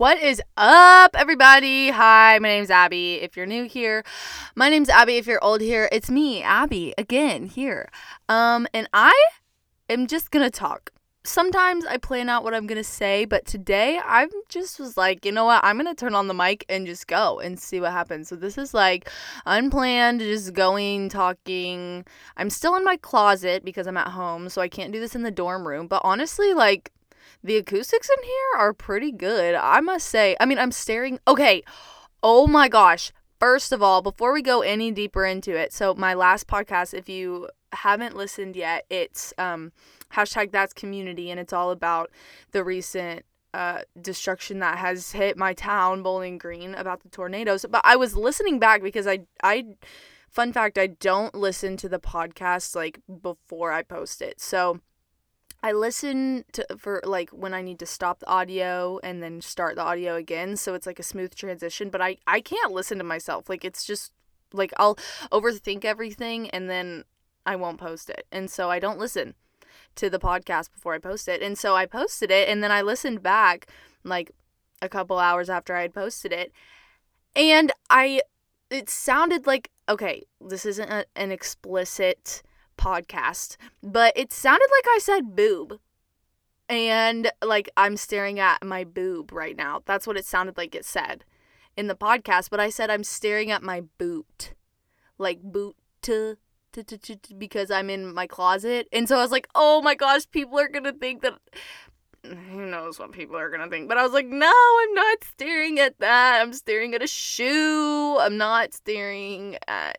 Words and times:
What 0.00 0.18
is 0.18 0.40
up, 0.56 1.14
everybody? 1.14 1.90
Hi, 1.90 2.38
my 2.38 2.48
name's 2.48 2.70
Abby. 2.70 3.16
If 3.16 3.36
you're 3.36 3.44
new 3.44 3.64
here, 3.64 4.02
my 4.54 4.70
name's 4.70 4.88
Abby. 4.88 5.18
If 5.18 5.26
you're 5.26 5.44
old 5.44 5.60
here, 5.60 5.90
it's 5.92 6.10
me, 6.10 6.42
Abby, 6.42 6.94
again 6.96 7.44
here. 7.44 7.90
Um, 8.26 8.66
and 8.72 8.88
I 8.94 9.12
am 9.90 10.06
just 10.06 10.30
gonna 10.30 10.48
talk. 10.48 10.90
Sometimes 11.22 11.84
I 11.84 11.98
plan 11.98 12.30
out 12.30 12.44
what 12.44 12.54
I'm 12.54 12.66
gonna 12.66 12.82
say, 12.82 13.26
but 13.26 13.44
today 13.44 14.00
I 14.02 14.28
just 14.48 14.80
was 14.80 14.96
like, 14.96 15.26
you 15.26 15.32
know 15.32 15.44
what? 15.44 15.62
I'm 15.62 15.76
gonna 15.76 15.94
turn 15.94 16.14
on 16.14 16.28
the 16.28 16.32
mic 16.32 16.64
and 16.70 16.86
just 16.86 17.06
go 17.06 17.38
and 17.38 17.60
see 17.60 17.78
what 17.78 17.92
happens. 17.92 18.28
So 18.28 18.36
this 18.36 18.56
is 18.56 18.72
like 18.72 19.10
unplanned, 19.44 20.20
just 20.20 20.54
going, 20.54 21.10
talking. 21.10 22.06
I'm 22.38 22.48
still 22.48 22.74
in 22.76 22.84
my 22.84 22.96
closet 22.96 23.66
because 23.66 23.86
I'm 23.86 23.98
at 23.98 24.08
home, 24.08 24.48
so 24.48 24.62
I 24.62 24.68
can't 24.68 24.94
do 24.94 24.98
this 24.98 25.14
in 25.14 25.24
the 25.24 25.30
dorm 25.30 25.68
room. 25.68 25.88
But 25.88 26.00
honestly, 26.04 26.54
like 26.54 26.90
the 27.42 27.56
acoustics 27.56 28.08
in 28.08 28.22
here 28.22 28.58
are 28.58 28.72
pretty 28.72 29.12
good. 29.12 29.54
I 29.54 29.80
must 29.80 30.06
say. 30.06 30.36
I 30.40 30.46
mean, 30.46 30.58
I'm 30.58 30.72
staring. 30.72 31.18
Okay. 31.26 31.62
Oh 32.22 32.46
my 32.46 32.68
gosh. 32.68 33.12
First 33.38 33.72
of 33.72 33.82
all, 33.82 34.02
before 34.02 34.32
we 34.32 34.42
go 34.42 34.60
any 34.60 34.90
deeper 34.90 35.24
into 35.24 35.56
it, 35.56 35.72
so 35.72 35.94
my 35.94 36.12
last 36.12 36.46
podcast, 36.46 36.92
if 36.92 37.08
you 37.08 37.48
haven't 37.72 38.14
listened 38.14 38.54
yet, 38.54 38.84
it's 38.90 39.32
um, 39.38 39.72
hashtag 40.12 40.52
that's 40.52 40.74
community, 40.74 41.30
and 41.30 41.40
it's 41.40 41.52
all 41.52 41.70
about 41.70 42.10
the 42.52 42.62
recent 42.62 43.24
uh, 43.54 43.80
destruction 44.00 44.58
that 44.58 44.78
has 44.78 45.12
hit 45.12 45.38
my 45.38 45.54
town, 45.54 46.02
Bowling 46.02 46.36
Green, 46.36 46.74
about 46.74 47.02
the 47.02 47.08
tornadoes. 47.08 47.64
But 47.68 47.80
I 47.84 47.96
was 47.96 48.14
listening 48.14 48.58
back 48.58 48.82
because 48.82 49.06
I 49.06 49.20
I 49.42 49.64
fun 50.28 50.52
fact 50.52 50.78
I 50.78 50.88
don't 50.88 51.34
listen 51.34 51.76
to 51.78 51.88
the 51.88 51.98
podcast 51.98 52.76
like 52.76 53.00
before 53.22 53.72
I 53.72 53.82
post 53.82 54.22
it. 54.22 54.40
So 54.40 54.80
I 55.62 55.72
listen 55.72 56.44
to 56.52 56.66
for 56.78 57.02
like 57.04 57.30
when 57.30 57.52
I 57.52 57.62
need 57.62 57.78
to 57.80 57.86
stop 57.86 58.20
the 58.20 58.28
audio 58.28 58.98
and 59.02 59.22
then 59.22 59.40
start 59.40 59.76
the 59.76 59.82
audio 59.82 60.16
again 60.16 60.56
so 60.56 60.74
it's 60.74 60.86
like 60.86 60.98
a 60.98 61.04
smooth 61.04 61.34
transition 61.34 61.90
but 61.90 62.00
I 62.00 62.16
I 62.26 62.40
can't 62.40 62.72
listen 62.72 62.98
to 62.98 63.04
myself. 63.04 63.48
Like 63.48 63.64
it's 63.64 63.84
just 63.84 64.12
like 64.52 64.72
I'll 64.78 64.96
overthink 65.30 65.84
everything 65.84 66.50
and 66.50 66.68
then 66.70 67.04
I 67.44 67.56
won't 67.56 67.78
post 67.78 68.10
it 68.10 68.26
and 68.32 68.50
so 68.50 68.70
I 68.70 68.78
don't 68.78 68.98
listen 68.98 69.34
to 69.96 70.08
the 70.08 70.18
podcast 70.18 70.72
before 70.72 70.94
I 70.94 70.98
post 70.98 71.28
it 71.28 71.42
and 71.42 71.58
so 71.58 71.76
I 71.76 71.86
posted 71.86 72.30
it 72.30 72.48
and 72.48 72.62
then 72.62 72.72
I 72.72 72.82
listened 72.82 73.22
back 73.22 73.66
like 74.04 74.32
a 74.82 74.88
couple 74.88 75.18
hours 75.18 75.50
after 75.50 75.74
I 75.74 75.82
had 75.82 75.94
posted 75.94 76.32
it 76.32 76.52
and 77.36 77.72
I 77.90 78.22
it 78.70 78.88
sounded 78.88 79.46
like 79.46 79.70
okay 79.88 80.24
this 80.40 80.64
isn't 80.64 80.90
a, 80.90 81.04
an 81.16 81.30
explicit 81.32 82.42
podcast, 82.80 83.56
but 83.82 84.12
it 84.16 84.32
sounded 84.32 84.68
like 84.70 84.86
I 84.96 84.98
said 85.00 85.36
boob. 85.36 85.78
And 86.68 87.30
like 87.44 87.68
I'm 87.76 87.96
staring 87.96 88.38
at 88.38 88.64
my 88.64 88.84
boob 88.84 89.32
right 89.32 89.56
now. 89.56 89.82
That's 89.84 90.06
what 90.06 90.16
it 90.16 90.24
sounded 90.24 90.56
like 90.56 90.74
it 90.74 90.84
said 90.84 91.24
in 91.76 91.88
the 91.88 91.96
podcast, 91.96 92.48
but 92.50 92.60
I 92.60 92.70
said 92.70 92.90
I'm 92.90 93.04
staring 93.04 93.50
at 93.50 93.62
my 93.62 93.82
boot. 93.98 94.54
Like 95.18 95.42
boot 95.42 95.76
to 96.02 96.38
because 97.36 97.70
I'm 97.70 97.90
in 97.90 98.14
my 98.14 98.26
closet. 98.26 98.88
And 98.92 99.08
so 99.08 99.18
I 99.18 99.22
was 99.22 99.32
like, 99.32 99.48
"Oh 99.54 99.82
my 99.82 99.94
gosh, 99.94 100.30
people 100.30 100.58
are 100.58 100.68
going 100.68 100.84
to 100.84 100.92
think 100.92 101.22
that 101.22 101.34
who 102.24 102.66
knows 102.66 102.98
what 102.98 103.12
people 103.12 103.36
are 103.36 103.50
to 103.50 103.68
think." 103.68 103.88
But 103.88 103.98
I 103.98 104.04
was 104.04 104.12
like, 104.12 104.26
"No, 104.26 104.52
I'm 104.82 104.94
not 104.94 105.24
staring 105.24 105.80
at 105.80 105.98
that. 105.98 106.40
I'm 106.40 106.52
staring 106.52 106.94
at 106.94 107.02
a 107.02 107.08
shoe. 107.08 108.16
I'm 108.20 108.36
not 108.36 108.72
staring 108.72 109.58
at 109.66 109.98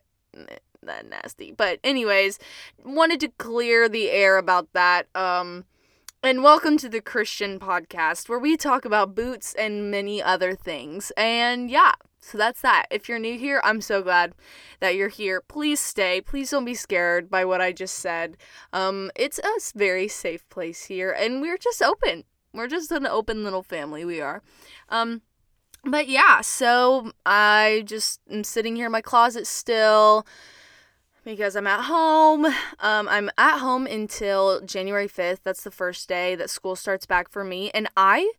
that 0.82 1.08
nasty. 1.08 1.52
But 1.52 1.78
anyways, 1.84 2.38
wanted 2.84 3.20
to 3.20 3.28
clear 3.38 3.88
the 3.88 4.10
air 4.10 4.38
about 4.38 4.72
that. 4.72 5.06
Um 5.14 5.64
and 6.24 6.42
welcome 6.42 6.76
to 6.78 6.88
the 6.88 7.00
Christian 7.00 7.58
podcast 7.58 8.28
where 8.28 8.38
we 8.38 8.56
talk 8.56 8.84
about 8.84 9.14
boots 9.14 9.54
and 9.54 9.90
many 9.90 10.22
other 10.22 10.54
things. 10.54 11.10
And 11.16 11.68
yeah, 11.68 11.94
so 12.20 12.38
that's 12.38 12.60
that. 12.60 12.86
If 12.92 13.08
you're 13.08 13.18
new 13.18 13.36
here, 13.36 13.60
I'm 13.64 13.80
so 13.80 14.02
glad 14.02 14.34
that 14.78 14.94
you're 14.94 15.08
here. 15.08 15.40
Please 15.40 15.80
stay. 15.80 16.20
Please 16.20 16.50
don't 16.50 16.64
be 16.64 16.74
scared 16.74 17.28
by 17.28 17.44
what 17.44 17.60
I 17.60 17.72
just 17.72 17.96
said. 17.96 18.36
Um 18.72 19.10
it's 19.16 19.38
a 19.38 19.78
very 19.78 20.08
safe 20.08 20.48
place 20.48 20.84
here 20.84 21.12
and 21.12 21.40
we're 21.40 21.58
just 21.58 21.82
open. 21.82 22.24
We're 22.52 22.68
just 22.68 22.92
an 22.92 23.06
open 23.06 23.44
little 23.44 23.62
family 23.62 24.04
we 24.04 24.20
are. 24.20 24.42
Um 24.88 25.22
but 25.84 26.08
yeah, 26.08 26.42
so 26.42 27.10
I 27.26 27.82
just 27.86 28.20
am 28.30 28.44
sitting 28.44 28.76
here 28.76 28.86
in 28.86 28.92
my 28.92 29.00
closet 29.00 29.48
still 29.48 30.24
because 31.24 31.56
I'm 31.56 31.66
at 31.66 31.84
home. 31.84 32.46
Um, 32.80 33.08
I'm 33.08 33.30
at 33.38 33.58
home 33.58 33.86
until 33.86 34.60
January 34.60 35.08
5th. 35.08 35.40
That's 35.44 35.62
the 35.62 35.70
first 35.70 36.08
day 36.08 36.34
that 36.34 36.50
school 36.50 36.76
starts 36.76 37.06
back 37.06 37.30
for 37.30 37.44
me. 37.44 37.70
And 37.72 37.88
I 37.96 38.32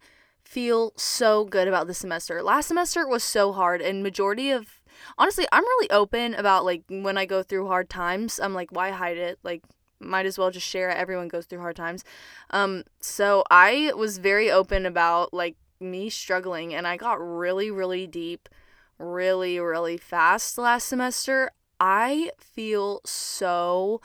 feel 0.43 0.93
so 0.95 1.45
good 1.45 1.67
about 1.67 1.87
this 1.87 1.99
semester. 1.99 2.43
Last 2.43 2.67
semester 2.67 3.07
was 3.07 3.23
so 3.23 3.53
hard, 3.53 3.81
and 3.81 4.03
majority 4.03 4.51
of 4.51 4.81
honestly, 5.17 5.47
I'm 5.51 5.63
really 5.63 5.89
open 5.89 6.33
about 6.35 6.65
like 6.65 6.83
when 6.89 7.17
I 7.17 7.25
go 7.25 7.43
through 7.43 7.67
hard 7.67 7.89
times. 7.89 8.39
I'm 8.39 8.53
like, 8.53 8.71
why 8.71 8.91
hide 8.91 9.17
it? 9.17 9.39
Like, 9.43 9.63
might 9.99 10.25
as 10.25 10.37
well 10.37 10.51
just 10.51 10.67
share 10.67 10.89
it. 10.89 10.97
Everyone 10.97 11.27
goes 11.27 11.45
through 11.45 11.59
hard 11.59 11.75
times. 11.75 12.03
Um, 12.49 12.83
so 12.99 13.43
I 13.49 13.93
was 13.95 14.17
very 14.17 14.51
open 14.51 14.85
about 14.85 15.33
like 15.33 15.55
me 15.79 16.09
struggling, 16.09 16.73
and 16.73 16.85
I 16.87 16.97
got 16.97 17.15
really, 17.19 17.71
really 17.71 18.07
deep 18.07 18.49
really, 18.99 19.59
really 19.59 19.97
fast 19.97 20.57
last 20.57 20.87
semester. 20.87 21.51
I 21.85 22.31
feel 22.39 23.01
so 23.03 23.99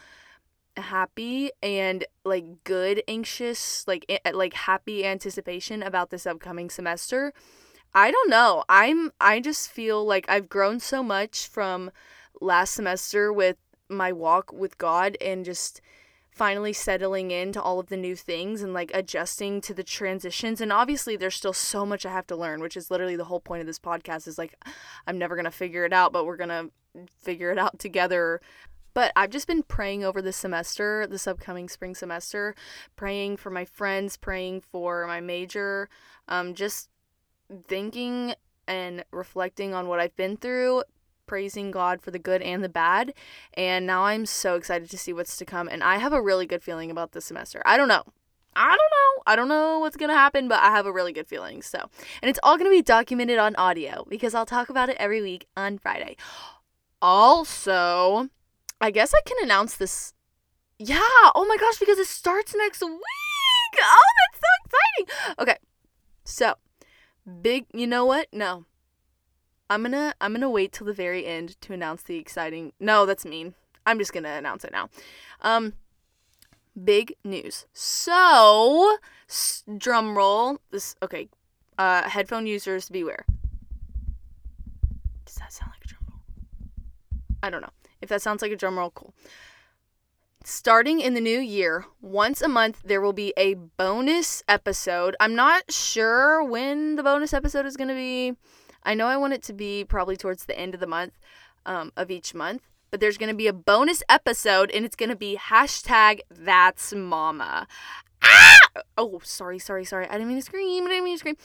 happy 0.76 1.52
and 1.62 2.04
like 2.24 2.64
good 2.64 3.04
anxious 3.06 3.86
like 3.86 4.04
like 4.34 4.52
happy 4.54 5.06
anticipation 5.06 5.84
about 5.84 6.10
this 6.10 6.26
upcoming 6.26 6.70
semester. 6.70 7.32
I 7.94 8.10
don't 8.10 8.30
know. 8.30 8.64
I'm 8.68 9.12
i 9.20 9.38
just 9.38 9.70
feel 9.70 10.04
like 10.04 10.26
i've 10.28 10.48
grown 10.48 10.80
so 10.80 11.04
much 11.04 11.46
from 11.46 11.92
last 12.40 12.74
semester 12.74 13.32
with 13.32 13.56
my 13.88 14.10
walk 14.10 14.52
with 14.52 14.76
god 14.78 15.16
and 15.20 15.44
just 15.44 15.80
finally 16.38 16.72
settling 16.72 17.30
into 17.30 17.60
all 17.60 17.78
of 17.78 17.88
the 17.88 17.96
new 17.96 18.16
things 18.16 18.62
and 18.62 18.72
like 18.72 18.90
adjusting 18.94 19.60
to 19.60 19.74
the 19.74 19.82
transitions 19.82 20.60
and 20.60 20.72
obviously 20.72 21.16
there's 21.16 21.34
still 21.34 21.52
so 21.52 21.84
much 21.84 22.06
i 22.06 22.10
have 22.10 22.26
to 22.26 22.36
learn 22.36 22.60
which 22.60 22.76
is 22.76 22.90
literally 22.90 23.16
the 23.16 23.24
whole 23.24 23.40
point 23.40 23.60
of 23.60 23.66
this 23.66 23.78
podcast 23.78 24.26
is 24.26 24.38
like 24.38 24.54
i'm 25.06 25.18
never 25.18 25.34
going 25.34 25.44
to 25.44 25.50
figure 25.50 25.84
it 25.84 25.92
out 25.92 26.12
but 26.12 26.24
we're 26.24 26.36
going 26.36 26.48
to 26.48 26.70
figure 27.18 27.50
it 27.50 27.58
out 27.58 27.78
together. 27.78 28.40
But 28.94 29.12
I've 29.14 29.30
just 29.30 29.46
been 29.46 29.62
praying 29.62 30.04
over 30.04 30.20
this 30.20 30.36
semester, 30.36 31.06
this 31.08 31.26
upcoming 31.26 31.68
spring 31.68 31.94
semester, 31.94 32.54
praying 32.96 33.36
for 33.36 33.50
my 33.50 33.64
friends, 33.64 34.16
praying 34.16 34.62
for 34.62 35.06
my 35.06 35.20
major, 35.20 35.88
um, 36.26 36.54
just 36.54 36.88
thinking 37.68 38.34
and 38.66 39.04
reflecting 39.12 39.72
on 39.72 39.88
what 39.88 40.00
I've 40.00 40.16
been 40.16 40.36
through, 40.36 40.82
praising 41.28 41.70
God 41.70 42.02
for 42.02 42.10
the 42.10 42.18
good 42.18 42.42
and 42.42 42.64
the 42.64 42.68
bad. 42.68 43.14
And 43.54 43.86
now 43.86 44.04
I'm 44.04 44.26
so 44.26 44.56
excited 44.56 44.90
to 44.90 44.98
see 44.98 45.12
what's 45.12 45.36
to 45.36 45.44
come. 45.44 45.68
And 45.68 45.84
I 45.84 45.98
have 45.98 46.12
a 46.12 46.20
really 46.20 46.46
good 46.46 46.62
feeling 46.62 46.90
about 46.90 47.12
this 47.12 47.26
semester. 47.26 47.62
I 47.64 47.76
don't 47.76 47.86
know. 47.88 48.02
I 48.56 48.70
don't 48.70 48.78
know. 48.78 49.22
I 49.24 49.36
don't 49.36 49.48
know 49.48 49.78
what's 49.78 49.96
going 49.96 50.08
to 50.08 50.16
happen, 50.16 50.48
but 50.48 50.60
I 50.60 50.70
have 50.70 50.86
a 50.86 50.92
really 50.92 51.12
good 51.12 51.28
feeling. 51.28 51.62
So, 51.62 51.78
and 52.20 52.28
it's 52.28 52.40
all 52.42 52.56
going 52.56 52.68
to 52.68 52.76
be 52.76 52.82
documented 52.82 53.38
on 53.38 53.54
audio 53.54 54.04
because 54.08 54.34
I'll 54.34 54.46
talk 54.46 54.68
about 54.68 54.88
it 54.88 54.96
every 54.98 55.22
week 55.22 55.46
on 55.56 55.78
Friday. 55.78 56.16
Also, 57.00 58.28
I 58.80 58.90
guess 58.90 59.14
I 59.14 59.20
can 59.24 59.36
announce 59.42 59.76
this. 59.76 60.12
Yeah, 60.78 60.98
oh 61.34 61.46
my 61.48 61.56
gosh, 61.56 61.78
because 61.78 61.98
it 61.98 62.08
starts 62.08 62.54
next 62.56 62.82
week. 62.82 62.92
Oh, 63.80 64.02
that's 64.32 64.40
so 64.40 64.48
exciting. 64.64 65.34
Okay. 65.38 65.56
So, 66.24 66.54
big, 67.42 67.66
you 67.72 67.86
know 67.86 68.04
what? 68.04 68.28
No. 68.32 68.64
I'm 69.70 69.82
to 69.92 70.14
I'm 70.20 70.32
to 70.40 70.50
wait 70.50 70.72
till 70.72 70.86
the 70.86 70.92
very 70.92 71.26
end 71.26 71.60
to 71.62 71.72
announce 71.72 72.02
the 72.02 72.16
exciting. 72.16 72.72
No, 72.80 73.06
that's 73.06 73.24
mean. 73.24 73.54
I'm 73.86 73.98
just 73.98 74.12
to 74.24 74.30
announce 74.30 74.64
it 74.64 74.72
now. 74.72 74.88
Um 75.42 75.74
big 76.82 77.14
news. 77.24 77.66
So, 77.72 78.96
drum 79.76 80.16
roll. 80.16 80.58
This 80.70 80.96
okay. 81.02 81.28
Uh 81.76 82.08
headphone 82.08 82.46
users 82.46 82.88
beware. 82.88 83.26
Does 85.24 85.36
that 85.36 85.52
sound 85.52 85.72
like 85.74 85.84
a 85.84 85.88
drum 85.88 86.02
roll? 86.08 86.20
I 87.42 87.50
don't 87.50 87.60
know. 87.60 87.72
If 88.00 88.08
that 88.08 88.22
sounds 88.22 88.42
like 88.42 88.52
a 88.52 88.56
drum 88.56 88.78
roll, 88.78 88.90
cool. 88.90 89.12
Starting 90.44 91.00
in 91.00 91.12
the 91.12 91.20
new 91.20 91.38
year, 91.38 91.84
once 92.00 92.40
a 92.40 92.48
month, 92.48 92.80
there 92.82 93.02
will 93.02 93.12
be 93.12 93.34
a 93.36 93.52
bonus 93.52 94.42
episode. 94.48 95.14
I'm 95.20 95.34
not 95.34 95.70
sure 95.70 96.42
when 96.42 96.96
the 96.96 97.02
bonus 97.02 97.34
episode 97.34 97.66
is 97.66 97.76
to 97.88 97.94
be. 97.94 98.34
I 98.88 98.94
know 98.94 99.06
I 99.06 99.18
want 99.18 99.34
it 99.34 99.42
to 99.42 99.52
be 99.52 99.84
probably 99.84 100.16
towards 100.16 100.46
the 100.46 100.58
end 100.58 100.72
of 100.72 100.80
the 100.80 100.86
month, 100.86 101.12
um, 101.66 101.92
of 101.94 102.10
each 102.10 102.34
month. 102.34 102.62
But 102.90 103.00
there's 103.00 103.18
going 103.18 103.28
to 103.28 103.36
be 103.36 103.46
a 103.46 103.52
bonus 103.52 104.02
episode, 104.08 104.70
and 104.70 104.82
it's 104.86 104.96
going 104.96 105.10
to 105.10 105.16
be 105.16 105.36
hashtag 105.36 106.20
that's 106.30 106.94
mama. 106.94 107.68
Ah! 108.22 108.58
Oh, 108.96 109.20
sorry, 109.22 109.58
sorry, 109.58 109.84
sorry. 109.84 110.06
I 110.08 110.12
didn't 110.12 110.28
mean 110.28 110.38
to 110.38 110.42
scream. 110.42 110.86
I 110.86 110.88
didn't 110.88 111.04
mean 111.04 111.16
to 111.16 111.18
scream. 111.18 111.36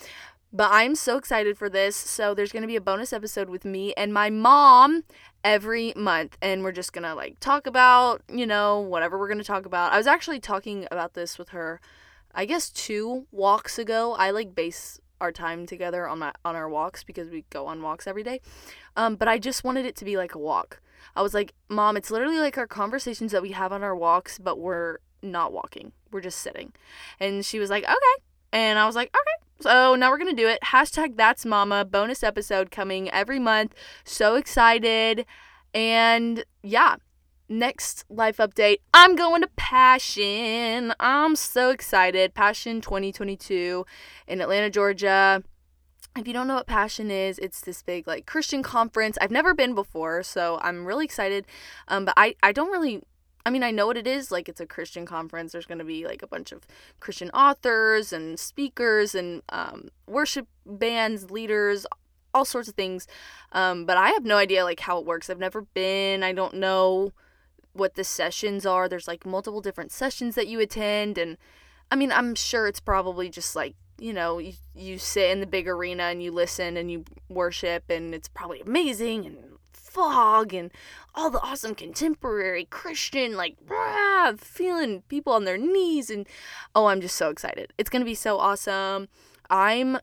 But 0.54 0.70
I'm 0.72 0.96
so 0.96 1.18
excited 1.18 1.58
for 1.58 1.68
this. 1.68 1.98
So 1.98 2.34
there's 2.34 2.54
going 2.54 2.62
to 2.62 2.68
be 2.68 2.78
a 2.78 2.82
bonus 2.82 3.12
episode 3.12 3.50
with 3.50 3.66
me 3.66 3.94
and 3.98 4.14
my 4.14 4.30
mom 4.30 5.04
every 5.44 5.92
month 5.98 6.38
and 6.42 6.64
we're 6.64 6.72
just 6.72 6.94
going 6.94 7.04
to 7.04 7.14
like 7.14 7.40
talk 7.42 7.68
about, 7.68 8.22
you 8.32 8.46
know, 8.46 8.80
whatever 8.80 9.20
we're 9.20 9.28
going 9.28 9.40
to 9.40 9.44
talk 9.44 9.66
about. 9.66 9.92
I 9.92 9.98
was 9.98 10.08
actually 10.08 10.40
talking 10.40 10.88
about 10.92 11.16
this 11.16 11.38
with 11.38 11.50
her 11.50 11.82
I 12.36 12.46
guess 12.46 12.70
two 12.70 13.28
walks 13.32 13.78
ago. 13.78 14.14
I 14.14 14.32
like 14.32 14.56
base 14.56 15.00
our 15.24 15.32
time 15.32 15.66
together 15.66 16.08
on 16.08 16.20
my 16.20 16.34
on 16.46 16.56
our 16.56 16.70
walks 16.70 17.04
because 17.04 17.30
we 17.30 17.46
go 17.50 17.66
on 17.66 17.82
walks 17.82 18.06
every 18.06 18.24
day. 18.24 18.42
Um, 18.96 19.16
but 19.16 19.28
I 19.28 19.40
just 19.40 19.64
wanted 19.64 19.86
it 19.86 19.96
to 19.96 20.06
be 20.06 20.18
like 20.18 20.36
a 20.36 20.40
walk. 20.40 20.82
I 21.16 21.22
was 21.22 21.34
like, 21.34 21.54
Mom, 21.70 21.98
it's 21.98 22.12
literally 22.12 22.38
like 22.38 22.58
our 22.58 22.68
conversations 22.68 23.32
that 23.32 23.42
we 23.42 23.52
have 23.52 23.72
on 23.72 23.84
our 23.84 23.96
walks, 23.96 24.38
but 24.38 24.60
we're 24.60 24.98
not 25.22 25.52
walking. 25.52 25.94
We're 26.12 26.22
just 26.22 26.40
sitting. 26.40 26.74
And 27.20 27.44
she 27.46 27.58
was 27.58 27.70
like, 27.70 27.84
Okay. 27.86 28.24
And 28.52 28.78
I 28.78 28.86
was 28.86 28.96
like, 28.96 29.10
Okay. 29.10 29.44
So 29.62 29.96
now 29.96 30.12
we're 30.12 30.18
gonna 30.18 30.34
do 30.34 30.48
it. 30.48 30.60
Hashtag 30.62 31.16
that's 31.16 31.46
mama 31.46 31.86
bonus 31.86 32.22
episode 32.22 32.70
coming 32.70 33.10
every 33.10 33.40
month. 33.40 33.74
So 34.04 34.36
excited. 34.36 35.26
And 35.74 36.44
yeah, 36.62 36.98
next 37.50 38.06
life 38.10 38.38
update 38.38 38.78
i'm 38.94 39.16
going 39.16 39.42
to 39.42 39.50
passion 39.56 40.94
i'm 41.00 41.36
so 41.36 41.70
excited 41.70 42.34
passion 42.34 42.82
2022 42.82 43.86
in 44.28 44.42
atlanta 44.42 44.70
georgia 44.70 45.44
if 46.18 46.28
you 46.28 46.34
don't 46.34 46.48
know 46.48 46.56
what 46.56 46.68
passion 46.68 47.12
is 47.12 47.38
it's 47.40 47.62
this 47.62 47.84
big 47.84 48.08
like 48.08 48.26
christian 48.26 48.64
conference 48.64 49.18
i've 49.20 49.32
never 49.32 49.54
been 49.54 49.76
before 49.76 50.24
so 50.24 50.60
i'm 50.62 50.86
really 50.86 51.06
excited 51.06 51.46
um, 51.90 52.06
but 52.06 52.14
i 52.18 52.34
i 52.42 52.52
don't 52.52 52.72
really 52.72 53.02
I 53.46 53.50
mean, 53.50 53.62
I 53.62 53.72
know 53.72 53.88
what 53.88 53.98
it 53.98 54.08
is. 54.08 54.32
Like, 54.32 54.48
it's 54.48 54.62
a 54.62 54.66
Christian 54.66 55.06
conference. 55.06 55.52
There's 55.52 55.66
going 55.66 55.80
to 55.80 55.84
be 55.84 56.06
like 56.06 56.22
a 56.22 56.28
bunch 56.28 56.54
of 56.54 56.66
Christian 57.02 57.30
authors 57.32 58.14
and 58.14 58.40
speakers 58.40 59.14
and 59.16 59.42
um, 59.50 59.90
worship 60.08 60.48
bands, 60.66 61.30
leaders, 61.30 61.86
all 62.34 62.46
sorts 62.46 62.70
of 62.70 62.76
things. 62.76 63.06
Um, 63.52 63.86
but 63.86 63.98
I 63.98 64.12
have 64.12 64.24
no 64.24 64.38
idea 64.38 64.64
like 64.64 64.80
how 64.80 64.98
it 64.98 65.06
works. 65.06 65.30
I've 65.30 65.40
never 65.40 65.62
been. 65.62 66.24
I 66.24 66.32
don't 66.32 66.54
know 66.56 67.12
what 67.74 67.96
the 67.96 68.04
sessions 68.04 68.66
are. 68.66 68.88
There's 68.88 69.08
like 69.08 69.26
multiple 69.26 69.62
different 69.62 69.92
sessions 69.92 70.36
that 70.36 70.48
you 70.48 70.60
attend 70.60 71.18
and 71.18 71.38
I 71.92 71.96
mean, 71.96 72.12
I'm 72.12 72.34
sure 72.34 72.68
it's 72.68 72.80
probably 72.80 73.30
just 73.30 73.56
like, 73.56 73.76
you 74.00 74.14
know, 74.14 74.40
you, 74.40 74.54
you 74.74 74.98
sit 74.98 75.30
in 75.30 75.42
the 75.42 75.46
big 75.46 75.68
arena 75.68 76.04
and 76.04 76.24
you 76.24 76.32
listen 76.32 76.76
and 76.76 76.92
you 76.92 77.06
worship 77.30 77.84
and 77.90 78.16
it's 78.16 78.28
probably 78.28 78.62
amazing 78.62 79.26
and 79.26 79.38
fog 79.74 80.54
and 80.56 80.72
all 81.14 81.30
the 81.30 81.42
awesome 81.42 81.76
contemporary 81.76 82.66
Christian 82.66 83.36
like 83.36 83.58
rah, 83.68 84.34
feeling 84.38 85.04
people 85.08 85.34
on 85.34 85.46
their 85.46 85.58
knees 85.58 86.10
and 86.10 86.28
oh, 86.74 86.88
I'm 86.88 87.00
just 87.00 87.16
so 87.16 87.30
excited. 87.30 87.74
It's 87.78 87.92
going 87.92 88.02
to 88.02 88.06
be 88.06 88.16
so 88.16 88.40
awesome. 88.40 89.08
I'm 89.50 90.00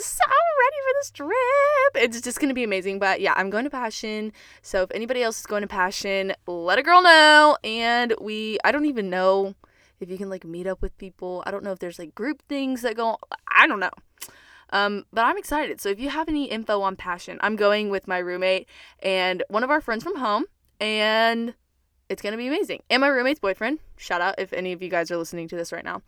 so 0.00 0.24
I'm 0.24 0.32
ready 0.60 0.76
for 0.84 0.94
this 1.00 1.10
trip. 1.10 2.04
It's 2.04 2.20
just 2.20 2.40
gonna 2.40 2.54
be 2.54 2.64
amazing. 2.64 2.98
But 2.98 3.20
yeah, 3.20 3.34
I'm 3.36 3.50
going 3.50 3.64
to 3.64 3.70
Passion. 3.70 4.32
So 4.62 4.82
if 4.82 4.90
anybody 4.92 5.22
else 5.22 5.40
is 5.40 5.46
going 5.46 5.62
to 5.62 5.68
Passion, 5.68 6.32
let 6.46 6.78
a 6.78 6.82
girl 6.82 7.02
know. 7.02 7.56
And 7.64 8.14
we, 8.20 8.58
I 8.64 8.72
don't 8.72 8.86
even 8.86 9.10
know 9.10 9.54
if 10.00 10.10
you 10.10 10.16
can 10.16 10.30
like 10.30 10.44
meet 10.44 10.66
up 10.66 10.82
with 10.82 10.96
people. 10.98 11.42
I 11.46 11.50
don't 11.50 11.64
know 11.64 11.72
if 11.72 11.78
there's 11.78 11.98
like 11.98 12.14
group 12.14 12.42
things 12.48 12.82
that 12.82 12.96
go. 12.96 13.18
I 13.48 13.66
don't 13.66 13.80
know. 13.80 13.90
Um, 14.70 15.04
but 15.12 15.24
I'm 15.24 15.38
excited. 15.38 15.80
So 15.80 15.88
if 15.88 15.98
you 15.98 16.10
have 16.10 16.28
any 16.28 16.44
info 16.44 16.82
on 16.82 16.96
Passion, 16.96 17.38
I'm 17.40 17.56
going 17.56 17.90
with 17.90 18.06
my 18.06 18.18
roommate 18.18 18.68
and 19.02 19.42
one 19.48 19.64
of 19.64 19.70
our 19.70 19.80
friends 19.80 20.02
from 20.02 20.16
home, 20.16 20.44
and 20.78 21.54
it's 22.08 22.22
gonna 22.22 22.36
be 22.36 22.48
amazing. 22.48 22.82
And 22.90 23.00
my 23.00 23.08
roommate's 23.08 23.40
boyfriend. 23.40 23.78
Shout 23.96 24.20
out 24.20 24.34
if 24.38 24.52
any 24.52 24.72
of 24.72 24.82
you 24.82 24.88
guys 24.88 25.10
are 25.10 25.16
listening 25.16 25.48
to 25.48 25.56
this 25.56 25.72
right 25.72 25.84
now. 25.84 26.02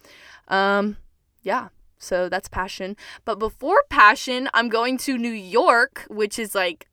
Um, 0.49 0.99
yeah, 1.43 1.69
so 2.01 2.29
that's 2.29 2.49
passion. 2.49 2.97
But 3.25 3.39
before 3.39 3.85
passion, 3.89 4.49
I'm 4.53 4.69
going 4.69 4.99
to 4.99 5.17
New 5.17 5.31
York, 5.31 6.07
which 6.09 6.39
is 6.39 6.55
like 6.55 6.89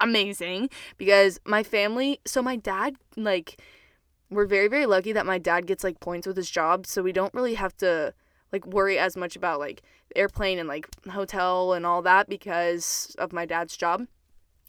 amazing 0.00 0.70
because 0.98 1.38
my 1.46 1.62
family, 1.62 2.20
so 2.26 2.42
my 2.42 2.56
dad, 2.56 2.96
like, 3.16 3.60
we're 4.30 4.46
very, 4.46 4.66
very 4.66 4.86
lucky 4.86 5.12
that 5.12 5.26
my 5.26 5.38
dad 5.38 5.66
gets 5.66 5.84
like 5.84 6.00
points 6.00 6.26
with 6.26 6.36
his 6.36 6.50
job. 6.50 6.86
So 6.86 7.02
we 7.02 7.12
don't 7.12 7.34
really 7.34 7.54
have 7.54 7.76
to 7.76 8.14
like 8.52 8.66
worry 8.66 8.98
as 8.98 9.16
much 9.16 9.36
about 9.36 9.60
like 9.60 9.82
airplane 10.16 10.58
and 10.58 10.68
like 10.68 10.88
hotel 11.10 11.72
and 11.72 11.84
all 11.84 12.02
that 12.02 12.28
because 12.28 13.14
of 13.18 13.32
my 13.32 13.44
dad's 13.44 13.76
job. 13.76 14.06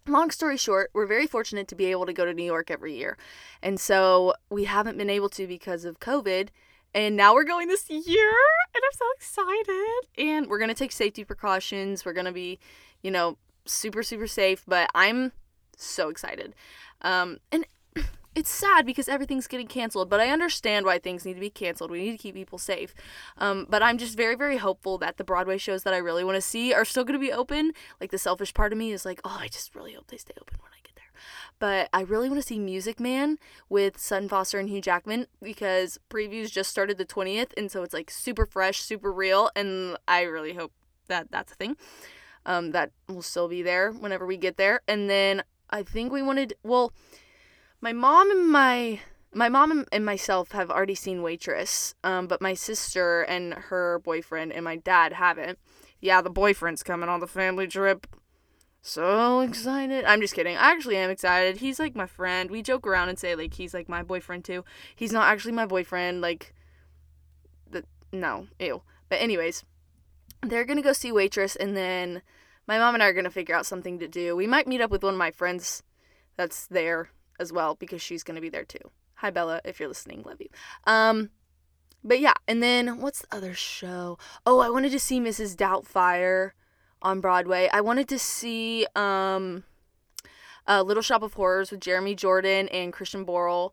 Long 0.08 0.30
story 0.30 0.58
short, 0.58 0.92
we're 0.94 1.08
very 1.08 1.26
fortunate 1.26 1.68
to 1.70 1.76
be 1.76 1.86
able 1.86 2.06
to 2.06 2.14
go 2.14 2.26
to 2.26 2.34
New 2.34 2.44
York 2.44 2.70
every 2.70 2.96
year. 2.96 3.18
And 3.64 3.80
so 3.80 4.36
we 4.52 4.66
haven't 4.66 4.98
been 4.98 5.10
able 5.10 5.30
to 5.30 5.48
because 5.48 5.86
of 5.86 6.00
COVID 6.00 6.50
and 6.96 7.18
now 7.18 7.34
we're 7.34 7.44
going 7.44 7.68
this 7.68 7.90
year, 7.90 8.32
and 8.74 8.82
I'm 8.84 8.98
so 8.98 9.06
excited. 9.18 10.08
And 10.18 10.48
we're 10.48 10.60
going 10.60 10.70
to 10.70 10.74
take 10.74 10.94
safety 10.94 11.26
precautions. 11.26 12.06
We're 12.06 12.14
going 12.14 12.26
to 12.26 12.32
be, 12.32 12.58
you 13.04 13.12
know, 13.12 13.38
super, 13.66 14.02
super 14.02 14.28
safe, 14.28 14.64
but 14.66 14.90
I'm 14.96 15.34
so 15.76 16.08
excited. 16.08 16.56
Um, 17.02 17.40
and 17.52 17.66
it's 18.36 18.50
sad 18.50 18.86
because 18.86 19.10
everything's 19.10 19.46
getting 19.46 19.68
canceled, 19.68 20.10
but 20.10 20.22
I 20.22 20.30
understand 20.30 20.86
why 20.86 20.98
things 20.98 21.26
need 21.26 21.34
to 21.34 21.42
be 21.42 21.50
canceled. 21.50 21.92
We 21.92 22.02
need 22.02 22.14
to 22.14 22.18
keep 22.18 22.34
people 22.34 22.58
safe. 22.58 22.96
Um, 23.38 23.68
but 23.70 23.84
I'm 23.84 23.98
just 23.98 24.16
very, 24.16 24.36
very 24.36 24.56
hopeful 24.56 24.98
that 25.00 25.18
the 25.18 25.26
Broadway 25.26 25.58
shows 25.58 25.84
that 25.84 25.94
I 25.94 25.98
really 25.98 26.24
want 26.24 26.36
to 26.36 26.42
see 26.42 26.74
are 26.74 26.86
still 26.86 27.04
going 27.04 27.20
to 27.20 27.26
be 27.26 27.34
open. 27.34 27.74
Like 28.00 28.12
the 28.12 28.18
selfish 28.18 28.54
part 28.54 28.72
of 28.72 28.78
me 28.80 28.94
is 28.94 29.04
like, 29.04 29.20
oh, 29.26 29.38
I 29.38 29.50
just 29.50 29.76
really 29.76 29.92
hope 29.92 30.08
they 30.08 30.18
stay 30.18 30.34
open 30.40 30.60
when 30.62 30.72
I 30.72 30.85
but 31.60 31.90
I 31.94 32.02
really 32.02 32.30
want 32.30 32.42
to 32.42 32.48
see 32.48 32.60
Music 32.60 33.00
Man 33.00 33.38
with 33.70 33.98
Sutton 33.98 34.30
Foster 34.30 34.60
and 34.60 34.70
Hugh 34.70 34.82
Jackman 34.82 35.28
because 35.42 36.00
previews 36.10 36.52
just 36.52 36.70
started 36.70 36.98
the 36.98 37.06
20th, 37.06 37.52
and 37.58 37.72
so 37.72 37.84
it's 37.84 37.94
like 37.94 38.12
super 38.12 38.46
fresh, 38.46 38.82
super 38.82 39.12
real, 39.12 39.50
and 39.56 39.98
I 40.08 40.24
really 40.24 40.54
hope 40.54 40.72
that 41.08 41.32
that's 41.32 41.52
a 41.52 41.56
thing. 41.56 41.78
Um, 42.46 42.72
that 42.72 42.92
will 43.08 43.24
still 43.24 43.48
be 43.48 43.64
there 43.64 43.92
whenever 43.92 44.26
we 44.26 44.38
get 44.38 44.58
there. 44.58 44.82
And 44.88 45.10
then 45.10 45.42
I 45.72 45.82
think 45.82 46.12
we 46.12 46.22
wanted, 46.22 46.54
well, 46.62 46.94
my 47.82 47.92
mom 47.92 48.30
and 48.30 48.52
my 48.52 49.00
my 49.34 49.50
mom 49.50 49.86
and 49.92 50.06
myself 50.06 50.54
have 50.54 50.72
already 50.72 50.96
seen 50.96 51.22
Waitress, 51.22 51.94
um, 52.06 52.26
but 52.28 52.42
my 52.42 52.54
sister 52.54 53.24
and 53.24 53.54
her 53.54 54.00
boyfriend 54.00 54.54
and 54.54 54.64
my 54.64 54.78
dad 54.78 55.12
haven't. 55.12 55.60
Yeah, 56.00 56.22
the 56.22 56.30
boyfriend's 56.30 56.84
coming 56.84 57.10
on 57.10 57.20
the 57.20 57.28
family 57.28 57.68
trip 57.68 58.08
so 58.86 59.40
excited. 59.40 60.06
I'm 60.06 60.22
just 60.22 60.36
kidding. 60.36 60.56
I 60.56 60.72
actually 60.72 60.98
am 60.98 61.10
excited. 61.10 61.58
He's 61.58 61.80
like 61.80 61.96
my 61.96 62.06
friend. 62.06 62.52
We 62.52 62.62
joke 62.62 62.86
around 62.86 63.10
and 63.10 63.18
say 63.18 63.34
like 63.36 63.56
he's 63.56 63.74
like 63.74 63.90
my 63.90 64.04
boyfriend 64.04 64.46
too. 64.46 64.64
He's 64.96 65.12
not 65.12 65.28
actually 65.28 65.54
my 65.54 65.66
boyfriend. 65.66 66.22
Like, 66.22 66.54
the 67.70 67.84
no, 68.12 68.48
ew. 68.60 68.84
But 69.10 69.22
anyways, 69.22 69.64
they're 70.44 70.66
gonna 70.66 70.84
go 70.84 70.94
see 70.94 71.12
Waitress, 71.12 71.56
and 71.56 71.76
then 71.76 72.22
my 72.68 72.78
mom 72.78 72.94
and 72.94 73.02
I 73.02 73.08
are 73.08 73.14
gonna 73.14 73.32
figure 73.32 73.56
out 73.56 73.66
something 73.66 73.98
to 74.00 74.08
do. 74.08 74.36
We 74.36 74.46
might 74.46 74.68
meet 74.68 74.82
up 74.82 74.92
with 74.92 75.04
one 75.04 75.16
of 75.16 75.20
my 75.20 75.32
friends 75.32 75.82
that's 76.38 76.68
there 76.68 77.10
as 77.40 77.52
well 77.52 77.74
because 77.74 78.04
she's 78.04 78.24
gonna 78.24 78.42
be 78.42 78.50
there 78.50 78.66
too. 78.66 78.92
Hi 79.16 79.32
Bella, 79.32 79.62
if 79.66 79.80
you're 79.80 79.90
listening, 79.90 80.22
love 80.24 80.40
you. 80.40 80.50
Um, 80.86 81.32
but 82.04 82.20
yeah, 82.20 82.34
and 82.48 82.62
then 82.62 83.02
what's 83.02 83.24
the 83.24 83.36
other 83.36 83.56
show? 83.56 84.20
Oh, 84.46 84.60
I 84.60 84.70
wanted 84.70 84.92
to 84.92 85.00
see 85.00 85.20
Mrs. 85.20 85.56
Doubtfire 85.56 86.52
on 87.02 87.22
Broadway. 87.22 87.70
I 87.72 87.82
wanted 87.82 88.08
to 88.10 88.20
see 88.20 88.88
um, 88.96 89.64
uh, 90.68 90.82
Little 90.82 91.04
Shop 91.04 91.22
of 91.22 91.34
Horrors 91.34 91.72
with 91.72 91.80
Jeremy 91.80 92.16
Jordan 92.16 92.68
and 92.70 92.92
Christian 92.92 93.26
Borle. 93.26 93.72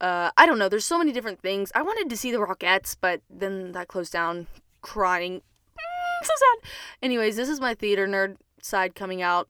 Uh, 0.00 0.30
I 0.36 0.46
don't 0.46 0.58
know. 0.58 0.68
There's 0.68 0.84
so 0.84 0.98
many 0.98 1.12
different 1.12 1.40
things. 1.40 1.70
I 1.74 1.82
wanted 1.82 2.10
to 2.10 2.16
see 2.16 2.30
the 2.30 2.38
Rockettes, 2.38 2.96
but 3.00 3.22
then 3.30 3.72
that 3.72 3.88
closed 3.88 4.12
down. 4.12 4.46
Crying, 4.82 5.40
mm, 5.40 6.24
so 6.26 6.32
sad. 6.36 6.70
Anyways, 7.02 7.36
this 7.36 7.48
is 7.48 7.58
my 7.58 7.74
theater 7.74 8.06
nerd 8.06 8.36
side 8.60 8.94
coming 8.94 9.22
out. 9.22 9.48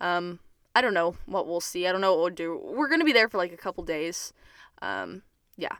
Um, 0.00 0.38
I 0.76 0.80
don't 0.80 0.94
know 0.94 1.16
what 1.26 1.48
we'll 1.48 1.60
see. 1.60 1.86
I 1.86 1.92
don't 1.92 2.00
know 2.00 2.12
what 2.12 2.20
we'll 2.20 2.30
do. 2.30 2.60
We're 2.62 2.88
gonna 2.88 3.04
be 3.04 3.12
there 3.12 3.28
for 3.28 3.38
like 3.38 3.52
a 3.52 3.56
couple 3.56 3.82
days. 3.82 4.32
Um, 4.82 5.22
yeah. 5.56 5.76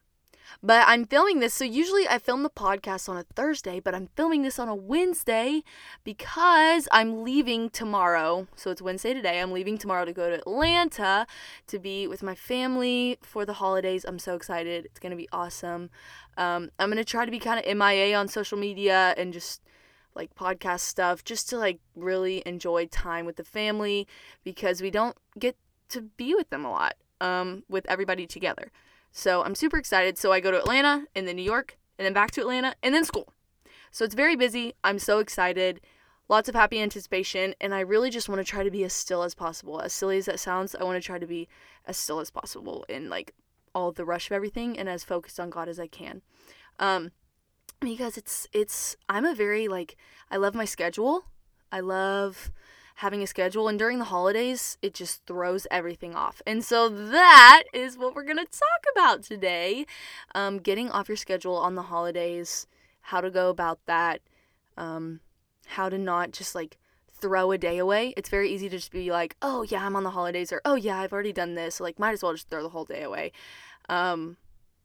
But 0.63 0.85
I'm 0.87 1.05
filming 1.05 1.41
this, 1.41 1.55
so 1.55 1.65
usually 1.65 2.09
I 2.09 2.19
film 2.19 2.43
the 2.43 2.51
podcast 2.51 3.09
on 3.09 3.17
a 3.17 3.23
Thursday, 3.23 3.81
but 3.81 3.95
I'm 3.95 4.09
filming 4.17 4.43
this 4.43 4.59
on 4.59 4.69
a 4.69 4.75
Wednesday 4.75 5.63
because 6.05 6.89
I'm 6.93 7.23
leaving 7.23 7.71
tomorrow. 7.71 8.47
So 8.57 8.71
it's 8.71 8.83
Wednesday 8.83 9.15
today. 9.15 9.41
I'm 9.41 9.53
leaving 9.53 9.79
tomorrow 9.79 10.05
to 10.05 10.13
go 10.13 10.29
to 10.31 10.37
Atlanta 10.37 11.27
to 11.67 11.79
be 11.79 12.07
with 12.07 12.23
my 12.23 12.35
family 12.35 13.19
for 13.23 13.45
the 13.45 13.55
holidays. 13.55 14.05
I'm 14.05 14.19
so 14.19 14.35
excited. 14.35 14.85
It's 14.87 15.01
going 15.01 15.11
to 15.11 15.17
be 15.17 15.29
awesome. 15.33 15.91
Um, 16.37 16.71
I'm 16.79 16.91
going 16.91 16.99
to 16.99 17.05
try 17.05 17.25
to 17.25 17.31
be 17.31 17.39
kind 17.39 17.65
of 17.65 17.77
MIA 17.77 18.17
on 18.17 18.29
social 18.29 18.59
media 18.59 19.15
and 19.17 19.33
just 19.33 19.63
like 20.15 20.35
podcast 20.35 20.81
stuff 20.81 21.23
just 21.25 21.49
to 21.51 21.59
like 21.59 21.79
really 21.95 22.43
enjoy 22.47 22.87
time 22.87 23.27
with 23.27 23.37
the 23.37 23.45
family 23.45 24.09
because 24.45 24.81
we 24.81 24.91
don't 24.91 25.17
get 25.39 25.57
to 25.91 26.01
be 26.01 26.35
with 26.35 26.51
them 26.51 26.65
a 26.65 26.71
lot 26.71 26.95
um, 27.21 27.63
with 27.69 27.87
everybody 27.89 28.27
together. 28.27 28.73
So 29.17 29.43
I'm 29.43 29.55
super 29.55 29.79
excited. 29.79 30.19
So 30.19 30.31
I 30.31 30.41
go 30.41 30.51
to 30.51 30.59
Atlanta 30.59 31.07
and 31.15 31.27
then 31.27 31.37
New 31.37 31.43
York 31.43 31.79
and 31.99 32.05
then 32.05 32.13
back 32.13 32.33
to 32.33 32.43
Atlanta 32.43 32.75
and 32.83 32.95
then 32.95 33.03
school. 33.03 33.33
So 33.91 34.05
it's 34.05 34.15
very 34.15 34.37
busy. 34.37 34.75
I'm 34.85 34.99
so 34.99 35.21
excited. 35.21 35.81
Lots 36.29 36.51
of 36.51 36.55
happy 36.55 36.79
anticipation. 36.83 37.55
And 37.59 37.75
I 37.75 37.81
really 37.81 38.11
just 38.11 38.29
want 38.29 38.41
to 38.41 38.45
try 38.45 38.63
to 38.63 38.71
be 38.71 38.85
as 38.85 38.93
still 38.93 39.23
as 39.23 39.35
possible. 39.35 39.81
As 39.81 39.95
silly 39.95 40.19
as 40.19 40.27
that 40.27 40.39
sounds, 40.39 40.75
I 40.75 40.85
want 40.85 41.03
to 41.03 41.07
try 41.07 41.19
to 41.19 41.27
be 41.27 41.49
as 41.87 41.97
still 41.97 42.21
as 42.21 42.31
possible 42.31 42.85
in 42.91 43.09
like 43.09 43.33
all 43.75 43.91
the 43.91 44.05
rush 44.05 44.27
of 44.27 44.33
everything 44.33 44.79
and 44.79 44.87
as 44.87 45.03
focused 45.03 45.41
on 45.41 45.49
God 45.49 45.67
as 45.67 45.81
I 45.81 45.87
can. 45.87 46.21
Um, 46.79 47.11
because 47.81 48.19
it's 48.19 48.47
it's 48.53 48.97
I'm 49.09 49.25
a 49.25 49.35
very 49.35 49.67
like 49.67 49.97
I 50.31 50.37
love 50.37 50.55
my 50.55 50.67
schedule. 50.67 51.25
I 51.73 51.81
love 51.81 52.51
having 52.97 53.23
a 53.23 53.27
schedule. 53.27 53.69
And 53.69 53.79
during 53.79 53.99
the 53.99 54.07
holidays, 54.07 54.79
it 54.83 54.95
just 54.95 55.25
throws 55.27 55.67
everything 55.71 56.15
off. 56.15 56.43
And 56.47 56.65
so 56.65 56.89
that 56.89 57.65
is 57.73 57.97
what 57.99 58.15
we're 58.15 58.25
going 58.25 58.37
to 58.39 58.45
talk 58.45 58.85
about 58.93 59.23
today 59.23 59.87
um, 60.35 60.59
getting 60.59 60.91
off 60.91 61.09
your 61.09 61.17
schedule 61.17 61.57
on 61.57 61.75
the 61.75 61.83
holidays, 61.83 62.67
how 63.01 63.21
to 63.21 63.31
go 63.31 63.51
about 63.51 63.79
that. 63.87 64.21
Um, 64.77 65.21
how 65.67 65.89
to 65.89 65.99
not 65.99 66.31
just 66.31 66.55
like 66.55 66.79
throw 67.13 67.51
a 67.51 67.59
day 67.59 67.79
away. 67.79 68.15
It's 68.17 68.29
very 68.29 68.51
easy 68.51 68.69
to 68.69 68.77
just 68.77 68.93
be 68.93 69.11
like, 69.11 69.37
oh 69.43 69.63
yeah, 69.63 69.85
I'm 69.85 69.97
on 69.97 70.05
the 70.05 70.11
holidays, 70.11 70.53
or 70.53 70.61
oh 70.65 70.75
yeah, 70.75 70.99
I've 70.99 71.13
already 71.13 71.33
done 71.33 71.55
this. 71.55 71.81
Like, 71.81 71.99
might 71.99 72.13
as 72.13 72.23
well 72.23 72.33
just 72.33 72.49
throw 72.49 72.63
the 72.63 72.69
whole 72.71 72.85
day 72.85 73.03
away. 73.03 73.33
Um, 73.89 74.37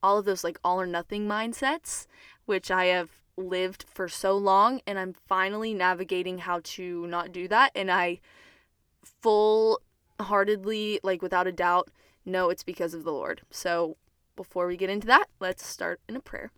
all 0.04 0.18
of 0.18 0.26
those 0.26 0.44
like 0.44 0.60
all 0.64 0.82
or 0.82 0.88
nothing 0.88 1.28
mindsets, 1.28 2.08
which 2.46 2.72
I 2.72 2.86
have 2.86 3.10
lived 3.42 3.86
for 3.92 4.08
so 4.08 4.38
long, 4.38 4.82
and 4.88 4.98
I'm 4.98 5.14
finally 5.14 5.74
navigating 5.74 6.40
how 6.40 6.62
to 6.64 7.08
not 7.08 7.32
do 7.32 7.48
that. 7.48 7.72
And 7.76 7.92
I 7.92 8.20
full 9.04 9.82
heartedly, 10.20 11.00
like 11.04 11.22
without 11.22 11.48
a 11.48 11.52
doubt, 11.52 11.90
know 12.26 12.50
it's 12.50 12.64
because 12.64 12.94
of 12.94 13.04
the 13.04 13.12
Lord. 13.12 13.42
So 13.50 13.98
before 14.36 14.68
we 14.68 14.78
get 14.78 14.90
into 14.90 15.08
that, 15.08 15.28
let's 15.40 15.66
start 15.66 16.00
in 16.08 16.16
a 16.16 16.22
prayer. 16.22 16.52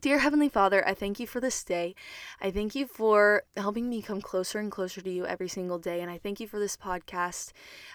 Dear 0.00 0.18
Heavenly 0.18 0.48
Father, 0.48 0.86
I 0.86 0.94
thank 0.94 1.20
you 1.20 1.26
for 1.26 1.40
this 1.40 1.62
day. 1.62 1.94
I 2.40 2.50
thank 2.50 2.74
you 2.74 2.86
for 2.86 3.44
helping 3.56 3.88
me 3.88 4.02
come 4.02 4.20
closer 4.20 4.58
and 4.58 4.70
closer 4.70 5.00
to 5.00 5.10
you 5.10 5.24
every 5.26 5.48
single 5.48 5.78
day. 5.78 6.00
And 6.00 6.10
I 6.10 6.18
thank 6.18 6.40
you 6.40 6.48
for 6.48 6.58
this 6.58 6.76
podcast. 6.76 7.52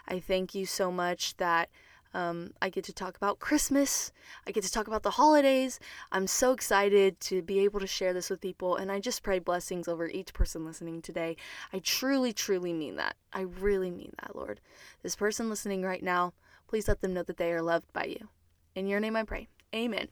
I 0.07 0.19
thank 0.19 0.55
you 0.55 0.65
so 0.65 0.91
much 0.91 1.37
that 1.37 1.69
um, 2.13 2.51
I 2.61 2.69
get 2.69 2.83
to 2.85 2.93
talk 2.93 3.15
about 3.15 3.39
Christmas. 3.39 4.11
I 4.45 4.51
get 4.51 4.63
to 4.63 4.71
talk 4.71 4.87
about 4.87 5.03
the 5.03 5.11
holidays. 5.11 5.79
I'm 6.11 6.27
so 6.27 6.51
excited 6.51 7.19
to 7.21 7.41
be 7.41 7.59
able 7.59 7.79
to 7.79 7.87
share 7.87 8.13
this 8.13 8.29
with 8.29 8.41
people. 8.41 8.75
And 8.75 8.91
I 8.91 8.99
just 8.99 9.23
pray 9.23 9.39
blessings 9.39 9.87
over 9.87 10.07
each 10.07 10.33
person 10.33 10.65
listening 10.65 11.01
today. 11.01 11.37
I 11.71 11.79
truly, 11.79 12.33
truly 12.33 12.73
mean 12.73 12.97
that. 12.97 13.15
I 13.31 13.41
really 13.41 13.91
mean 13.91 14.13
that, 14.21 14.35
Lord. 14.35 14.59
This 15.03 15.15
person 15.15 15.49
listening 15.49 15.83
right 15.83 16.03
now, 16.03 16.33
please 16.67 16.87
let 16.87 17.01
them 17.01 17.13
know 17.13 17.23
that 17.23 17.37
they 17.37 17.53
are 17.53 17.61
loved 17.61 17.91
by 17.93 18.05
you. 18.05 18.27
In 18.75 18.87
your 18.87 18.99
name 18.99 19.15
I 19.15 19.23
pray. 19.23 19.47
Amen. 19.73 20.07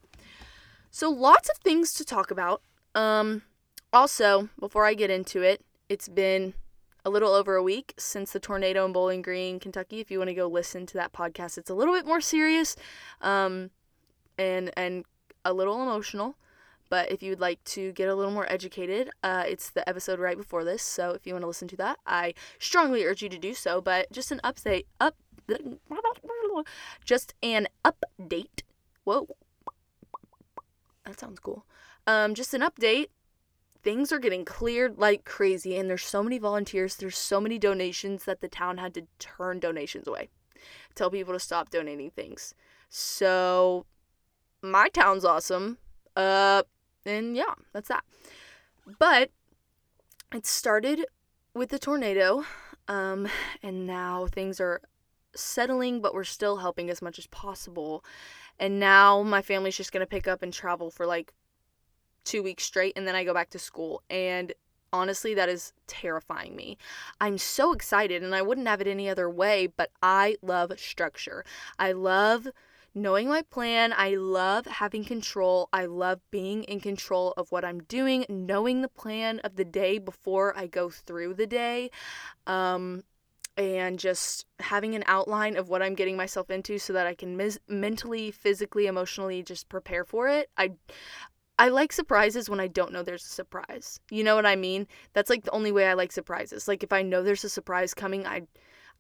So, 0.92 1.10
lots 1.10 1.50
of 1.50 1.58
things 1.58 1.94
to 1.94 2.06
talk 2.06 2.32
about. 2.32 2.62
Um, 2.96 3.44
also, 3.92 4.50
before 4.60 4.86
I 4.86 4.94
get 4.94 5.10
into 5.10 5.42
it, 5.42 5.62
it's 5.88 6.08
been 6.08 6.54
a 7.06 7.10
little 7.10 7.34
over 7.34 7.56
a 7.56 7.64
week 7.64 7.94
since 7.98 8.32
the 8.32 8.40
tornado 8.40 8.86
in 8.86 8.94
Bowling 8.94 9.22
Green, 9.22 9.60
Kentucky. 9.60 10.00
If 10.00 10.12
you 10.12 10.18
want 10.18 10.30
to 10.30 10.34
go 10.34 10.48
listen 10.48 10.86
to 10.88 10.94
that 10.96 11.14
podcast, 11.14 11.58
it's 11.58 11.70
a 11.70 11.74
little 11.74 11.94
bit 11.94 12.06
more 12.06 12.22
serious, 12.22 12.76
um, 13.22 13.72
and 14.38 14.72
and 14.76 15.06
a 15.46 15.54
little 15.54 15.82
emotional. 15.82 16.36
But 16.90 17.12
if 17.12 17.22
you 17.22 17.30
would 17.30 17.40
like 17.40 17.64
to 17.66 17.92
get 17.92 18.10
a 18.10 18.16
little 18.16 18.32
more 18.32 18.52
educated, 18.52 19.12
uh, 19.24 19.44
it's 19.48 19.70
the 19.70 19.88
episode 19.88 20.20
right 20.20 20.36
before 20.36 20.64
this. 20.64 20.82
So 20.82 21.12
if 21.12 21.28
you 21.28 21.34
want 21.34 21.44
to 21.44 21.48
listen 21.48 21.68
to 21.70 21.78
that, 21.78 22.00
I 22.06 22.34
strongly 22.58 23.06
urge 23.06 23.22
you 23.22 23.30
to 23.30 23.38
do 23.38 23.54
so. 23.54 23.80
But 23.80 24.12
just 24.12 24.32
an 24.32 24.42
update, 24.44 24.86
up, 25.00 25.16
just 27.06 27.34
an 27.44 27.68
update. 27.86 28.64
Whoa, 29.04 29.28
that 31.06 31.20
sounds 31.20 31.40
cool. 31.40 31.66
Um, 32.08 32.34
just 32.34 32.54
an 32.56 32.62
update. 32.62 33.08
Things 33.82 34.12
are 34.12 34.20
getting 34.20 34.44
cleared 34.44 34.98
like 34.98 35.24
crazy, 35.24 35.78
and 35.78 35.90
there's 35.90 36.04
so 36.04 36.22
many 36.22 36.38
volunteers. 36.38 36.96
There's 36.96 37.18
so 37.18 37.40
many 37.40 37.58
donations 37.58 38.26
that 38.26 38.42
the 38.42 38.50
town 38.50 38.78
had 38.78 38.94
to 38.96 39.04
turn 39.20 39.60
donations 39.60 40.08
away, 40.08 40.30
tell 40.96 41.10
people 41.10 41.34
to 41.34 41.40
stop 41.40 41.70
donating 41.70 42.12
things. 42.12 42.54
So, 42.90 43.86
my 44.62 44.90
town's 44.90 45.24
awesome. 45.24 45.78
Uh, 46.16 46.64
and 47.06 47.36
yeah, 47.36 47.54
that's 47.72 47.88
that. 47.88 48.04
But 48.98 49.32
it 50.34 50.46
started 50.46 51.06
with 51.54 51.70
the 51.70 51.80
tornado, 51.80 52.44
um, 52.88 53.28
and 53.64 53.88
now 53.88 54.28
things 54.28 54.60
are 54.60 54.82
settling, 55.36 56.02
but 56.02 56.14
we're 56.14 56.24
still 56.24 56.58
helping 56.58 56.90
as 56.90 57.02
much 57.02 57.20
as 57.20 57.28
possible. 57.28 58.04
And 58.60 58.80
now 58.80 59.24
my 59.24 59.42
family's 59.42 59.78
just 59.78 59.92
going 59.92 60.02
to 60.02 60.08
pick 60.08 60.28
up 60.28 60.42
and 60.44 60.52
travel 60.52 60.92
for 60.92 61.06
like 61.06 61.34
two 62.30 62.44
weeks 62.44 62.64
straight, 62.64 62.94
and 62.96 63.08
then 63.08 63.16
I 63.16 63.24
go 63.24 63.34
back 63.34 63.50
to 63.52 63.60
school. 63.60 64.04
And 64.10 64.54
honestly, 64.94 65.34
that 65.34 65.50
is 65.50 65.74
terrifying 65.88 66.56
me. 66.56 66.78
I'm 67.20 67.38
so 67.38 67.74
excited, 67.74 68.22
and 68.22 68.36
I 68.36 68.44
wouldn't 68.44 68.68
have 68.68 68.82
it 68.82 68.88
any 68.88 69.10
other 69.10 69.30
way, 69.30 69.68
but 69.68 69.90
I 70.04 70.38
love 70.42 70.80
structure. 70.80 71.44
I 71.80 71.92
love 71.92 72.48
knowing 72.94 73.28
my 73.28 73.42
plan. 73.42 73.94
I 73.96 74.16
love 74.16 74.66
having 74.68 75.04
control. 75.04 75.70
I 75.74 75.86
love 75.86 76.20
being 76.30 76.64
in 76.66 76.80
control 76.80 77.34
of 77.36 77.52
what 77.52 77.66
I'm 77.66 77.82
doing, 77.82 78.26
knowing 78.30 78.82
the 78.82 78.90
plan 78.90 79.40
of 79.40 79.56
the 79.56 79.66
day 79.66 79.98
before 79.98 80.56
I 80.58 80.68
go 80.68 80.90
through 80.90 81.34
the 81.36 81.48
day. 81.48 81.90
Um, 82.46 83.04
and 83.58 84.00
just 84.00 84.46
having 84.62 84.96
an 84.96 85.04
outline 85.06 85.58
of 85.58 85.68
what 85.68 85.82
I'm 85.82 85.94
getting 85.94 86.16
myself 86.16 86.50
into 86.50 86.80
so 86.80 86.94
that 86.94 87.06
I 87.06 87.14
can 87.14 87.36
mis- 87.36 87.60
mentally, 87.68 88.32
physically, 88.32 88.88
emotionally 88.88 89.44
just 89.44 89.68
prepare 89.68 90.06
for 90.06 90.30
it. 90.30 90.50
I 90.58 90.72
I 91.60 91.68
like 91.68 91.92
surprises 91.92 92.50
when 92.50 92.62
I 92.62 92.68
don't 92.68 92.94
know 92.94 93.04
there's 93.04 93.26
a 93.26 93.30
surprise. 93.30 94.00
You 94.10 94.24
know 94.24 94.36
what 94.36 94.46
I 94.46 94.56
mean? 94.56 94.88
That's 95.12 95.30
like 95.30 95.44
the 95.44 95.52
only 95.52 95.74
way 95.74 95.88
I 95.88 95.94
like 95.94 96.14
surprises. 96.14 96.70
Like 96.70 96.84
if 96.84 96.94
I 96.94 97.02
know 97.02 97.22
there's 97.22 97.44
a 97.44 97.50
surprise 97.50 97.94
coming, 97.94 98.26
I 98.26 98.44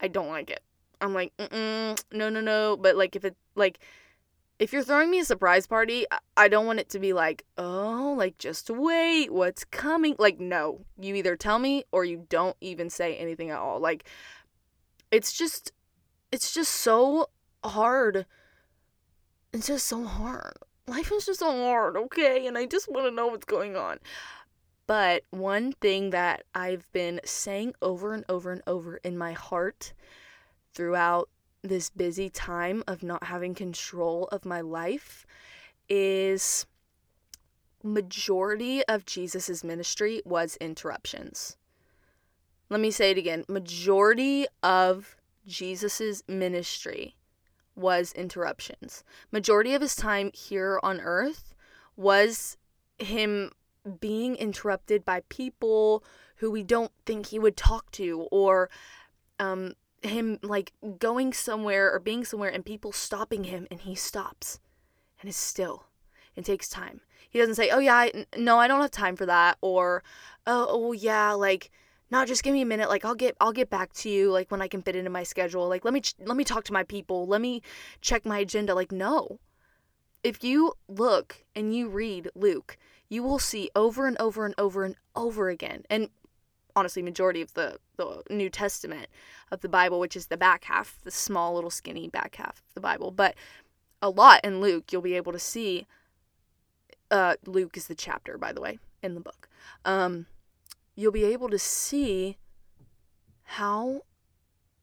I 0.01 0.09
don't 0.09 0.27
like 0.27 0.49
it. 0.49 0.61
I'm 0.99 1.13
like, 1.13 1.35
mm 1.37 2.03
no, 2.11 2.29
no, 2.29 2.41
no. 2.41 2.75
But 2.75 2.97
like 2.97 3.15
if 3.15 3.23
it 3.23 3.37
like 3.55 3.79
if 4.59 4.73
you're 4.73 4.83
throwing 4.83 5.09
me 5.09 5.19
a 5.19 5.25
surprise 5.25 5.67
party, 5.67 6.05
I 6.35 6.49
don't 6.49 6.65
want 6.65 6.81
it 6.81 6.89
to 6.89 6.99
be 6.99 7.13
like, 7.13 7.45
oh, 7.57 8.13
like 8.17 8.37
just 8.37 8.69
wait, 8.69 9.31
what's 9.31 9.63
coming? 9.63 10.17
Like 10.19 10.41
no, 10.41 10.81
you 10.99 11.15
either 11.15 11.37
tell 11.37 11.59
me 11.59 11.85
or 11.93 12.03
you 12.03 12.25
don't 12.27 12.57
even 12.59 12.89
say 12.89 13.15
anything 13.15 13.51
at 13.51 13.59
all. 13.59 13.79
Like 13.79 14.03
it's 15.11 15.31
just 15.31 15.71
it's 16.29 16.53
just 16.53 16.73
so 16.73 17.29
hard. 17.63 18.25
It's 19.53 19.67
just 19.67 19.87
so 19.87 20.03
hard. 20.03 20.57
Life 20.89 21.11
is 21.11 21.25
just 21.25 21.39
so 21.39 21.51
hard, 21.51 21.95
okay? 21.95 22.47
And 22.47 22.57
I 22.57 22.65
just 22.65 22.89
want 22.89 23.05
to 23.05 23.11
know 23.11 23.27
what's 23.27 23.45
going 23.45 23.75
on. 23.75 23.99
But 24.87 25.23
one 25.29 25.73
thing 25.73 26.09
that 26.09 26.45
I've 26.55 26.91
been 26.91 27.21
saying 27.23 27.75
over 27.81 28.13
and 28.13 28.25
over 28.27 28.51
and 28.51 28.63
over 28.65 28.97
in 29.03 29.17
my 29.17 29.33
heart 29.33 29.93
throughout 30.73 31.29
this 31.61 31.91
busy 31.91 32.29
time 32.29 32.83
of 32.87 33.03
not 33.03 33.25
having 33.25 33.53
control 33.53 34.27
of 34.31 34.45
my 34.45 34.61
life 34.61 35.27
is 35.87 36.65
majority 37.83 38.83
of 38.85 39.05
Jesus's 39.05 39.63
ministry 39.63 40.23
was 40.25 40.57
interruptions. 40.57 41.55
Let 42.69 42.79
me 42.79 42.89
say 42.89 43.11
it 43.11 43.17
again. 43.17 43.45
Majority 43.47 44.47
of 44.63 45.17
Jesus's 45.45 46.23
ministry 46.27 47.15
was 47.79 48.11
interruptions. 48.13 49.03
Majority 49.31 49.73
of 49.73 49.81
his 49.81 49.95
time 49.95 50.31
here 50.33 50.79
on 50.83 50.99
earth 51.01 51.55
was 51.95 52.57
him 52.97 53.51
being 53.99 54.35
interrupted 54.35 55.05
by 55.05 55.23
people 55.29 56.03
who 56.37 56.51
we 56.51 56.63
don't 56.63 56.91
think 57.05 57.27
he 57.27 57.39
would 57.39 57.57
talk 57.57 57.91
to 57.91 58.27
or 58.31 58.69
um, 59.39 59.73
him 60.01 60.39
like 60.41 60.73
going 60.99 61.33
somewhere 61.33 61.91
or 61.93 61.99
being 61.99 62.23
somewhere 62.23 62.49
and 62.49 62.65
people 62.65 62.91
stopping 62.91 63.45
him 63.45 63.67
and 63.71 63.81
he 63.81 63.95
stops 63.95 64.59
and 65.21 65.29
is 65.29 65.35
still 65.35 65.87
and 66.35 66.45
takes 66.45 66.69
time. 66.69 67.01
He 67.29 67.39
doesn't 67.39 67.55
say, 67.55 67.69
"Oh 67.69 67.79
yeah, 67.79 68.07
no, 68.37 68.57
I 68.57 68.67
don't 68.67 68.81
have 68.81 68.91
time 68.91 69.15
for 69.15 69.25
that," 69.25 69.57
or 69.61 70.03
"Oh, 70.47 70.67
oh 70.69 70.91
yeah, 70.93 71.33
like 71.33 71.69
no 72.11 72.25
just 72.25 72.43
give 72.43 72.53
me 72.53 72.61
a 72.61 72.65
minute. 72.65 72.89
Like 72.89 73.05
i'll 73.05 73.15
get 73.15 73.35
i'll 73.39 73.51
get 73.51 73.69
back 73.69 73.93
to 73.93 74.09
you 74.09 74.31
like 74.31 74.51
when 74.51 74.61
i 74.61 74.67
can 74.67 74.81
fit 74.81 74.95
into 74.95 75.09
my 75.09 75.23
schedule. 75.23 75.67
Like 75.67 75.85
let 75.85 75.93
me 75.93 76.01
ch- 76.01 76.15
let 76.19 76.37
me 76.37 76.43
talk 76.43 76.63
to 76.65 76.73
my 76.73 76.83
people. 76.83 77.27
Let 77.27 77.41
me 77.41 77.61
check 78.01 78.25
my 78.25 78.39
agenda. 78.39 78.73
Like 78.75 78.91
no. 78.91 79.39
If 80.23 80.43
you 80.43 80.73
look 80.87 81.45
and 81.55 81.73
you 81.73 81.87
read 81.87 82.29
luke 82.35 82.77
you 83.09 83.23
will 83.23 83.39
see 83.39 83.69
over 83.75 84.07
and 84.07 84.15
over 84.19 84.45
and 84.45 84.53
over 84.57 84.83
and 84.83 84.95
over 85.15 85.49
again 85.49 85.83
and 85.89 86.09
honestly 86.75 87.01
majority 87.01 87.41
of 87.41 87.53
the 87.55 87.77
the 87.97 88.21
new 88.29 88.49
testament 88.49 89.07
of 89.51 89.61
the 89.61 89.69
bible 89.69 89.99
which 89.99 90.15
is 90.15 90.27
the 90.27 90.37
back 90.37 90.65
half 90.65 90.99
the 91.03 91.11
small 91.11 91.55
little 91.55 91.71
skinny 91.71 92.07
back 92.07 92.35
half 92.35 92.61
of 92.67 92.73
the 92.75 92.81
bible. 92.81 93.11
But 93.11 93.35
a 94.01 94.09
lot 94.09 94.41
in 94.43 94.61
luke 94.61 94.91
you'll 94.91 95.01
be 95.01 95.15
able 95.15 95.31
to 95.33 95.39
see 95.39 95.87
uh 97.11 97.35
luke 97.45 97.75
is 97.75 97.87
the 97.87 97.95
chapter 97.95 98.37
by 98.37 98.53
the 98.53 98.61
way 98.61 98.79
in 99.01 99.15
the 99.15 99.21
book. 99.21 99.49
Um 99.83 100.27
you'll 100.99 101.13
be 101.13 101.23
able 101.23 101.47
to 101.47 101.57
see 101.57 102.35
how 103.43 104.01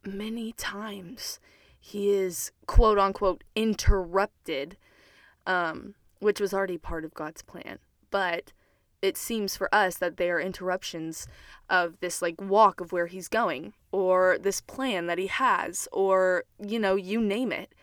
many 0.02 0.52
times 0.52 1.38
he 1.78 2.08
is 2.08 2.52
quote 2.66 2.98
unquote 2.98 3.44
interrupted, 3.54 4.78
um, 5.46 5.94
which 6.20 6.40
was 6.40 6.54
already 6.54 6.78
part 6.78 7.04
of 7.04 7.12
God's 7.12 7.42
plan. 7.42 7.78
But 8.10 8.52
it 9.02 9.18
seems 9.18 9.58
for 9.58 9.72
us 9.74 9.98
that 9.98 10.16
they 10.16 10.30
are 10.30 10.40
interruptions 10.40 11.26
of 11.68 12.00
this 12.00 12.22
like 12.22 12.40
walk 12.40 12.80
of 12.80 12.92
where 12.92 13.08
he's 13.08 13.28
going 13.28 13.74
or 13.92 14.38
this 14.40 14.62
plan 14.62 15.06
that 15.08 15.18
he 15.18 15.26
has 15.26 15.86
or 15.92 16.44
you 16.58 16.78
know 16.78 16.96
you 16.96 17.20
name 17.20 17.52
it 17.52 17.74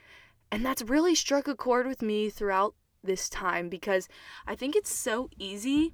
and 0.52 0.66
that's 0.66 0.82
really 0.82 1.14
struck 1.14 1.48
a 1.48 1.56
chord 1.56 1.86
with 1.86 2.02
me 2.02 2.30
throughout 2.30 2.74
this 3.04 3.30
time 3.30 3.70
because 3.70 4.08
i 4.48 4.56
think 4.56 4.76
it's 4.76 4.92
so 4.92 5.30
easy 5.38 5.94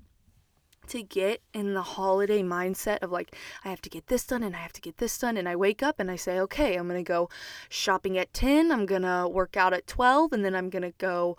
to 0.89 1.03
get 1.03 1.41
in 1.53 1.73
the 1.73 1.81
holiday 1.81 2.41
mindset 2.41 2.99
of 2.99 3.11
like, 3.11 3.35
I 3.63 3.69
have 3.69 3.81
to 3.81 3.89
get 3.89 4.07
this 4.07 4.25
done 4.25 4.43
and 4.43 4.55
I 4.55 4.59
have 4.59 4.73
to 4.73 4.81
get 4.81 4.97
this 4.97 5.17
done. 5.17 5.37
And 5.37 5.47
I 5.47 5.55
wake 5.55 5.81
up 5.81 5.99
and 5.99 6.11
I 6.11 6.15
say, 6.15 6.39
okay, 6.41 6.75
I'm 6.75 6.87
going 6.87 7.03
to 7.03 7.07
go 7.07 7.29
shopping 7.69 8.17
at 8.17 8.33
10, 8.33 8.71
I'm 8.71 8.85
going 8.85 9.03
to 9.03 9.27
work 9.27 9.57
out 9.57 9.73
at 9.73 9.87
12, 9.87 10.33
and 10.33 10.45
then 10.45 10.55
I'm 10.55 10.69
going 10.69 10.83
to 10.83 10.93
go 10.97 11.37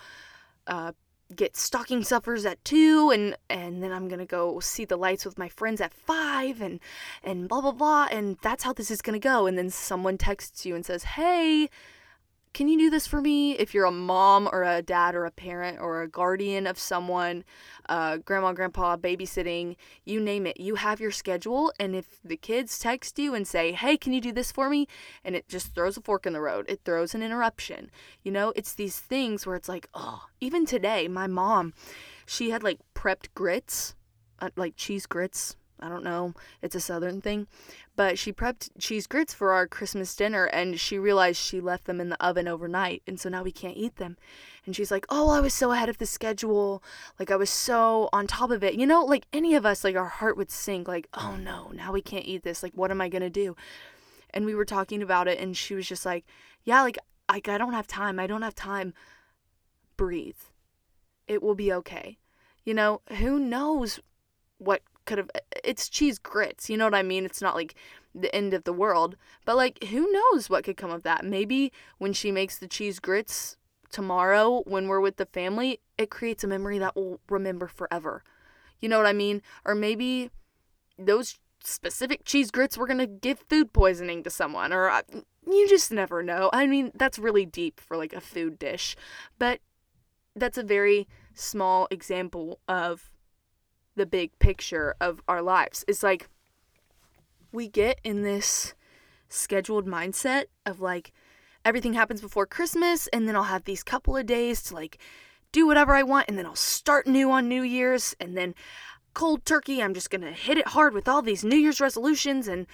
uh, 0.66 0.92
get 1.34 1.56
stocking 1.56 2.02
stuffers 2.02 2.44
at 2.44 2.64
2 2.64 3.10
and 3.12 3.36
and 3.48 3.82
then 3.82 3.92
I'm 3.92 4.08
to 4.18 4.26
go 4.26 4.58
see 4.60 4.84
the 4.84 4.96
lights 4.96 5.24
with 5.24 5.38
my 5.38 5.48
friends 5.48 5.80
at 5.80 5.94
5 5.94 6.60
and 6.60 6.80
and 7.22 7.48
blah 7.48 7.60
blah 7.60 7.72
blah 7.72 8.08
and 8.10 8.36
that's 8.42 8.64
how 8.64 8.72
this 8.72 8.90
is 8.90 9.00
to 9.14 9.22
go 9.22 9.46
and 9.46 9.56
then 9.56 9.70
someone 9.70 10.18
texts 10.18 10.66
you 10.66 10.74
and 10.74 10.84
says, 10.84 11.04
"Hey, 11.04 11.68
can 12.52 12.68
you 12.68 12.76
do 12.76 12.90
this 12.90 13.06
for 13.06 13.20
me? 13.20 13.52
If 13.52 13.74
you're 13.74 13.84
a 13.84 13.92
mom 13.92 14.48
or 14.50 14.64
a 14.64 14.82
dad 14.82 15.14
or 15.14 15.24
a 15.24 15.30
parent 15.30 15.78
or 15.80 16.02
a 16.02 16.08
guardian 16.08 16.66
of 16.66 16.78
someone, 16.78 17.44
uh, 17.88 18.18
grandma, 18.18 18.52
grandpa, 18.52 18.96
babysitting, 18.96 19.76
you 20.04 20.20
name 20.20 20.46
it, 20.46 20.58
you 20.58 20.74
have 20.74 21.00
your 21.00 21.12
schedule. 21.12 21.72
And 21.78 21.94
if 21.94 22.20
the 22.24 22.36
kids 22.36 22.78
text 22.78 23.18
you 23.18 23.34
and 23.34 23.46
say, 23.46 23.72
hey, 23.72 23.96
can 23.96 24.12
you 24.12 24.20
do 24.20 24.32
this 24.32 24.50
for 24.50 24.68
me? 24.68 24.88
And 25.24 25.36
it 25.36 25.48
just 25.48 25.74
throws 25.74 25.96
a 25.96 26.00
fork 26.00 26.26
in 26.26 26.32
the 26.32 26.40
road, 26.40 26.66
it 26.68 26.80
throws 26.84 27.14
an 27.14 27.22
interruption. 27.22 27.90
You 28.22 28.32
know, 28.32 28.52
it's 28.56 28.72
these 28.72 28.98
things 28.98 29.46
where 29.46 29.56
it's 29.56 29.68
like, 29.68 29.88
oh, 29.94 30.24
even 30.40 30.66
today, 30.66 31.06
my 31.06 31.28
mom, 31.28 31.72
she 32.26 32.50
had 32.50 32.64
like 32.64 32.80
prepped 32.94 33.28
grits, 33.34 33.94
uh, 34.40 34.50
like 34.56 34.74
cheese 34.76 35.06
grits 35.06 35.56
I 35.82 35.88
don't 35.88 36.04
know, 36.04 36.34
it's 36.62 36.74
a 36.74 36.80
southern 36.80 37.20
thing. 37.20 37.46
But 37.96 38.18
she 38.18 38.32
prepped 38.32 38.70
cheese 38.78 39.06
grits 39.06 39.34
for 39.34 39.52
our 39.52 39.66
Christmas 39.66 40.14
dinner 40.14 40.44
and 40.46 40.80
she 40.80 40.98
realized 40.98 41.40
she 41.40 41.60
left 41.60 41.84
them 41.84 42.00
in 42.00 42.08
the 42.08 42.24
oven 42.24 42.48
overnight 42.48 43.02
and 43.06 43.20
so 43.20 43.28
now 43.28 43.42
we 43.42 43.52
can't 43.52 43.76
eat 43.76 43.96
them. 43.96 44.16
And 44.66 44.76
she's 44.76 44.90
like, 44.90 45.06
"Oh, 45.08 45.30
I 45.30 45.40
was 45.40 45.54
so 45.54 45.72
ahead 45.72 45.88
of 45.88 45.98
the 45.98 46.06
schedule. 46.06 46.82
Like 47.18 47.30
I 47.30 47.36
was 47.36 47.50
so 47.50 48.08
on 48.12 48.26
top 48.26 48.50
of 48.50 48.62
it." 48.62 48.74
You 48.74 48.86
know, 48.86 49.04
like 49.04 49.26
any 49.32 49.54
of 49.54 49.66
us 49.66 49.84
like 49.84 49.96
our 49.96 50.08
heart 50.08 50.36
would 50.36 50.50
sink 50.50 50.88
like, 50.88 51.08
"Oh 51.14 51.36
no, 51.36 51.70
now 51.74 51.92
we 51.92 52.02
can't 52.02 52.26
eat 52.26 52.42
this. 52.42 52.62
Like 52.62 52.72
what 52.74 52.90
am 52.90 53.00
I 53.00 53.08
going 53.08 53.22
to 53.22 53.30
do?" 53.30 53.56
And 54.32 54.44
we 54.46 54.54
were 54.54 54.64
talking 54.64 55.02
about 55.02 55.28
it 55.28 55.38
and 55.38 55.56
she 55.56 55.74
was 55.74 55.88
just 55.88 56.06
like, 56.06 56.24
"Yeah, 56.64 56.82
like 56.82 56.98
like 57.30 57.48
I 57.48 57.58
don't 57.58 57.72
have 57.72 57.86
time. 57.86 58.18
I 58.18 58.26
don't 58.26 58.42
have 58.42 58.54
time. 58.54 58.94
Breathe. 59.96 60.40
It 61.26 61.42
will 61.42 61.54
be 61.54 61.72
okay." 61.72 62.18
You 62.64 62.74
know, 62.74 63.00
who 63.18 63.38
knows 63.38 64.00
what 64.58 64.82
could 65.10 65.18
have 65.18 65.30
it's 65.64 65.88
cheese 65.88 66.20
grits 66.20 66.70
you 66.70 66.76
know 66.76 66.84
what 66.84 66.94
i 66.94 67.02
mean? 67.02 67.24
It's 67.24 67.42
not 67.42 67.56
like 67.56 67.74
the 68.14 68.34
end 68.34 68.54
of 68.54 68.64
the 68.64 68.72
world. 68.72 69.16
But 69.44 69.56
like 69.56 69.82
who 69.84 70.10
knows 70.10 70.48
what 70.48 70.62
could 70.64 70.76
come 70.76 70.90
of 70.90 71.02
that? 71.02 71.24
Maybe 71.24 71.72
when 71.98 72.12
she 72.12 72.30
makes 72.30 72.56
the 72.56 72.68
cheese 72.68 73.00
grits 73.00 73.56
tomorrow 73.90 74.62
when 74.66 74.86
we're 74.86 75.00
with 75.00 75.16
the 75.16 75.26
family 75.26 75.80
it 75.98 76.10
creates 76.10 76.44
a 76.44 76.46
memory 76.46 76.78
that 76.78 76.94
we'll 76.94 77.18
remember 77.28 77.66
forever. 77.66 78.22
You 78.80 78.88
know 78.88 78.98
what 78.98 79.06
i 79.06 79.12
mean? 79.12 79.42
Or 79.64 79.74
maybe 79.74 80.30
those 80.96 81.40
specific 81.62 82.24
cheese 82.24 82.52
grits 82.52 82.78
were 82.78 82.86
going 82.86 82.98
to 82.98 83.06
give 83.06 83.40
food 83.50 83.72
poisoning 83.72 84.22
to 84.22 84.30
someone 84.30 84.72
or 84.72 84.88
uh, 84.88 85.02
you 85.44 85.68
just 85.68 85.90
never 85.90 86.22
know. 86.22 86.50
I 86.52 86.68
mean 86.68 86.92
that's 86.94 87.18
really 87.18 87.46
deep 87.46 87.80
for 87.80 87.96
like 87.96 88.12
a 88.12 88.20
food 88.20 88.60
dish. 88.60 88.96
But 89.40 89.58
that's 90.36 90.58
a 90.58 90.62
very 90.62 91.08
small 91.34 91.88
example 91.90 92.60
of 92.68 93.09
the 93.96 94.06
big 94.06 94.38
picture 94.38 94.94
of 95.00 95.20
our 95.28 95.42
lives. 95.42 95.84
It's 95.88 96.02
like 96.02 96.28
we 97.52 97.68
get 97.68 98.00
in 98.04 98.22
this 98.22 98.74
scheduled 99.28 99.86
mindset 99.86 100.46
of 100.66 100.80
like 100.80 101.12
everything 101.64 101.94
happens 101.94 102.20
before 102.20 102.46
Christmas 102.46 103.06
and 103.08 103.28
then 103.28 103.36
I'll 103.36 103.44
have 103.44 103.64
these 103.64 103.82
couple 103.82 104.16
of 104.16 104.26
days 104.26 104.62
to 104.64 104.74
like 104.74 104.98
do 105.52 105.66
whatever 105.66 105.94
I 105.94 106.02
want 106.02 106.28
and 106.28 106.38
then 106.38 106.46
I'll 106.46 106.54
start 106.54 107.06
new 107.06 107.30
on 107.30 107.48
New 107.48 107.62
Year's 107.62 108.14
and 108.20 108.36
then 108.36 108.54
cold 109.14 109.44
turkey 109.44 109.82
I'm 109.82 109.94
just 109.94 110.10
going 110.10 110.22
to 110.22 110.32
hit 110.32 110.58
it 110.58 110.68
hard 110.68 110.94
with 110.94 111.08
all 111.08 111.22
these 111.22 111.44
New 111.44 111.56
Year's 111.56 111.80
resolutions 111.80 112.48
and 112.48 112.66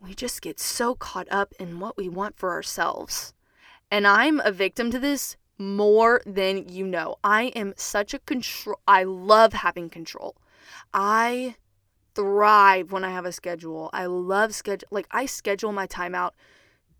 we 0.00 0.14
just 0.14 0.42
get 0.42 0.58
so 0.58 0.94
caught 0.94 1.28
up 1.30 1.54
in 1.60 1.78
what 1.78 1.96
we 1.96 2.08
want 2.08 2.36
for 2.36 2.50
ourselves. 2.50 3.34
And 3.90 4.06
I'm 4.06 4.40
a 4.40 4.50
victim 4.50 4.90
to 4.90 4.98
this 4.98 5.36
more 5.62 6.20
than 6.26 6.68
you 6.68 6.86
know. 6.86 7.16
I 7.24 7.44
am 7.54 7.74
such 7.76 8.12
a 8.14 8.18
control. 8.18 8.80
I 8.86 9.04
love 9.04 9.52
having 9.52 9.88
control. 9.88 10.36
I 10.92 11.56
thrive 12.14 12.92
when 12.92 13.04
I 13.04 13.10
have 13.10 13.24
a 13.24 13.32
schedule. 13.32 13.88
I 13.92 14.06
love 14.06 14.54
schedule. 14.54 14.88
Like 14.90 15.06
I 15.10 15.26
schedule 15.26 15.72
my 15.72 15.86
time 15.86 16.14
out 16.14 16.34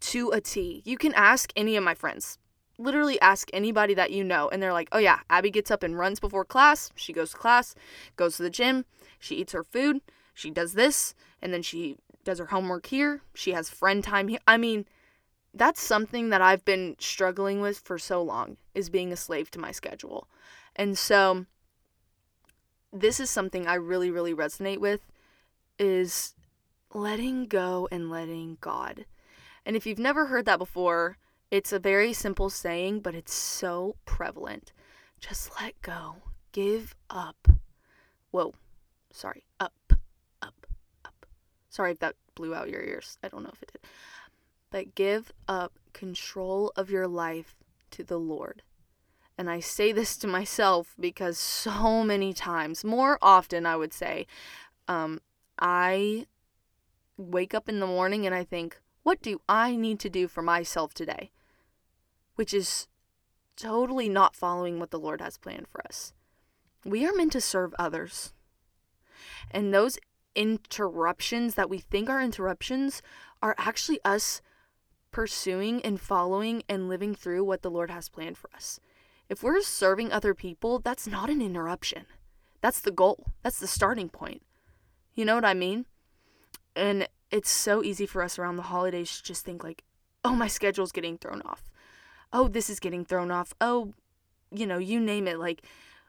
to 0.00 0.30
a 0.30 0.40
T. 0.40 0.82
You 0.84 0.96
can 0.96 1.14
ask 1.14 1.52
any 1.56 1.76
of 1.76 1.84
my 1.84 1.94
friends. 1.94 2.38
Literally 2.78 3.20
ask 3.20 3.50
anybody 3.52 3.94
that 3.94 4.10
you 4.10 4.24
know, 4.24 4.48
and 4.48 4.62
they're 4.62 4.72
like, 4.72 4.88
"Oh 4.92 4.98
yeah, 4.98 5.20
Abby 5.28 5.50
gets 5.50 5.70
up 5.70 5.82
and 5.82 5.98
runs 5.98 6.20
before 6.20 6.44
class. 6.44 6.90
She 6.96 7.12
goes 7.12 7.30
to 7.32 7.36
class, 7.36 7.74
goes 8.16 8.36
to 8.36 8.42
the 8.42 8.50
gym, 8.50 8.86
she 9.18 9.36
eats 9.36 9.52
her 9.52 9.62
food, 9.62 10.00
she 10.34 10.50
does 10.50 10.72
this, 10.72 11.14
and 11.40 11.52
then 11.52 11.62
she 11.62 11.96
does 12.24 12.38
her 12.38 12.46
homework 12.46 12.86
here. 12.86 13.20
She 13.34 13.52
has 13.52 13.68
friend 13.68 14.02
time 14.02 14.28
here. 14.28 14.40
I 14.46 14.56
mean." 14.56 14.86
That's 15.54 15.82
something 15.82 16.30
that 16.30 16.40
I've 16.40 16.64
been 16.64 16.96
struggling 16.98 17.60
with 17.60 17.78
for 17.78 17.98
so 17.98 18.22
long 18.22 18.56
is 18.74 18.88
being 18.88 19.12
a 19.12 19.16
slave 19.16 19.50
to 19.52 19.58
my 19.58 19.72
schedule. 19.72 20.28
And 20.74 20.96
so 20.96 21.46
this 22.92 23.20
is 23.20 23.30
something 23.30 23.66
I 23.66 23.74
really 23.74 24.10
really 24.10 24.34
resonate 24.34 24.78
with 24.78 25.00
is 25.78 26.34
letting 26.94 27.46
go 27.46 27.88
and 27.90 28.10
letting 28.10 28.58
God. 28.60 29.06
And 29.64 29.76
if 29.76 29.86
you've 29.86 29.98
never 29.98 30.26
heard 30.26 30.46
that 30.46 30.58
before, 30.58 31.18
it's 31.50 31.72
a 31.72 31.78
very 31.78 32.12
simple 32.12 32.50
saying, 32.50 33.00
but 33.00 33.14
it's 33.14 33.34
so 33.34 33.96
prevalent. 34.04 34.72
Just 35.20 35.50
let 35.60 35.80
go. 35.82 36.16
Give 36.52 36.94
up. 37.08 37.48
Whoa. 38.30 38.54
Sorry. 39.12 39.44
Up. 39.60 39.92
Up. 40.40 40.66
Up. 41.04 41.26
Sorry 41.68 41.92
if 41.92 41.98
that 42.00 42.16
blew 42.34 42.54
out 42.54 42.70
your 42.70 42.82
ears. 42.82 43.18
I 43.22 43.28
don't 43.28 43.42
know 43.42 43.50
if 43.52 43.62
it 43.62 43.72
did 43.72 43.82
but 44.72 44.96
give 44.96 45.32
up 45.46 45.78
control 45.92 46.72
of 46.74 46.90
your 46.90 47.06
life 47.06 47.54
to 47.92 48.02
the 48.02 48.18
Lord. 48.18 48.62
And 49.38 49.48
I 49.48 49.60
say 49.60 49.92
this 49.92 50.16
to 50.18 50.26
myself 50.26 50.96
because 50.98 51.38
so 51.38 52.02
many 52.02 52.32
times, 52.32 52.82
more 52.82 53.18
often, 53.22 53.66
I 53.66 53.76
would 53.76 53.92
say, 53.92 54.26
um, 54.88 55.20
I 55.58 56.26
wake 57.16 57.54
up 57.54 57.68
in 57.68 57.80
the 57.80 57.86
morning 57.86 58.26
and 58.26 58.34
I 58.34 58.44
think, 58.44 58.80
what 59.02 59.22
do 59.22 59.40
I 59.48 59.76
need 59.76 60.00
to 60.00 60.10
do 60.10 60.26
for 60.26 60.42
myself 60.42 60.94
today? 60.94 61.30
Which 62.34 62.54
is 62.54 62.88
totally 63.56 64.08
not 64.08 64.34
following 64.34 64.80
what 64.80 64.90
the 64.90 64.98
Lord 64.98 65.20
has 65.20 65.38
planned 65.38 65.68
for 65.68 65.84
us. 65.86 66.12
We 66.84 67.06
are 67.06 67.12
meant 67.14 67.32
to 67.32 67.40
serve 67.40 67.74
others. 67.78 68.32
And 69.50 69.72
those 69.72 69.98
interruptions 70.34 71.54
that 71.56 71.68
we 71.68 71.78
think 71.78 72.08
are 72.08 72.22
interruptions 72.22 73.02
are 73.42 73.54
actually 73.58 74.00
us 74.04 74.40
pursuing 75.12 75.80
and 75.82 76.00
following 76.00 76.62
and 76.68 76.88
living 76.88 77.14
through 77.14 77.44
what 77.44 77.62
the 77.62 77.70
Lord 77.70 77.90
has 77.90 78.08
planned 78.08 78.38
for 78.38 78.50
us. 78.54 78.80
If 79.28 79.42
we're 79.42 79.62
serving 79.62 80.10
other 80.10 80.34
people, 80.34 80.78
that's 80.78 81.06
not 81.06 81.30
an 81.30 81.40
interruption. 81.40 82.06
That's 82.60 82.80
the 82.80 82.90
goal. 82.90 83.26
That's 83.42 83.60
the 83.60 83.66
starting 83.66 84.08
point. 84.08 84.42
You 85.14 85.24
know 85.24 85.34
what 85.34 85.44
I 85.44 85.54
mean? 85.54 85.86
And 86.74 87.08
it's 87.30 87.50
so 87.50 87.82
easy 87.82 88.06
for 88.06 88.22
us 88.22 88.38
around 88.38 88.56
the 88.56 88.62
holidays 88.64 89.16
to 89.16 89.22
just 89.22 89.44
think 89.44 89.62
like, 89.62 89.84
"Oh, 90.24 90.34
my 90.34 90.48
schedule's 90.48 90.92
getting 90.92 91.18
thrown 91.18 91.42
off. 91.42 91.70
Oh, 92.32 92.48
this 92.48 92.70
is 92.70 92.80
getting 92.80 93.04
thrown 93.04 93.30
off. 93.30 93.54
Oh, 93.60 93.92
you 94.50 94.66
know, 94.66 94.78
you 94.78 95.00
name 95.00 95.26
it 95.26 95.38
like 95.38 95.62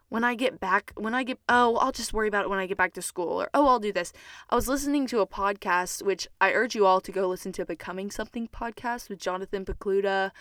when 0.09 0.23
I 0.23 0.35
get 0.35 0.59
back, 0.59 0.93
when 0.95 1.15
I 1.15 1.23
get, 1.23 1.39
oh, 1.49 1.77
I'll 1.77 1.91
just 1.91 2.13
worry 2.13 2.27
about 2.27 2.45
it 2.45 2.49
when 2.49 2.59
I 2.59 2.67
get 2.67 2.77
back 2.77 2.93
to 2.93 3.01
school, 3.01 3.41
or 3.41 3.49
oh, 3.53 3.67
I'll 3.67 3.79
do 3.79 3.91
this. 3.91 4.13
I 4.49 4.55
was 4.55 4.67
listening 4.67 5.07
to 5.07 5.19
a 5.19 5.27
podcast, 5.27 6.03
which 6.03 6.27
I 6.39 6.51
urge 6.53 6.75
you 6.75 6.85
all 6.85 7.01
to 7.01 7.11
go 7.11 7.27
listen 7.27 7.51
to 7.53 7.65
Becoming 7.65 8.11
Something 8.11 8.47
podcast 8.47 9.09
with 9.09 9.19
Jonathan 9.19 9.65
Pokluda 9.65 10.31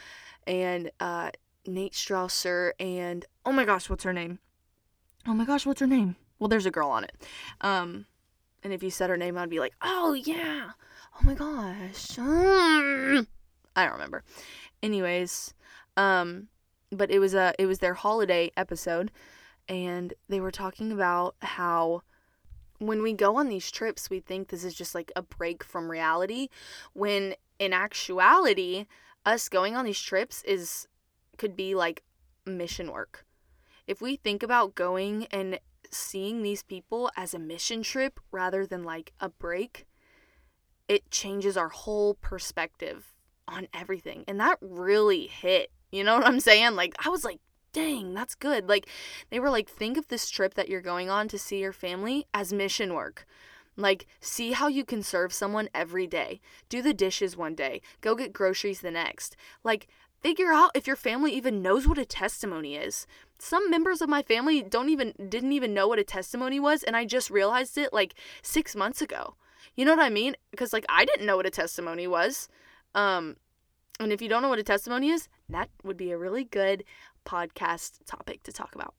and 0.46 0.90
uh, 1.00 1.30
Nate 1.66 1.94
Strausser, 1.94 2.72
and 2.78 3.24
oh 3.46 3.52
my 3.52 3.64
gosh, 3.64 3.88
what's 3.88 4.04
her 4.04 4.12
name? 4.12 4.40
Oh 5.26 5.34
my 5.34 5.44
gosh, 5.44 5.64
what's 5.64 5.80
her 5.80 5.86
name? 5.86 6.16
Well, 6.38 6.48
there's 6.48 6.66
a 6.66 6.70
girl 6.70 6.88
on 6.88 7.04
it. 7.04 7.12
Um, 7.60 8.06
and 8.62 8.72
if 8.72 8.82
you 8.82 8.90
said 8.90 9.10
her 9.10 9.16
name, 9.16 9.38
I'd 9.38 9.50
be 9.50 9.60
like, 9.60 9.74
oh 9.80 10.14
yeah, 10.14 10.70
oh 11.14 11.24
my 11.24 11.34
gosh. 11.34 12.16
Mm. 12.16 13.26
I 13.74 13.84
don't 13.84 13.94
remember. 13.94 14.24
Anyways, 14.82 15.54
um, 15.96 16.48
but 16.90 17.10
it 17.10 17.18
was 17.18 17.34
a 17.34 17.54
it 17.58 17.66
was 17.66 17.78
their 17.78 17.94
holiday 17.94 18.50
episode 18.56 19.10
and 19.68 20.14
they 20.28 20.40
were 20.40 20.50
talking 20.50 20.92
about 20.92 21.34
how 21.40 22.02
when 22.78 23.02
we 23.02 23.12
go 23.12 23.36
on 23.36 23.48
these 23.48 23.70
trips, 23.70 24.10
we 24.10 24.20
think 24.20 24.48
this 24.48 24.64
is 24.64 24.74
just 24.74 24.94
like 24.94 25.12
a 25.14 25.22
break 25.22 25.62
from 25.62 25.90
reality, 25.90 26.48
when 26.92 27.34
in 27.58 27.72
actuality, 27.72 28.86
us 29.24 29.48
going 29.48 29.76
on 29.76 29.84
these 29.84 30.00
trips 30.00 30.42
is 30.42 30.88
could 31.38 31.56
be 31.56 31.74
like 31.74 32.02
mission 32.44 32.90
work. 32.90 33.24
If 33.86 34.00
we 34.00 34.16
think 34.16 34.42
about 34.42 34.74
going 34.74 35.26
and 35.30 35.58
seeing 35.90 36.42
these 36.42 36.62
people 36.62 37.10
as 37.16 37.34
a 37.34 37.38
mission 37.38 37.82
trip 37.82 38.18
rather 38.30 38.66
than 38.66 38.82
like 38.82 39.12
a 39.20 39.28
break, 39.28 39.86
it 40.88 41.10
changes 41.10 41.56
our 41.56 41.68
whole 41.68 42.14
perspective 42.14 43.14
on 43.46 43.68
everything. 43.72 44.24
And 44.26 44.40
that 44.40 44.58
really 44.60 45.26
hit. 45.26 45.70
You 45.90 46.04
know 46.04 46.16
what 46.16 46.26
I'm 46.26 46.40
saying? 46.40 46.74
Like, 46.74 46.94
I 47.04 47.10
was 47.10 47.24
like, 47.24 47.40
dang, 47.72 48.14
that's 48.14 48.34
good. 48.34 48.68
Like, 48.68 48.86
they 49.30 49.40
were 49.40 49.50
like, 49.50 49.68
think 49.68 49.96
of 49.96 50.08
this 50.08 50.28
trip 50.28 50.54
that 50.54 50.68
you're 50.68 50.80
going 50.80 51.10
on 51.10 51.28
to 51.28 51.38
see 51.38 51.60
your 51.60 51.72
family 51.72 52.26
as 52.32 52.52
mission 52.52 52.94
work. 52.94 53.26
Like, 53.76 54.06
see 54.20 54.52
how 54.52 54.68
you 54.68 54.84
can 54.84 55.02
serve 55.02 55.32
someone 55.32 55.68
every 55.74 56.06
day. 56.06 56.40
Do 56.68 56.82
the 56.82 56.92
dishes 56.92 57.36
one 57.36 57.54
day, 57.54 57.80
go 58.00 58.14
get 58.14 58.32
groceries 58.32 58.80
the 58.80 58.90
next. 58.90 59.36
Like, 59.64 59.88
figure 60.22 60.52
out 60.52 60.70
if 60.74 60.86
your 60.86 60.96
family 60.96 61.32
even 61.32 61.62
knows 61.62 61.86
what 61.86 61.98
a 61.98 62.04
testimony 62.04 62.76
is. 62.76 63.06
Some 63.38 63.70
members 63.70 64.00
of 64.00 64.08
my 64.08 64.22
family 64.22 64.62
don't 64.62 64.88
even 64.88 65.14
didn't 65.28 65.52
even 65.52 65.74
know 65.74 65.88
what 65.88 65.98
a 65.98 66.04
testimony 66.04 66.60
was 66.60 66.84
and 66.84 66.96
I 66.96 67.04
just 67.04 67.28
realized 67.28 67.76
it 67.76 67.92
like 67.92 68.14
6 68.42 68.76
months 68.76 69.02
ago. 69.02 69.34
You 69.74 69.84
know 69.84 69.96
what 69.96 70.04
I 70.04 70.10
mean? 70.10 70.36
Cuz 70.56 70.72
like 70.72 70.86
I 70.88 71.04
didn't 71.04 71.26
know 71.26 71.36
what 71.36 71.46
a 71.46 71.50
testimony 71.50 72.06
was. 72.06 72.48
Um 72.94 73.36
and 73.98 74.12
if 74.12 74.22
you 74.22 74.28
don't 74.28 74.42
know 74.42 74.48
what 74.48 74.58
a 74.58 74.64
testimony 74.64 75.10
is, 75.10 75.28
that 75.48 75.70
would 75.82 75.96
be 75.96 76.12
a 76.12 76.18
really 76.18 76.44
good 76.44 76.84
podcast 77.24 77.98
topic 78.06 78.42
to 78.44 78.52
talk 78.52 78.74
about. 78.74 78.94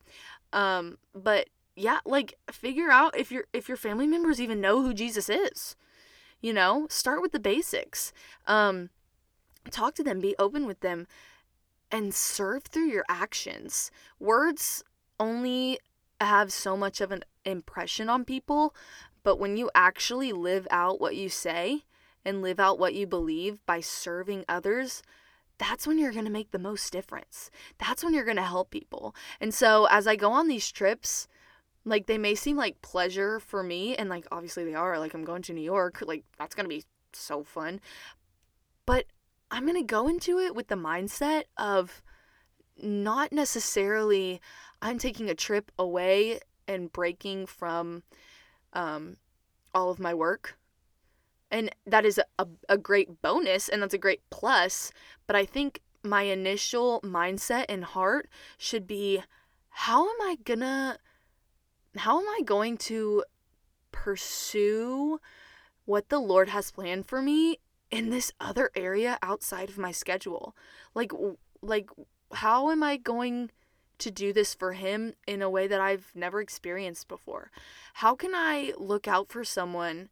Um 0.52 0.98
but 1.14 1.50
yeah, 1.76 2.00
like 2.06 2.36
figure 2.52 2.92
out 2.92 3.18
if 3.18 3.32
your 3.32 3.46
if 3.54 3.68
your 3.68 3.78
family 3.78 4.08
members 4.08 4.40
even 4.40 4.62
know 4.62 4.82
who 4.82 4.94
Jesus 4.94 5.30
is. 5.30 5.76
You 6.42 6.54
know, 6.54 6.88
start 6.90 7.22
with 7.22 7.32
the 7.32 7.40
basics. 7.40 8.14
Um 8.48 8.90
talk 9.72 9.96
to 9.96 10.04
them, 10.04 10.20
be 10.20 10.36
open 10.38 10.66
with 10.66 10.82
them, 10.82 11.08
and 11.92 12.14
serve 12.14 12.64
through 12.64 12.88
your 12.88 13.06
actions. 13.08 13.92
Words 14.20 14.84
only 15.20 15.80
have 16.20 16.52
so 16.52 16.76
much 16.76 17.02
of 17.02 17.12
an 17.12 17.24
impression 17.46 18.10
on 18.10 18.26
people, 18.26 18.74
but 19.24 19.40
when 19.40 19.58
you 19.58 19.70
actually 19.76 20.32
live 20.32 20.68
out 20.70 21.00
what 21.00 21.16
you 21.16 21.30
say 21.30 21.84
and 22.26 22.42
live 22.42 22.60
out 22.60 22.80
what 22.80 22.94
you 22.94 23.06
believe 23.06 23.66
by 23.66 23.80
serving 23.80 24.46
others, 24.48 25.02
that's 25.64 25.88
when 25.88 25.98
you're 25.98 26.12
going 26.12 26.26
to 26.26 26.32
make 26.32 26.52
the 26.52 26.60
most 26.60 26.92
difference. 26.92 27.50
That's 27.78 28.04
when 28.04 28.14
you're 28.14 28.26
going 28.26 28.36
to 28.36 28.44
help 28.44 28.70
people. 28.70 29.16
And 29.40 29.54
so 29.54 29.88
as 29.90 30.08
I 30.08 30.18
go 30.18 30.34
on 30.34 30.50
these 30.50 30.70
trips, 30.70 31.28
like 31.86 32.06
they 32.06 32.18
may 32.18 32.36
seem 32.36 32.58
like 32.58 32.82
pleasure 32.82 33.40
for 33.40 33.64
me 33.64 33.96
and 33.96 34.10
like 34.10 34.28
obviously 34.30 34.66
they 34.66 34.76
are 34.76 35.00
like 35.00 35.14
I'm 35.14 35.24
going 35.24 35.42
to 35.44 35.54
New 35.54 35.62
York, 35.62 36.04
like 36.06 36.26
that's 36.38 36.54
going 36.54 36.66
to 36.66 36.76
be 36.76 36.84
so 37.14 37.44
fun. 37.44 37.80
But 38.86 39.06
I'm 39.52 39.64
going 39.64 39.78
to 39.78 39.84
go 39.84 40.10
into 40.10 40.38
it 40.40 40.54
with 40.54 40.68
the 40.68 40.76
mindset 40.76 41.44
of 41.58 42.04
not 42.78 43.32
necessarily 43.32 44.42
I'm 44.82 44.98
taking 44.98 45.30
a 45.30 45.36
trip 45.36 45.72
away 45.80 46.40
and 46.68 46.92
breaking 46.92 47.46
from 47.46 48.04
um, 48.74 49.16
all 49.74 49.90
of 49.90 50.00
my 50.00 50.14
work. 50.14 50.58
And 51.54 51.70
that 51.86 52.04
is 52.04 52.20
a, 52.40 52.48
a 52.68 52.78
great 52.78 53.22
bonus 53.22 53.70
and 53.70 53.82
that's 53.82 53.94
a 53.94 54.00
great 54.00 54.22
plus. 54.32 54.92
But 55.28 55.36
I 55.36 55.46
think 55.46 55.82
my 56.04 56.24
initial 56.24 57.00
mindset 57.02 57.66
and 57.70 57.86
heart 57.86 58.28
should 58.58 58.88
be 58.88 59.24
how 59.70 60.10
am 60.10 60.22
I 60.22 60.38
gonna, 60.44 60.98
how 61.96 62.20
am 62.20 62.28
I 62.28 62.42
going 62.44 62.78
to 62.78 63.24
pursue 63.92 65.22
what 65.86 66.10
the 66.10 66.20
Lord 66.20 66.50
has 66.50 66.72
planned 66.72 67.06
for 67.06 67.22
me 67.22 67.60
in 67.92 68.10
this 68.10 68.32
other 68.40 68.72
area 68.76 69.20
outside 69.22 69.70
of 69.70 69.78
my 69.78 69.92
schedule. 69.92 70.56
Like 70.96 71.12
like 71.62 71.90
how 72.34 72.72
am 72.72 72.82
I 72.82 72.98
going 72.98 73.52
to 74.00 74.10
do 74.10 74.34
this 74.34 74.56
for 74.56 74.74
him 74.74 75.14
in 75.28 75.44
a 75.44 75.50
way 75.50 75.68
that 75.68 75.80
I've 75.80 76.12
never 76.16 76.42
experienced 76.42 77.08
before? 77.08 77.52
How 77.96 78.16
can 78.16 78.34
I 78.34 78.74
look 78.78 79.08
out 79.08 79.32
for 79.32 79.44
someone 79.44 80.10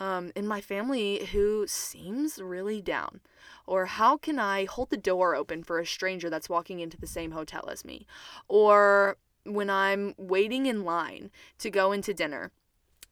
um, 0.00 0.32
in 0.34 0.46
my 0.46 0.60
family 0.60 1.26
who 1.26 1.66
seems 1.66 2.40
really 2.40 2.80
down? 2.80 3.20
Or 3.66 3.86
how 3.86 4.16
can 4.16 4.38
I 4.38 4.66
hold 4.66 4.90
the 4.90 4.96
door 4.96 5.34
open 5.34 5.62
for 5.62 5.78
a 5.78 5.86
stranger 5.86 6.28
that's 6.28 6.48
walking 6.48 6.80
into 6.80 6.98
the 6.98 7.06
same 7.06 7.30
hotel 7.30 7.68
as 7.70 7.84
me? 7.84 8.06
Or 8.48 9.16
when 9.44 9.70
I'm 9.70 10.14
waiting 10.16 10.66
in 10.66 10.84
line 10.84 11.30
to 11.58 11.70
go 11.70 11.92
into 11.92 12.14
dinner. 12.14 12.50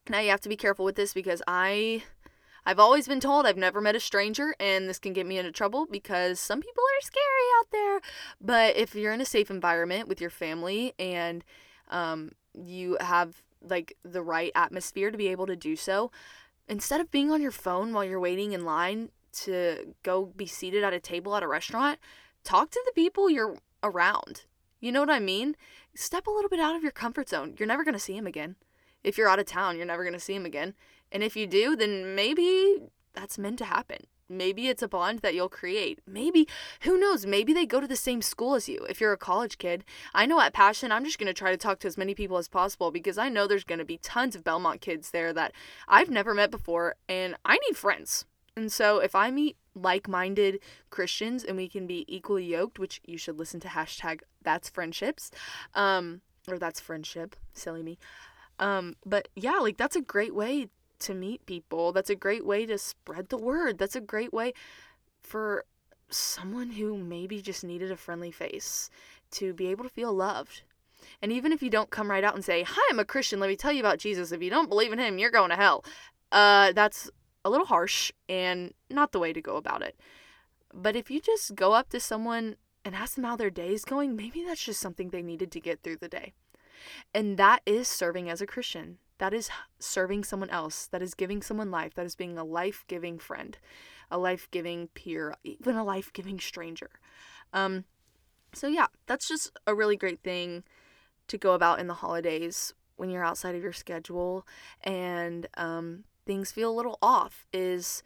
Now 0.08 0.18
you 0.18 0.30
have 0.30 0.40
to 0.42 0.48
be 0.48 0.56
careful 0.56 0.84
with 0.84 0.96
this 0.96 1.14
because 1.14 1.42
I 1.46 2.02
I've 2.64 2.78
always 2.78 3.08
been 3.08 3.20
told 3.20 3.44
I've 3.44 3.56
never 3.56 3.80
met 3.80 3.96
a 3.96 4.00
stranger, 4.00 4.54
and 4.60 4.88
this 4.88 4.98
can 4.98 5.12
get 5.12 5.26
me 5.26 5.36
into 5.36 5.50
trouble 5.50 5.86
because 5.90 6.38
some 6.38 6.60
people 6.60 6.82
are 6.82 7.02
scary 7.02 7.24
out 7.58 7.66
there. 7.72 8.00
But 8.40 8.76
if 8.76 8.94
you're 8.94 9.12
in 9.12 9.20
a 9.20 9.26
safe 9.26 9.50
environment 9.50 10.08
with 10.08 10.20
your 10.20 10.30
family 10.30 10.94
and 10.98 11.44
um, 11.90 12.32
you 12.54 12.96
have 13.00 13.42
like 13.60 13.96
the 14.04 14.22
right 14.22 14.52
atmosphere 14.54 15.10
to 15.10 15.18
be 15.18 15.28
able 15.28 15.46
to 15.46 15.56
do 15.56 15.74
so, 15.74 16.10
instead 16.68 17.00
of 17.00 17.10
being 17.10 17.30
on 17.30 17.42
your 17.42 17.50
phone 17.50 17.92
while 17.92 18.04
you're 18.04 18.20
waiting 18.20 18.52
in 18.52 18.64
line 18.64 19.10
to 19.32 19.94
go 20.02 20.26
be 20.26 20.46
seated 20.46 20.84
at 20.84 20.92
a 20.92 21.00
table 21.00 21.34
at 21.36 21.42
a 21.42 21.48
restaurant, 21.48 21.98
talk 22.44 22.70
to 22.70 22.82
the 22.84 22.92
people 22.92 23.30
you're 23.30 23.58
around. 23.82 24.44
You 24.80 24.92
know 24.92 25.00
what 25.00 25.10
I 25.10 25.20
mean? 25.20 25.56
Step 25.94 26.26
a 26.26 26.30
little 26.30 26.50
bit 26.50 26.60
out 26.60 26.76
of 26.76 26.82
your 26.82 26.92
comfort 26.92 27.28
zone. 27.28 27.54
You're 27.58 27.68
never 27.68 27.84
going 27.84 27.94
to 27.94 28.00
see 28.00 28.16
him 28.16 28.26
again. 28.26 28.56
If 29.04 29.16
you're 29.16 29.28
out 29.28 29.38
of 29.38 29.46
town, 29.46 29.76
you're 29.76 29.86
never 29.86 30.02
going 30.04 30.12
to 30.12 30.20
see 30.20 30.34
him 30.34 30.46
again. 30.46 30.74
And 31.10 31.22
if 31.22 31.36
you 31.36 31.46
do, 31.46 31.76
then 31.76 32.14
maybe 32.14 32.82
that's 33.14 33.38
meant 33.38 33.58
to 33.58 33.64
happen. 33.64 34.06
Maybe 34.32 34.68
it's 34.68 34.82
a 34.82 34.88
bond 34.88 35.20
that 35.20 35.34
you'll 35.34 35.48
create. 35.48 36.00
Maybe, 36.06 36.48
who 36.82 36.98
knows, 36.98 37.26
maybe 37.26 37.52
they 37.52 37.66
go 37.66 37.80
to 37.80 37.86
the 37.86 37.96
same 37.96 38.22
school 38.22 38.54
as 38.54 38.68
you 38.68 38.84
if 38.88 39.00
you're 39.00 39.12
a 39.12 39.18
college 39.18 39.58
kid. 39.58 39.84
I 40.14 40.26
know 40.26 40.40
at 40.40 40.54
Passion, 40.54 40.90
I'm 40.90 41.04
just 41.04 41.18
going 41.18 41.26
to 41.26 41.34
try 41.34 41.50
to 41.50 41.56
talk 41.56 41.78
to 41.80 41.88
as 41.88 41.98
many 41.98 42.14
people 42.14 42.38
as 42.38 42.48
possible 42.48 42.90
because 42.90 43.18
I 43.18 43.28
know 43.28 43.46
there's 43.46 43.64
going 43.64 43.78
to 43.78 43.84
be 43.84 43.98
tons 43.98 44.34
of 44.34 44.44
Belmont 44.44 44.80
kids 44.80 45.10
there 45.10 45.32
that 45.32 45.52
I've 45.86 46.10
never 46.10 46.34
met 46.34 46.50
before 46.50 46.96
and 47.08 47.36
I 47.44 47.58
need 47.68 47.76
friends. 47.76 48.24
And 48.56 48.70
so 48.70 48.98
if 48.98 49.14
I 49.14 49.30
meet 49.30 49.56
like 49.74 50.08
minded 50.08 50.60
Christians 50.90 51.44
and 51.44 51.56
we 51.56 51.68
can 51.68 51.86
be 51.86 52.04
equally 52.08 52.44
yoked, 52.44 52.78
which 52.78 53.00
you 53.06 53.16
should 53.16 53.38
listen 53.38 53.60
to 53.60 53.68
hashtag 53.68 54.20
that's 54.42 54.68
friendships, 54.68 55.30
um, 55.74 56.20
or 56.48 56.58
that's 56.58 56.80
friendship, 56.80 57.36
silly 57.54 57.82
me. 57.82 57.98
Um, 58.58 58.96
but 59.06 59.28
yeah, 59.34 59.58
like 59.58 59.76
that's 59.76 59.96
a 59.96 60.02
great 60.02 60.34
way 60.34 60.68
to 61.02 61.14
meet 61.14 61.46
people. 61.46 61.92
That's 61.92 62.10
a 62.10 62.14
great 62.14 62.44
way 62.44 62.66
to 62.66 62.78
spread 62.78 63.28
the 63.28 63.36
word. 63.36 63.78
That's 63.78 63.96
a 63.96 64.00
great 64.00 64.32
way 64.32 64.52
for 65.20 65.64
someone 66.08 66.72
who 66.72 66.96
maybe 66.96 67.40
just 67.40 67.64
needed 67.64 67.90
a 67.90 67.96
friendly 67.96 68.30
face 68.30 68.90
to 69.32 69.52
be 69.52 69.68
able 69.68 69.84
to 69.84 69.90
feel 69.90 70.12
loved. 70.12 70.62
And 71.20 71.32
even 71.32 71.52
if 71.52 71.62
you 71.62 71.70
don't 71.70 71.90
come 71.90 72.10
right 72.10 72.24
out 72.24 72.34
and 72.34 72.44
say, 72.44 72.62
Hi, 72.62 72.88
I'm 72.90 72.98
a 72.98 73.04
Christian, 73.04 73.40
let 73.40 73.48
me 73.48 73.56
tell 73.56 73.72
you 73.72 73.80
about 73.80 73.98
Jesus. 73.98 74.32
If 74.32 74.42
you 74.42 74.50
don't 74.50 74.68
believe 74.68 74.92
in 74.92 74.98
him, 74.98 75.18
you're 75.18 75.30
going 75.30 75.50
to 75.50 75.56
hell. 75.56 75.84
Uh, 76.30 76.72
that's 76.72 77.10
a 77.44 77.50
little 77.50 77.66
harsh 77.66 78.12
and 78.28 78.72
not 78.90 79.12
the 79.12 79.18
way 79.18 79.32
to 79.32 79.42
go 79.42 79.56
about 79.56 79.82
it. 79.82 79.98
But 80.72 80.96
if 80.96 81.10
you 81.10 81.20
just 81.20 81.54
go 81.54 81.72
up 81.72 81.90
to 81.90 82.00
someone 82.00 82.56
and 82.84 82.94
ask 82.94 83.14
them 83.14 83.24
how 83.24 83.36
their 83.36 83.50
day 83.50 83.72
is 83.72 83.84
going, 83.84 84.16
maybe 84.16 84.44
that's 84.44 84.64
just 84.64 84.80
something 84.80 85.10
they 85.10 85.22
needed 85.22 85.50
to 85.52 85.60
get 85.60 85.82
through 85.82 85.96
the 85.96 86.08
day. 86.08 86.32
And 87.14 87.36
that 87.36 87.62
is 87.66 87.88
serving 87.88 88.28
as 88.28 88.40
a 88.40 88.46
Christian. 88.46 88.98
That 89.22 89.32
is 89.32 89.50
serving 89.78 90.24
someone 90.24 90.50
else. 90.50 90.88
That 90.88 91.00
is 91.00 91.14
giving 91.14 91.42
someone 91.42 91.70
life. 91.70 91.94
That 91.94 92.06
is 92.06 92.16
being 92.16 92.36
a 92.36 92.42
life 92.42 92.84
giving 92.88 93.20
friend, 93.20 93.56
a 94.10 94.18
life 94.18 94.48
giving 94.50 94.88
peer, 94.88 95.36
even 95.44 95.76
a 95.76 95.84
life 95.84 96.12
giving 96.12 96.40
stranger. 96.40 96.90
Um, 97.52 97.84
so, 98.52 98.66
yeah, 98.66 98.88
that's 99.06 99.28
just 99.28 99.56
a 99.64 99.76
really 99.76 99.96
great 99.96 100.24
thing 100.24 100.64
to 101.28 101.38
go 101.38 101.52
about 101.52 101.78
in 101.78 101.86
the 101.86 101.94
holidays 101.94 102.74
when 102.96 103.10
you're 103.10 103.24
outside 103.24 103.54
of 103.54 103.62
your 103.62 103.72
schedule 103.72 104.44
and 104.82 105.46
um, 105.56 106.02
things 106.26 106.50
feel 106.50 106.72
a 106.72 106.74
little 106.74 106.98
off. 107.00 107.46
Is 107.52 108.02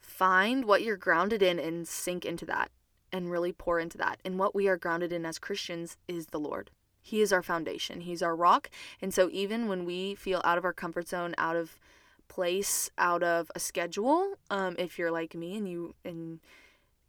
find 0.00 0.64
what 0.64 0.82
you're 0.82 0.96
grounded 0.96 1.42
in 1.42 1.58
and 1.58 1.88
sink 1.88 2.24
into 2.24 2.46
that 2.46 2.70
and 3.12 3.32
really 3.32 3.50
pour 3.50 3.80
into 3.80 3.98
that. 3.98 4.20
And 4.24 4.38
what 4.38 4.54
we 4.54 4.68
are 4.68 4.76
grounded 4.76 5.12
in 5.12 5.26
as 5.26 5.40
Christians 5.40 5.96
is 6.06 6.26
the 6.26 6.38
Lord. 6.38 6.70
He 7.02 7.20
is 7.20 7.32
our 7.32 7.42
foundation, 7.42 8.02
He's 8.02 8.22
our 8.22 8.36
rock. 8.36 8.70
And 9.00 9.12
so, 9.12 9.28
even 9.32 9.68
when 9.68 9.84
we 9.84 10.14
feel 10.14 10.40
out 10.44 10.58
of 10.58 10.64
our 10.64 10.72
comfort 10.72 11.08
zone, 11.08 11.34
out 11.38 11.56
of 11.56 11.78
place, 12.28 12.90
out 12.96 13.22
of 13.22 13.50
a 13.54 13.60
schedule, 13.60 14.34
um, 14.50 14.76
if 14.78 14.98
you're 14.98 15.10
like 15.10 15.34
me 15.34 15.56
and 15.56 15.68
you, 15.68 15.94
and 16.04 16.40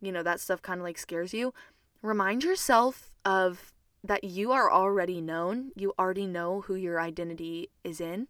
you 0.02 0.12
know, 0.12 0.24
that 0.24 0.40
stuff 0.40 0.62
kind 0.62 0.80
of 0.80 0.84
like 0.84 0.98
scares 0.98 1.34
you, 1.34 1.54
remind 2.02 2.44
yourself 2.44 3.12
of 3.24 3.74
that 4.04 4.24
you 4.24 4.52
are 4.52 4.72
already 4.72 5.22
known. 5.22 5.72
You 5.76 5.94
already 6.00 6.26
know 6.26 6.62
who 6.62 6.76
your 6.76 7.00
identity 7.00 7.70
is 7.84 8.02
in. 8.02 8.28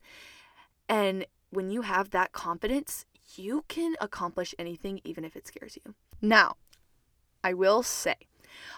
And 0.90 1.26
when 1.50 1.70
you 1.70 1.84
have 1.84 2.10
that 2.10 2.34
confidence, 2.34 3.06
you 3.36 3.64
can 3.68 3.96
accomplish 4.02 4.54
anything, 4.60 5.00
even 5.04 5.24
if 5.24 5.36
it 5.36 5.48
scares 5.48 5.78
you. 5.84 5.96
Now, 6.22 6.58
I 7.44 7.54
will 7.54 7.84
say, 7.84 8.16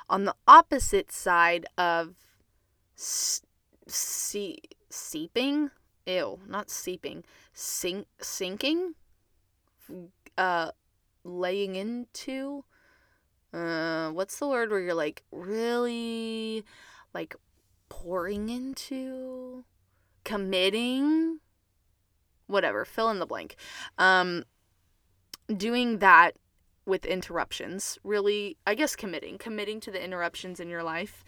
on 0.10 0.26
the 0.26 0.36
opposite 0.48 1.12
side 1.12 1.65
of 1.78 2.15
see 3.04 4.60
seeping? 4.89 5.72
Ew 6.06 6.39
not 6.48 6.70
seeping. 6.70 7.24
Sink 7.54 8.08
sinking? 8.22 8.96
Uh 10.38 10.72
laying 11.24 11.76
into? 11.76 12.66
Uh 13.54 14.10
what's 14.12 14.39
the 14.39 14.48
word 14.48 14.72
where 14.72 14.80
you're 14.80 14.94
like 14.94 15.24
really 15.32 16.63
like 17.13 17.36
pouring 17.89 18.50
into? 18.50 19.66
Committing? 20.24 21.39
Whatever 22.48 22.86
fill 22.86 23.10
in 23.10 23.20
the 23.20 23.26
blank. 23.26 23.56
Um 23.98 24.44
doing 25.56 26.00
that 26.00 26.38
with 26.86 27.06
interruptions 27.06 27.98
really 28.04 28.58
i 28.68 28.76
guess 28.76 28.94
committing 28.94 29.38
committing 29.38 29.80
to 29.80 29.89
the 29.92 30.04
interruptions 30.04 30.60
in 30.60 30.70
your 30.70 30.84
life. 30.84 31.24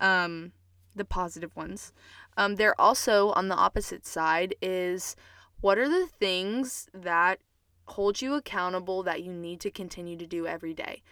Um 0.00 0.52
the 0.94 1.04
positive 1.04 1.54
ones. 1.56 1.92
Um, 2.36 2.56
they're 2.56 2.80
also 2.80 3.30
on 3.30 3.48
the 3.48 3.56
opposite 3.56 4.06
side 4.06 4.54
is 4.60 5.16
what 5.60 5.78
are 5.78 5.88
the 5.88 6.06
things 6.06 6.88
that 6.94 7.40
hold 7.86 8.22
you 8.22 8.34
accountable 8.34 9.02
that 9.02 9.22
you 9.22 9.32
need 9.32 9.60
to 9.60 9.70
continue 9.70 10.16
to 10.16 10.26
do 10.26 10.46
every 10.46 10.74
day? 10.74 11.02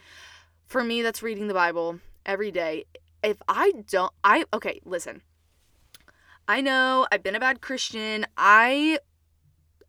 for 0.69 0.85
me, 0.85 1.03
that's 1.03 1.23
reading 1.23 1.49
the 1.49 1.55
Bible 1.55 1.99
every 2.25 2.51
day. 2.51 2.85
If 3.23 3.39
I 3.49 3.73
don't, 3.91 4.13
I, 4.23 4.45
okay, 4.53 4.81
listen. 4.85 5.23
I 6.47 6.61
know 6.61 7.07
I've 7.11 7.23
been 7.23 7.35
a 7.35 7.41
bad 7.41 7.61
Christian. 7.61 8.27
I, 8.37 9.01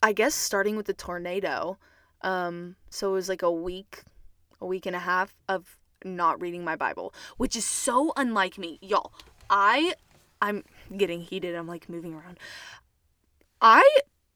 I 0.02 0.14
guess 0.14 0.34
starting 0.34 0.76
with 0.76 0.88
the 0.88 0.94
tornado, 0.94 1.78
um, 2.22 2.78
so 2.90 3.10
it 3.10 3.14
was 3.14 3.30
like 3.30 3.44
a 3.44 3.52
week, 3.52 4.04
a 4.60 4.66
week 4.66 4.86
and 4.86 4.96
a 4.96 5.00
half 5.00 5.36
of 5.48 5.78
not 6.04 6.42
reading 6.42 6.64
my 6.64 6.76
Bible, 6.76 7.14
which 7.38 7.56
is 7.56 7.66
so 7.66 8.14
unlike 8.16 8.58
me. 8.58 8.80
Y'all, 8.82 9.14
I 9.50 9.94
I'm 10.42 10.64
getting 10.96 11.22
heated. 11.22 11.56
I'm 11.56 11.68
like 11.68 11.90
moving 11.90 12.14
around. 12.14 12.40
I 13.62 13.84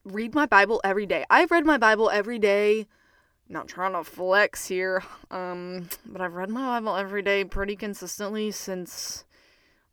read 0.03 0.35
my 0.35 0.45
Bible 0.45 0.81
every 0.83 1.05
day. 1.05 1.25
I've 1.29 1.51
read 1.51 1.65
my 1.65 1.77
Bible 1.77 2.09
every 2.09 2.39
day. 2.39 2.87
Not 3.49 3.67
trying 3.67 3.93
to 3.93 4.03
flex 4.03 4.67
here, 4.67 5.03
um, 5.29 5.89
but 6.05 6.21
I've 6.21 6.33
read 6.33 6.49
my 6.49 6.79
Bible 6.79 6.95
every 6.95 7.21
day 7.21 7.43
pretty 7.43 7.75
consistently 7.75 8.51
since 8.51 9.25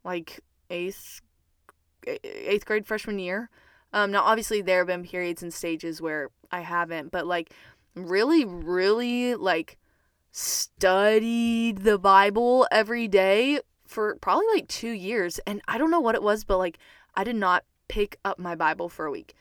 like 0.04 0.40
eighth 0.70 1.20
eighth 2.06 2.64
grade 2.64 2.86
freshman 2.86 3.18
year. 3.18 3.50
Um, 3.92 4.12
now 4.12 4.22
obviously 4.22 4.62
there 4.62 4.78
have 4.78 4.86
been 4.86 5.04
periods 5.04 5.42
and 5.42 5.52
stages 5.52 6.00
where 6.00 6.30
I 6.50 6.60
haven't, 6.60 7.10
but 7.10 7.26
like 7.26 7.52
really, 7.94 8.44
really 8.44 9.34
like 9.34 9.78
studied 10.30 11.78
the 11.78 11.98
Bible 11.98 12.66
every 12.70 13.08
day 13.08 13.60
for 13.90 14.14
probably 14.20 14.46
like 14.54 14.68
two 14.68 14.90
years. 14.90 15.40
And 15.46 15.60
I 15.66 15.76
don't 15.76 15.90
know 15.90 16.00
what 16.00 16.14
it 16.14 16.22
was, 16.22 16.44
but 16.44 16.58
like 16.58 16.78
I 17.14 17.24
did 17.24 17.36
not 17.36 17.64
pick 17.88 18.18
up 18.24 18.38
my 18.38 18.54
Bible 18.54 18.88
for 18.88 19.04
a 19.04 19.10
week. 19.10 19.34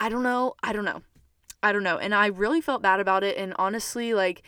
I 0.00 0.08
don't 0.08 0.22
know. 0.22 0.54
I 0.62 0.72
don't 0.72 0.84
know. 0.84 1.02
I 1.60 1.72
don't 1.72 1.82
know. 1.82 1.98
And 1.98 2.14
I 2.14 2.26
really 2.26 2.60
felt 2.60 2.80
bad 2.80 3.00
about 3.00 3.24
it. 3.24 3.36
And 3.36 3.52
honestly, 3.58 4.14
like 4.14 4.42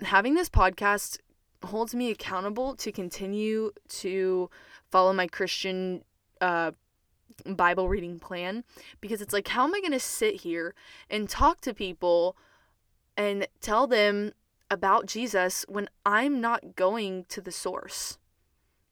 having 0.00 0.34
this 0.34 0.48
podcast 0.48 1.18
holds 1.64 1.94
me 1.94 2.10
accountable 2.10 2.76
to 2.76 2.92
continue 2.92 3.72
to 3.88 4.48
follow 4.90 5.12
my 5.12 5.26
Christian 5.26 6.04
uh, 6.40 6.70
Bible 7.44 7.88
reading 7.88 8.20
plan 8.20 8.62
because 9.00 9.20
it's 9.20 9.32
like, 9.32 9.48
how 9.48 9.64
am 9.64 9.74
I 9.74 9.80
going 9.80 9.92
to 9.92 10.00
sit 10.00 10.42
here 10.42 10.74
and 11.10 11.28
talk 11.28 11.60
to 11.62 11.74
people 11.74 12.36
and 13.16 13.48
tell 13.60 13.88
them 13.88 14.32
about 14.72 15.04
Jesus 15.04 15.66
when 15.68 15.88
I'm 16.06 16.40
not 16.40 16.74
going 16.74 17.26
to 17.28 17.42
the 17.42 17.52
source? 17.52 18.18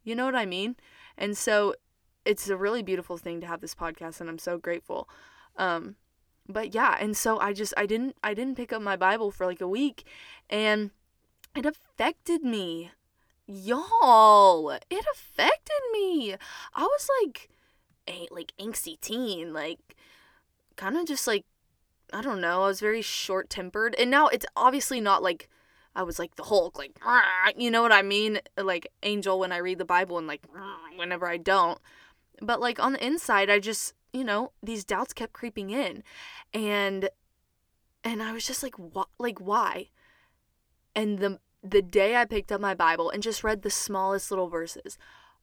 You 0.05 0.15
know 0.15 0.27
what 0.27 0.37
I 0.37 0.45
mean? 0.45 0.77
And 1.17 1.37
so 1.37 1.75
it's 2.27 2.49
a 2.51 2.57
really 2.57 2.83
beautiful 2.83 3.17
thing 3.17 3.41
to 3.41 3.47
have 3.47 3.63
this 3.63 3.75
podcast 3.75 4.21
and 4.21 4.29
I'm 4.29 4.39
so 4.39 4.59
grateful. 4.59 5.09
Um 5.57 5.97
but 6.47 6.75
yeah, 6.75 6.97
and 7.01 7.17
so 7.17 7.39
I 7.39 7.55
just 7.55 7.73
I 7.77 7.87
didn't 7.87 8.17
I 8.23 8.35
didn't 8.35 8.57
pick 8.57 8.73
up 8.73 8.83
my 8.83 8.97
Bible 8.97 9.31
for 9.31 9.47
like 9.47 9.63
a 9.63 9.69
week 9.69 10.05
and 10.51 10.91
it 11.57 11.65
affected 11.65 12.43
me. 12.43 12.91
Y'all, 13.47 14.71
it 14.71 15.05
affected 15.15 15.81
me. 15.93 16.37
I 16.75 16.83
was 16.83 17.09
like 17.23 17.49
a 18.07 18.29
like 18.31 18.53
angsty 18.61 19.01
teen, 19.01 19.55
like 19.55 19.97
kind 20.77 20.97
of 20.97 21.07
just 21.07 21.27
like 21.27 21.47
I 22.13 22.21
don't 22.21 22.41
know, 22.41 22.65
I 22.65 22.67
was 22.67 22.81
very 22.81 23.03
short-tempered. 23.03 23.95
And 23.97 24.11
now 24.11 24.29
it's 24.29 24.47
obviously 24.57 25.01
not 25.01 25.23
like 25.23 25.49
I 25.95 26.03
was 26.03 26.19
like 26.19 26.37
the 26.37 26.45
Hulk, 26.45 26.79
like 26.79 26.99
you 27.57 27.71
know 27.71 27.83
what 27.83 27.93
I 27.93 28.03
mean, 28.03 28.41
like 28.57 28.89
angel 29.03 29.39
when 29.39 29.53
I 29.53 29.59
read 29.59 29.79
the 29.79 29.85
Bible 29.85 30.19
and 30.19 30.27
like 30.27 30.43
whenever 30.97 31.27
I 31.27 31.37
don't. 31.37 31.79
But 32.41 32.61
like 32.61 32.79
on 32.79 32.93
the 32.93 33.05
inside, 33.05 33.51
I 33.51 33.59
just 33.59 33.95
you 34.13 34.25
know 34.25 34.53
these 34.63 34.85
doubts 34.85 35.13
kept 35.13 35.33
creeping 35.33 35.71
in, 35.71 36.03
and 36.55 37.11
and 38.05 38.23
I 38.23 38.33
was 38.33 38.47
just 38.47 38.63
like 38.63 38.77
what 38.77 39.09
like 39.19 39.41
why, 39.41 39.89
and 40.95 41.19
the 41.19 41.39
the 41.63 41.83
day 41.83 42.17
I 42.17 42.25
picked 42.25 42.53
up 42.53 42.61
my 42.61 42.75
Bible 42.75 43.11
and 43.11 43.23
just 43.23 43.45
read 43.45 43.63
the 43.63 43.71
smallest 43.71 44.31
little 44.31 44.49
verses, 44.49 44.97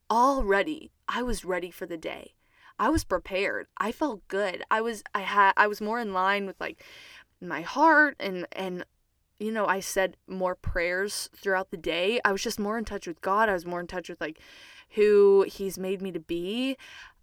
already 0.09 0.91
I 1.07 1.23
was 1.23 1.45
ready 1.45 1.71
for 1.71 1.85
the 1.85 1.97
day. 1.97 2.33
I 2.79 2.89
was 2.89 3.03
prepared. 3.03 3.67
I 3.77 3.91
felt 3.91 4.27
good. 4.27 4.63
I 4.69 4.81
was 4.81 5.03
I 5.13 5.21
had 5.21 5.53
I 5.57 5.67
was 5.67 5.81
more 5.81 5.99
in 5.99 6.13
line 6.13 6.45
with 6.45 6.59
like 6.59 6.83
my 7.41 7.61
heart 7.61 8.15
and 8.19 8.47
and 8.51 8.85
you 9.39 9.51
know, 9.51 9.65
I 9.65 9.79
said 9.79 10.17
more 10.27 10.55
prayers 10.55 11.29
throughout 11.35 11.71
the 11.71 11.77
day. 11.77 12.19
I 12.25 12.31
was 12.31 12.41
just 12.41 12.59
more 12.59 12.77
in 12.77 12.85
touch 12.85 13.07
with 13.07 13.21
God. 13.21 13.49
I 13.49 13.53
was 13.53 13.65
more 13.65 13.79
in 13.79 13.87
touch 13.87 14.09
with 14.09 14.19
like 14.19 14.39
who 14.91 15.45
he's 15.47 15.77
made 15.77 16.01
me 16.01 16.11
to 16.11 16.19
be. 16.19 16.77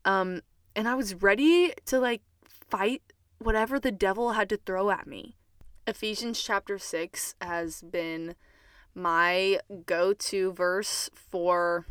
Um 0.05 0.42
and 0.77 0.88
I 0.88 0.94
was 0.94 1.14
ready 1.14 1.72
to 1.87 1.98
like 1.98 2.22
fight 2.48 3.03
whatever 3.38 3.79
the 3.79 3.92
devil 3.92 4.33
had 4.33 4.48
to 4.50 4.57
throw 4.57 4.90
at 4.90 5.07
me. 5.07 5.37
Ephesians 5.87 6.40
chapter 6.40 6.79
6 6.79 7.35
has 7.42 7.83
been 7.83 8.35
my 8.94 9.59
go-to 9.87 10.53
verse 10.53 11.11
for 11.14 11.85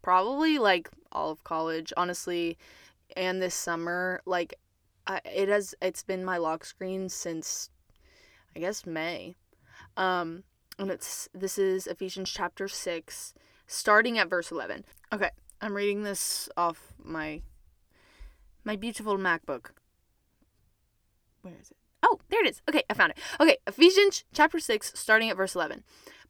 probably 0.00 0.58
like 0.58 0.88
all 1.10 1.30
of 1.30 1.44
college, 1.44 1.92
honestly, 1.96 2.56
and 3.16 3.42
this 3.42 3.54
summer. 3.54 4.22
Like, 4.24 4.54
I, 5.06 5.20
it 5.24 5.48
has 5.48 5.74
it's 5.82 6.02
been 6.02 6.24
my 6.24 6.38
lock 6.38 6.64
screen 6.64 7.08
since 7.08 7.70
I 8.54 8.60
guess 8.60 8.86
May. 8.86 9.34
Um, 9.96 10.44
and 10.78 10.90
it's 10.90 11.28
this 11.34 11.58
is 11.58 11.86
Ephesians 11.86 12.30
chapter 12.30 12.68
six, 12.68 13.34
starting 13.66 14.18
at 14.18 14.28
verse 14.28 14.50
eleven. 14.50 14.84
Okay, 15.12 15.30
I'm 15.60 15.74
reading 15.74 16.02
this 16.02 16.48
off 16.56 16.94
my 17.02 17.42
my 18.64 18.76
beautiful 18.76 19.18
MacBook. 19.18 19.70
Where 21.42 21.54
is 21.60 21.70
it? 21.70 21.76
Oh, 22.02 22.18
there 22.30 22.44
it 22.44 22.50
is. 22.50 22.62
Okay, 22.68 22.82
I 22.90 22.94
found 22.94 23.12
it. 23.12 23.18
Okay, 23.40 23.58
Ephesians 23.66 24.24
chapter 24.32 24.58
6, 24.58 24.92
starting 24.94 25.30
at 25.30 25.36
verse 25.36 25.54
11. 25.54 25.84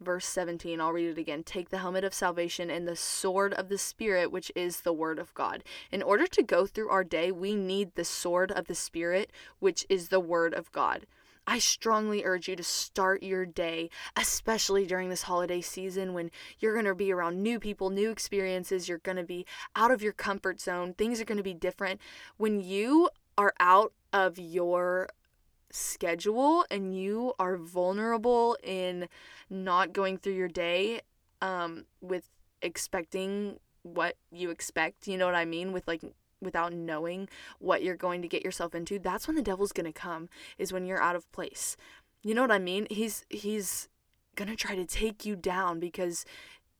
verse 0.00 0.26
17. 0.26 0.80
I'll 0.80 0.92
read 0.92 1.10
it 1.10 1.18
again. 1.18 1.42
Take 1.42 1.70
the 1.70 1.78
helmet 1.78 2.04
of 2.04 2.14
salvation 2.14 2.70
and 2.70 2.86
the 2.86 2.96
sword 2.96 3.52
of 3.54 3.68
the 3.68 3.78
Spirit, 3.78 4.30
which 4.30 4.52
is 4.54 4.80
the 4.80 4.92
Word 4.92 5.18
of 5.18 5.34
God. 5.34 5.64
In 5.90 6.02
order 6.02 6.26
to 6.26 6.42
go 6.42 6.66
through 6.66 6.90
our 6.90 7.04
day, 7.04 7.32
we 7.32 7.54
need 7.54 7.94
the 7.94 8.04
sword 8.04 8.52
of 8.52 8.66
the 8.66 8.74
Spirit, 8.74 9.30
which 9.58 9.84
is 9.88 10.08
the 10.08 10.20
Word 10.20 10.54
of 10.54 10.70
God. 10.72 11.06
I 11.46 11.60
strongly 11.60 12.24
urge 12.26 12.46
you 12.46 12.56
to 12.56 12.62
start 12.62 13.22
your 13.22 13.46
day, 13.46 13.88
especially 14.14 14.84
during 14.84 15.08
this 15.08 15.22
holiday 15.22 15.62
season 15.62 16.12
when 16.12 16.30
you're 16.58 16.74
going 16.74 16.84
to 16.84 16.94
be 16.94 17.10
around 17.10 17.42
new 17.42 17.58
people, 17.58 17.88
new 17.88 18.10
experiences. 18.10 18.86
You're 18.86 18.98
going 18.98 19.16
to 19.16 19.24
be 19.24 19.46
out 19.74 19.90
of 19.90 20.02
your 20.02 20.12
comfort 20.12 20.60
zone. 20.60 20.92
Things 20.92 21.22
are 21.22 21.24
going 21.24 21.38
to 21.38 21.42
be 21.42 21.54
different. 21.54 22.02
When 22.36 22.60
you 22.60 23.08
are 23.38 23.54
out 23.60 23.94
of 24.12 24.38
your 24.38 25.08
schedule 25.70 26.64
and 26.70 26.96
you 26.96 27.34
are 27.38 27.56
vulnerable 27.56 28.56
in 28.62 29.08
not 29.50 29.92
going 29.92 30.18
through 30.18 30.34
your 30.34 30.48
day 30.48 31.00
um, 31.42 31.84
with 32.00 32.30
expecting 32.62 33.58
what 33.82 34.16
you 34.30 34.50
expect, 34.50 35.06
you 35.06 35.16
know 35.16 35.26
what 35.26 35.34
I 35.34 35.44
mean? 35.44 35.72
With 35.72 35.86
like 35.86 36.02
without 36.40 36.72
knowing 36.72 37.28
what 37.58 37.82
you're 37.82 37.96
going 37.96 38.22
to 38.22 38.28
get 38.28 38.44
yourself 38.44 38.74
into, 38.74 38.98
that's 38.98 39.26
when 39.26 39.36
the 39.36 39.42
devil's 39.42 39.72
going 39.72 39.86
to 39.86 39.92
come 39.92 40.28
is 40.56 40.72
when 40.72 40.84
you're 40.84 41.02
out 41.02 41.16
of 41.16 41.30
place. 41.32 41.76
You 42.22 42.34
know 42.34 42.42
what 42.42 42.52
I 42.52 42.58
mean? 42.58 42.86
He's 42.90 43.24
he's 43.28 43.88
going 44.36 44.48
to 44.48 44.56
try 44.56 44.74
to 44.74 44.84
take 44.84 45.24
you 45.24 45.36
down 45.36 45.80
because 45.80 46.24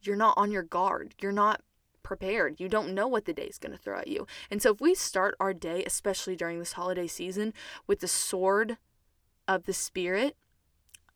you're 0.01 0.17
not 0.17 0.35
on 0.37 0.51
your 0.51 0.63
guard. 0.63 1.15
You're 1.21 1.33
not 1.33 1.63
prepared. 2.03 2.61
You 2.61 2.69
don't 2.69 2.95
know 2.95 3.09
what 3.09 3.25
the 3.25 3.33
day 3.33 3.45
is 3.45 3.59
going 3.59 3.73
to 3.73 3.79
throw 3.79 3.99
at 3.99 4.09
you. 4.09 4.27
And 4.51 4.63
so 4.63 4.73
if 4.73 4.81
we 4.81 4.95
start 4.95 5.37
our 5.41 5.55
day, 5.55 5.85
especially 5.85 6.37
during 6.37 6.59
this 6.59 6.73
holiday 6.73 7.07
season, 7.07 7.53
with 7.87 8.01
the 8.01 8.09
sword 8.09 8.79
of 9.47 9.65
the 9.65 9.73
spirit, 9.73 10.37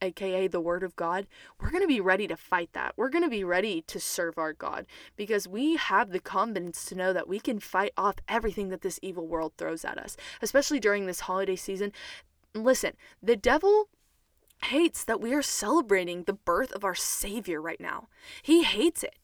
aka 0.02 0.48
the 0.48 0.60
Word 0.60 0.82
of 0.82 0.96
God, 0.96 1.26
we're 1.60 1.70
going 1.70 1.82
to 1.82 1.88
be 1.88 2.00
ready 2.00 2.26
to 2.26 2.36
fight 2.36 2.70
that. 2.72 2.94
We're 2.96 3.08
going 3.08 3.24
to 3.24 3.30
be 3.30 3.44
ready 3.44 3.82
to 3.82 4.00
serve 4.00 4.36
our 4.36 4.52
God 4.52 4.86
because 5.16 5.48
we 5.48 5.76
have 5.76 6.10
the 6.10 6.20
confidence 6.20 6.84
to 6.86 6.94
know 6.94 7.12
that 7.12 7.28
we 7.28 7.40
can 7.40 7.60
fight 7.60 7.92
off 7.96 8.16
everything 8.28 8.68
that 8.70 8.82
this 8.82 8.98
evil 9.02 9.26
world 9.26 9.52
throws 9.56 9.84
at 9.84 9.98
us, 9.98 10.16
especially 10.42 10.80
during 10.80 11.06
this 11.06 11.20
holiday 11.20 11.56
season. 11.56 11.92
Listen, 12.54 12.92
the 13.22 13.36
devil 13.36 13.88
hates 14.64 15.04
that 15.04 15.20
we 15.20 15.32
are 15.32 15.42
celebrating 15.42 16.24
the 16.24 16.32
birth 16.32 16.72
of 16.72 16.84
our 16.84 16.94
Savior 16.94 17.60
right 17.60 17.80
now. 17.80 18.08
He 18.42 18.62
hates 18.62 19.02
it. 19.02 19.16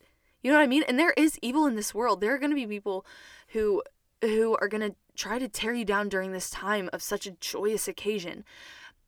You 0.43 0.53
know 0.53 0.59
what 0.59 0.65
I 0.65 0.69
mean? 0.69 0.85
And 0.87 0.99
there 0.99 1.15
is 1.17 1.39
evil 1.43 1.67
in 1.67 1.77
this 1.77 1.95
world. 1.95 2.21
There 2.21 2.35
are 2.35 2.39
going 2.39 2.51
to 2.51 2.57
be 2.57 2.67
people 2.67 3.05
who 3.49 3.83
who 4.21 4.57
are 4.61 4.69
going 4.69 4.81
to 4.81 4.97
try 5.17 5.39
to 5.39 5.49
tear 5.49 5.73
you 5.73 5.85
down 5.85 6.09
during 6.09 6.33
this 6.33 6.51
time 6.51 6.91
of 6.93 7.03
such 7.03 7.27
a 7.27 7.33
joyous 7.33 7.87
occasion. 7.87 8.45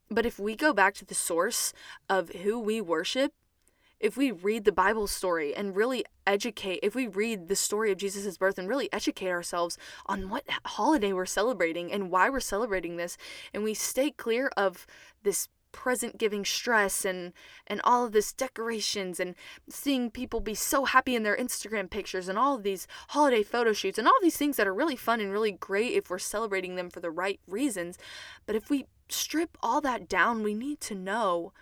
But 0.08 0.26
if 0.26 0.38
we 0.38 0.56
go 0.56 0.72
back 0.72 0.94
to 0.94 1.04
the 1.04 1.14
source 1.14 1.72
of 2.08 2.30
who 2.30 2.58
we 2.58 2.80
worship, 2.80 3.32
if 4.00 4.16
we 4.16 4.30
read 4.30 4.64
the 4.64 4.72
Bible 4.72 5.06
story 5.06 5.54
and 5.54 5.76
really 5.76 6.04
educate, 6.26 6.80
if 6.82 6.94
we 6.94 7.06
read 7.06 7.48
the 7.48 7.56
story 7.56 7.92
of 7.92 7.98
Jesus' 7.98 8.38
birth 8.38 8.58
and 8.58 8.68
really 8.68 8.90
educate 8.92 9.28
ourselves 9.28 9.76
on 10.06 10.30
what 10.30 10.44
holiday 10.64 11.12
we're 11.12 11.26
celebrating 11.26 11.92
and 11.92 12.10
why 12.10 12.30
we're 12.30 12.40
celebrating 12.40 12.96
this, 12.96 13.16
and 13.52 13.62
we 13.62 13.74
stay 13.74 14.10
clear 14.10 14.50
of 14.56 14.86
this 15.22 15.48
present 15.72 16.18
giving 16.18 16.44
stress 16.44 17.04
and 17.04 17.32
and 17.66 17.80
all 17.84 18.04
of 18.04 18.12
this 18.12 18.32
decorations 18.32 19.20
and 19.20 19.34
seeing 19.68 20.10
people 20.10 20.40
be 20.40 20.54
so 20.54 20.84
happy 20.84 21.14
in 21.14 21.22
their 21.22 21.36
Instagram 21.36 21.88
pictures 21.88 22.28
and 22.28 22.38
all 22.38 22.56
of 22.56 22.62
these 22.62 22.86
holiday 23.08 23.42
photo 23.42 23.72
shoots 23.72 23.98
and 23.98 24.06
all 24.06 24.18
these 24.22 24.36
things 24.36 24.56
that 24.56 24.66
are 24.66 24.74
really 24.74 24.96
fun 24.96 25.20
and 25.20 25.32
really 25.32 25.52
great 25.52 25.92
if 25.92 26.10
we're 26.10 26.18
celebrating 26.18 26.76
them 26.76 26.90
for 26.90 27.00
the 27.00 27.10
right 27.10 27.40
reasons 27.46 27.98
but 28.46 28.56
if 28.56 28.70
we 28.70 28.86
strip 29.12 29.56
all 29.62 29.80
that 29.80 30.08
down, 30.08 30.42
we 30.42 30.54
need 30.54 30.80
to 30.80 30.94
know 30.94 31.52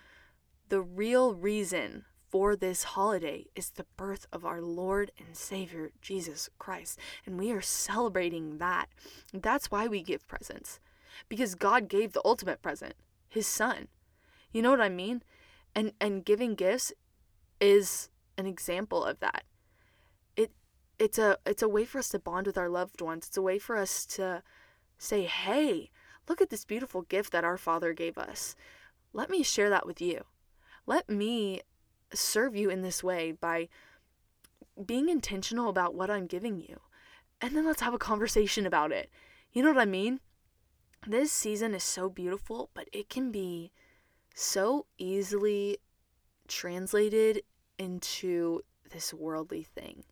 the 0.69 0.81
real 0.81 1.33
reason 1.33 2.05
for 2.29 2.55
this 2.55 2.83
holiday 2.83 3.45
is 3.55 3.71
the 3.71 3.85
birth 3.97 4.27
of 4.31 4.45
our 4.45 4.61
Lord 4.61 5.11
and 5.17 5.35
Savior, 5.35 5.91
Jesus 6.01 6.49
Christ. 6.59 6.99
And 7.25 7.39
we 7.39 7.51
are 7.51 7.61
celebrating 7.61 8.59
that. 8.59 8.87
That's 9.33 9.71
why 9.71 9.87
we 9.87 10.03
give 10.03 10.27
presents. 10.27 10.79
Because 11.27 11.55
God 11.55 11.87
gave 11.87 12.13
the 12.13 12.21
ultimate 12.23 12.61
present, 12.61 12.93
his 13.27 13.47
son. 13.47 13.87
You 14.51 14.61
know 14.61 14.71
what 14.71 14.81
I 14.81 14.89
mean? 14.89 15.23
And 15.75 15.93
and 15.99 16.25
giving 16.25 16.55
gifts 16.55 16.91
is 17.59 18.09
an 18.37 18.45
example 18.45 19.03
of 19.03 19.19
that. 19.19 19.43
It 20.35 20.51
it's 20.97 21.17
a 21.17 21.37
it's 21.45 21.61
a 21.61 21.69
way 21.69 21.85
for 21.85 21.99
us 21.99 22.09
to 22.09 22.19
bond 22.19 22.47
with 22.47 22.57
our 22.57 22.69
loved 22.69 23.01
ones. 23.01 23.27
It's 23.27 23.37
a 23.37 23.41
way 23.41 23.59
for 23.59 23.77
us 23.77 24.05
to 24.07 24.43
say, 24.97 25.23
"Hey, 25.23 25.91
Look 26.29 26.41
at 26.41 26.51
this 26.51 26.63
beautiful 26.63 27.01
gift 27.01 27.31
that 27.31 27.43
our 27.43 27.57
Father 27.57 27.91
gave 27.91 28.17
us. 28.17 28.55
Let 29.11 29.31
me 29.31 29.41
share 29.41 29.71
that 29.71 29.87
with 29.87 29.99
you. 29.99 30.25
Let 30.85 31.09
me 31.09 31.61
serve 32.13 32.55
you 32.55 32.69
in 32.69 32.83
this 32.83 33.03
way 33.03 33.31
by 33.31 33.67
being 34.85 35.09
intentional 35.09 35.69
about 35.69 35.95
what 35.95 36.11
I'm 36.11 36.27
giving 36.27 36.61
you. 36.61 36.79
And 37.41 37.55
then 37.55 37.65
let's 37.65 37.81
have 37.81 37.95
a 37.95 37.99
conversation 37.99 38.67
about 38.67 38.91
it. 38.91 39.09
You 39.51 39.63
know 39.63 39.69
what 39.69 39.81
I 39.81 39.85
mean? 39.85 40.19
This 41.07 41.31
season 41.31 41.73
is 41.73 41.83
so 41.83 42.09
beautiful, 42.09 42.69
but 42.75 42.87
it 42.93 43.09
can 43.09 43.31
be 43.31 43.71
so 44.39 44.85
easily 44.97 45.77
translated 46.47 47.43
into 47.77 48.61
this 48.91 49.13
worldly 49.13 49.63
thing. 49.63 50.03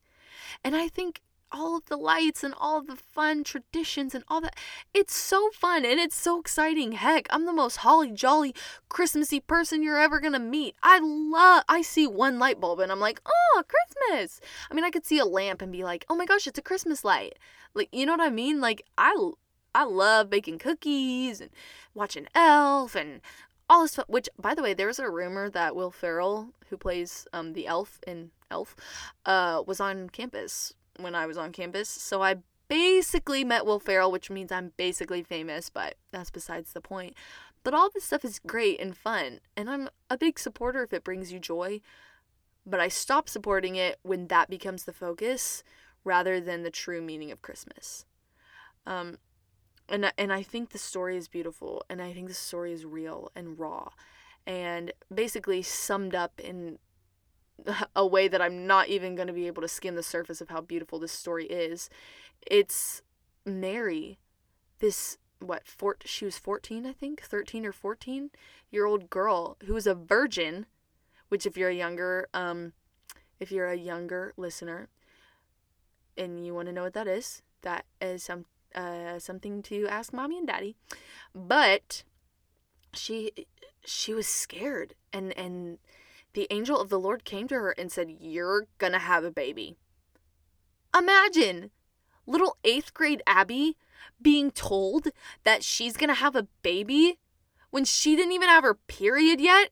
And 0.64 0.76
I 0.76 0.88
think 0.88 1.22
all 1.52 1.78
of 1.78 1.86
the 1.86 1.98
lights 1.98 2.44
and 2.44 2.54
all 2.58 2.78
of 2.78 2.88
the 2.88 2.96
fun 2.96 3.44
traditions 3.44 4.14
and 4.14 4.24
all 4.28 4.42
that. 4.42 4.58
It's 4.94 5.16
so 5.16 5.50
fun 5.52 5.86
and 5.86 6.00
it's 6.00 6.16
so 6.16 6.40
exciting. 6.40 6.94
Heck, 6.94 7.28
I'm 7.30 7.46
the 7.46 7.54
most 7.54 7.78
holly 7.78 8.12
jolly 8.12 8.54
Christmassy 8.90 9.40
person 9.40 9.82
you're 9.82 9.98
ever 9.98 10.20
gonna 10.20 10.40
meet. 10.40 10.76
I 10.84 11.00
love 11.00 11.64
I 11.70 11.82
see 11.82 12.06
one 12.06 12.38
light 12.40 12.60
bulb 12.60 12.80
and 12.80 12.92
I'm 12.92 13.00
like, 13.00 13.22
oh 13.26 13.64
Christmas. 13.68 14.42
I 14.70 14.74
mean 14.74 14.84
I 14.84 14.92
could 14.92 15.06
see 15.06 15.20
a 15.20 15.26
lamp 15.26 15.62
and 15.62 15.72
be 15.72 15.84
like, 15.84 16.06
oh 16.10 16.16
my 16.16 16.26
gosh, 16.26 16.48
it's 16.48 16.60
a 16.60 16.64
Christmas 16.64 17.06
light. 17.06 17.38
Like 17.74 17.90
you 17.92 18.06
know 18.06 18.14
what 18.14 18.22
I 18.22 18.30
mean? 18.30 18.60
Like 18.60 18.84
I 18.98 19.16
I 19.74 19.84
love 19.84 20.30
baking 20.30 20.58
cookies 20.58 21.40
and 21.40 21.52
watching 21.94 22.28
Elf 22.34 22.96
and 22.96 23.22
all 23.70 23.82
this. 23.84 23.96
Which, 24.08 24.30
by 24.40 24.56
the 24.56 24.64
way, 24.64 24.74
there's 24.74 25.00
a 25.00 25.10
rumor 25.10 25.50
that 25.50 25.76
Will 25.76 25.92
Ferrell, 25.92 26.50
who 26.70 26.78
plays 26.78 27.28
um 27.34 27.54
the 27.54 27.68
elf 27.68 28.00
in 28.06 28.32
Elf, 28.50 28.76
uh, 29.26 29.64
was 29.66 29.80
on 29.80 30.10
campus 30.10 30.74
when 31.00 31.16
I 31.16 31.26
was 31.26 31.38
on 31.38 31.52
campus. 31.52 31.90
So 31.90 32.24
I 32.24 32.38
basically 32.68 33.44
met 33.44 33.66
Will 33.66 33.80
Ferrell, 33.80 34.12
which 34.12 34.30
means 34.30 34.52
I'm 34.52 34.74
basically 34.78 35.24
famous, 35.24 35.70
but 35.70 35.96
that's 36.12 36.32
besides 36.32 36.74
the 36.74 36.82
point. 36.82 37.14
But 37.64 37.74
all 37.74 37.90
this 37.90 38.06
stuff 38.06 38.24
is 38.24 38.40
great 38.40 38.80
and 38.80 38.96
fun, 38.96 39.40
and 39.56 39.70
I'm 39.70 39.90
a 40.10 40.18
big 40.18 40.40
supporter 40.40 40.84
if 40.84 40.94
it 40.94 41.04
brings 41.04 41.34
you 41.34 41.40
joy. 41.40 41.82
But 42.66 42.80
I 42.80 42.88
stop 42.88 43.30
supporting 43.30 43.76
it 43.76 44.00
when 44.04 44.28
that 44.28 44.50
becomes 44.50 44.84
the 44.84 44.94
focus 44.94 45.64
rather 46.04 46.40
than 46.40 46.64
the 46.64 46.70
true 46.72 47.02
meaning 47.02 47.32
of 47.32 47.42
Christmas. 47.42 48.06
Um, 48.86 49.18
and 49.90 50.12
and 50.18 50.34
I 50.34 50.44
think 50.44 50.72
the 50.72 50.78
story 50.78 51.18
is 51.18 51.28
beautiful, 51.28 51.84
and 51.90 52.02
I 52.02 52.14
think 52.14 52.28
the 52.28 52.34
story 52.34 52.74
is 52.74 52.86
real 52.86 53.32
and 53.36 53.58
raw, 53.60 53.90
and 54.46 54.92
basically 55.14 55.62
summed 55.62 56.16
up 56.16 56.40
in 56.40 56.80
a 57.96 58.06
way 58.06 58.28
that 58.28 58.42
I'm 58.42 58.68
not 58.68 58.88
even 58.90 59.16
going 59.16 59.28
to 59.28 59.34
be 59.34 59.48
able 59.48 59.62
to 59.62 59.68
skim 59.68 59.96
the 59.96 60.04
surface 60.04 60.42
of 60.42 60.50
how 60.50 60.62
beautiful 60.62 61.00
this 61.00 61.12
story 61.12 61.46
is. 61.46 61.90
It's 62.46 63.02
Mary, 63.46 64.20
this 64.80 65.18
what 65.40 65.68
four, 65.68 65.98
she 66.04 66.26
was 66.26 66.38
14 66.38 66.86
I 66.86 66.94
think 66.94 67.22
13 67.22 67.64
or 67.66 67.72
14 67.72 68.32
year 68.72 68.86
old 68.86 69.10
girl 69.10 69.56
who 69.66 69.74
was 69.74 69.86
a 69.86 69.94
virgin 69.94 70.66
which 71.30 71.46
if 71.46 71.56
you're 71.56 71.70
a 71.70 71.76
younger 71.76 72.28
um 72.34 72.74
if 73.40 73.52
you're 73.52 73.68
a 73.68 73.78
younger 73.78 74.34
listener 74.36 74.90
and 76.18 76.44
you 76.44 76.56
want 76.56 76.68
to 76.68 76.74
know 76.74 76.84
what 76.84 76.94
that 76.94 77.08
is 77.08 77.44
that 77.62 77.86
is 78.02 78.24
some 78.24 78.46
uh 78.76 79.20
something 79.20 79.62
to 79.62 79.88
ask 79.88 80.14
mommy 80.14 80.38
and 80.38 80.48
daddy 80.48 80.76
but 81.34 82.04
she 82.94 83.32
she 83.86 84.14
was 84.14 84.28
scared 84.28 84.94
and 85.14 85.38
and 85.38 85.78
the 86.38 86.48
angel 86.52 86.80
of 86.80 86.90
the 86.90 87.00
Lord 87.00 87.26
came 87.26 87.48
to 87.48 87.56
her 87.56 87.72
and 87.72 87.92
said, 87.92 88.18
You're 88.20 88.68
gonna 88.78 89.00
have 89.00 89.24
a 89.24 89.32
baby. 89.32 89.76
Imagine 90.96 91.72
little 92.28 92.58
eighth 92.64 92.94
grade 92.94 93.24
Abby 93.26 93.76
being 94.22 94.52
told 94.52 95.08
that 95.44 95.64
she's 95.64 95.98
gonna 95.98 96.14
have 96.14 96.36
a 96.36 96.48
baby 96.62 97.18
when 97.72 97.86
she 97.86 98.16
didn't 98.16 98.34
even 98.34 98.50
have 98.50 98.64
her 98.64 98.76
period 98.76 99.42
yet. 99.42 99.72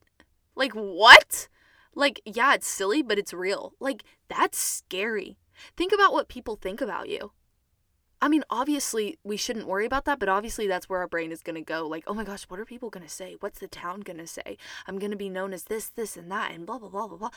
Like, 0.55 0.71
what? 0.73 1.47
Like, 1.93 2.19
yeah, 2.25 2.55
it's 2.55 2.67
silly, 2.67 3.03
but 3.03 3.19
it's 3.19 3.31
real. 3.31 3.73
Like, 3.79 4.03
that's 4.27 4.57
scary. 4.57 5.37
Think 5.77 5.93
about 5.93 6.13
what 6.13 6.29
people 6.29 6.55
think 6.55 6.81
about 6.81 7.09
you. 7.09 7.31
I 8.21 8.27
mean, 8.27 8.43
obviously, 8.49 9.19
we 9.23 9.37
shouldn't 9.37 9.67
worry 9.67 9.85
about 9.85 10.05
that, 10.05 10.19
but 10.19 10.29
obviously, 10.29 10.67
that's 10.67 10.89
where 10.89 10.99
our 10.99 11.07
brain 11.07 11.31
is 11.31 11.43
going 11.43 11.55
to 11.55 11.61
go. 11.61 11.87
Like, 11.87 12.03
oh 12.07 12.13
my 12.13 12.23
gosh, 12.23 12.43
what 12.43 12.59
are 12.59 12.65
people 12.65 12.89
going 12.89 13.05
to 13.05 13.11
say? 13.11 13.35
What's 13.39 13.59
the 13.59 13.67
town 13.67 14.01
going 14.01 14.17
to 14.17 14.27
say? 14.27 14.57
I'm 14.87 14.99
going 14.99 15.11
to 15.11 15.17
be 15.17 15.29
known 15.29 15.53
as 15.53 15.65
this, 15.65 15.89
this, 15.89 16.17
and 16.17 16.31
that, 16.31 16.51
and 16.51 16.65
blah, 16.65 16.79
blah, 16.79 16.89
blah, 16.89 17.07
blah, 17.07 17.17
blah. 17.17 17.29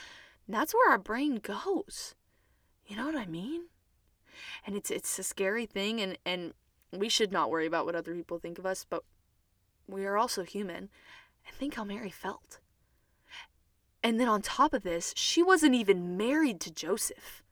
And 0.46 0.54
that's 0.54 0.72
where 0.72 0.90
our 0.90 0.98
brain 0.98 1.36
goes. 1.36 2.14
You 2.86 2.96
know 2.96 3.06
what 3.06 3.16
I 3.16 3.26
mean? 3.26 3.66
And 4.64 4.76
it's 4.76 4.90
it's 4.90 5.18
a 5.18 5.22
scary 5.22 5.66
thing, 5.66 6.00
and, 6.00 6.16
and 6.24 6.54
we 6.92 7.08
should 7.08 7.32
not 7.32 7.50
worry 7.50 7.66
about 7.66 7.84
what 7.84 7.96
other 7.96 8.14
people 8.14 8.38
think 8.38 8.58
of 8.58 8.64
us, 8.64 8.86
but 8.88 9.02
we 9.86 10.06
are 10.06 10.16
also 10.16 10.44
human. 10.44 10.88
And 11.46 11.56
think 11.56 11.74
how 11.74 11.84
Mary 11.84 12.10
felt. 12.10 12.60
And 14.02 14.20
then 14.20 14.28
on 14.28 14.42
top 14.42 14.72
of 14.72 14.84
this, 14.84 15.12
she 15.16 15.42
wasn't 15.42 15.74
even 15.74 16.16
married 16.16 16.60
to 16.60 16.70
Joseph 16.70 17.42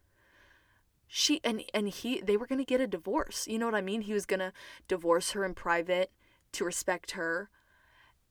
she 1.09 1.41
and 1.45 1.63
and 1.73 1.89
he 1.89 2.21
they 2.21 2.37
were 2.37 2.47
going 2.47 2.59
to 2.59 2.65
get 2.65 2.81
a 2.81 2.87
divorce. 2.87 3.47
You 3.47 3.59
know 3.59 3.67
what 3.67 3.75
I 3.75 3.81
mean? 3.81 4.03
He 4.03 4.13
was 4.13 4.27
going 4.27 4.41
to 4.41 4.53
divorce 4.89 5.33
her 5.33 5.45
in 5.45 5.55
private 5.55 6.11
to 6.53 6.65
respect 6.65 7.13
her. 7.13 7.51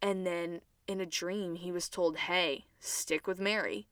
And 0.02 0.26
then 0.26 0.62
in 0.88 1.00
a 1.00 1.06
dream 1.06 1.56
he 1.56 1.72
was 1.72 1.90
told, 1.90 2.18
"Hey, 2.18 2.66
stick 2.80 3.28
with 3.28 3.40
Mary." 3.40 3.88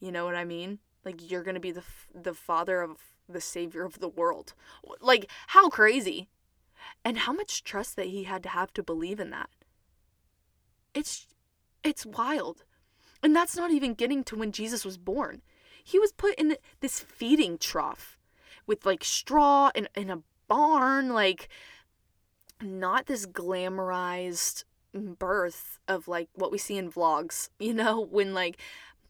You 0.00 0.12
know 0.12 0.24
what 0.24 0.34
I 0.34 0.44
mean? 0.44 0.78
Like 1.04 1.30
you're 1.30 1.42
going 1.42 1.54
to 1.54 1.60
be 1.60 1.72
the 1.72 1.84
the 2.14 2.34
father 2.34 2.82
of 2.82 2.98
the 3.28 3.40
savior 3.40 3.84
of 3.84 4.00
the 4.00 4.08
world. 4.08 4.54
Like 5.00 5.30
how 5.48 5.68
crazy. 5.68 6.28
And 7.04 7.18
how 7.18 7.32
much 7.32 7.64
trust 7.64 7.96
that 7.96 8.06
he 8.06 8.24
had 8.24 8.42
to 8.44 8.48
have 8.48 8.72
to 8.74 8.82
believe 8.82 9.20
in 9.20 9.30
that. 9.30 9.50
It's 10.94 11.26
it's 11.84 12.06
wild. 12.06 12.64
And 13.22 13.34
that's 13.34 13.56
not 13.56 13.72
even 13.72 13.94
getting 13.94 14.24
to 14.24 14.36
when 14.36 14.52
Jesus 14.52 14.84
was 14.84 14.96
born. 14.96 15.42
He 15.88 15.98
was 15.98 16.12
put 16.12 16.34
in 16.34 16.54
this 16.80 17.00
feeding 17.00 17.56
trough 17.56 18.18
with 18.66 18.84
like 18.84 19.02
straw 19.02 19.70
and 19.74 19.88
in 19.96 20.10
a 20.10 20.20
barn, 20.46 21.14
like 21.14 21.48
not 22.60 23.06
this 23.06 23.24
glamorized 23.24 24.64
birth 24.92 25.78
of 25.88 26.06
like 26.06 26.28
what 26.34 26.52
we 26.52 26.58
see 26.58 26.76
in 26.76 26.92
vlogs, 26.92 27.48
you 27.58 27.72
know, 27.72 28.00
when 28.10 28.34
like 28.34 28.60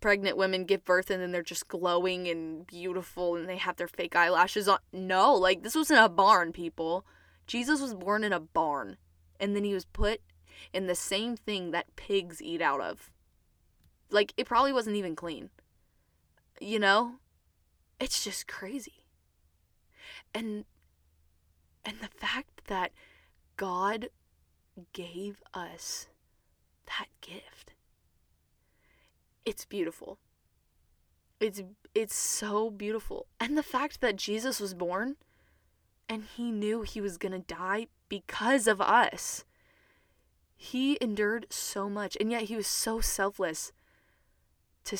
pregnant 0.00 0.36
women 0.36 0.64
give 0.64 0.84
birth 0.84 1.10
and 1.10 1.20
then 1.20 1.32
they're 1.32 1.42
just 1.42 1.66
glowing 1.66 2.28
and 2.28 2.64
beautiful 2.68 3.34
and 3.34 3.48
they 3.48 3.56
have 3.56 3.74
their 3.74 3.88
fake 3.88 4.14
eyelashes 4.14 4.68
on. 4.68 4.78
No, 4.92 5.34
like 5.34 5.64
this 5.64 5.74
was 5.74 5.90
in 5.90 5.98
a 5.98 6.08
barn, 6.08 6.52
people. 6.52 7.04
Jesus 7.48 7.80
was 7.80 7.92
born 7.92 8.22
in 8.22 8.32
a 8.32 8.38
barn 8.38 8.98
and 9.40 9.56
then 9.56 9.64
he 9.64 9.74
was 9.74 9.84
put 9.84 10.20
in 10.72 10.86
the 10.86 10.94
same 10.94 11.36
thing 11.36 11.72
that 11.72 11.96
pigs 11.96 12.40
eat 12.40 12.62
out 12.62 12.80
of. 12.80 13.10
like 14.10 14.32
it 14.36 14.46
probably 14.46 14.72
wasn't 14.72 14.94
even 14.94 15.16
clean. 15.16 15.50
You 16.60 16.78
know? 16.78 17.14
It's 18.00 18.22
just 18.22 18.46
crazy. 18.46 19.04
And 20.34 20.64
and 21.84 21.96
the 22.00 22.08
fact 22.08 22.66
that 22.66 22.92
God 23.56 24.10
gave 24.92 25.42
us 25.54 26.06
that 26.86 27.06
gift. 27.20 27.74
It's 29.44 29.64
beautiful. 29.64 30.18
It's 31.40 31.62
it's 31.94 32.14
so 32.14 32.70
beautiful. 32.70 33.26
And 33.40 33.56
the 33.56 33.62
fact 33.62 34.00
that 34.00 34.16
Jesus 34.16 34.60
was 34.60 34.74
born 34.74 35.16
and 36.08 36.24
he 36.36 36.50
knew 36.50 36.82
he 36.82 37.00
was 37.00 37.18
going 37.18 37.32
to 37.32 37.38
die 37.38 37.88
because 38.08 38.66
of 38.66 38.80
us. 38.80 39.44
He 40.56 40.98
endured 41.00 41.46
so 41.50 41.88
much 41.88 42.16
and 42.20 42.30
yet 42.30 42.42
he 42.42 42.56
was 42.56 42.66
so 42.66 43.00
selfless 43.00 43.72
to 44.84 44.98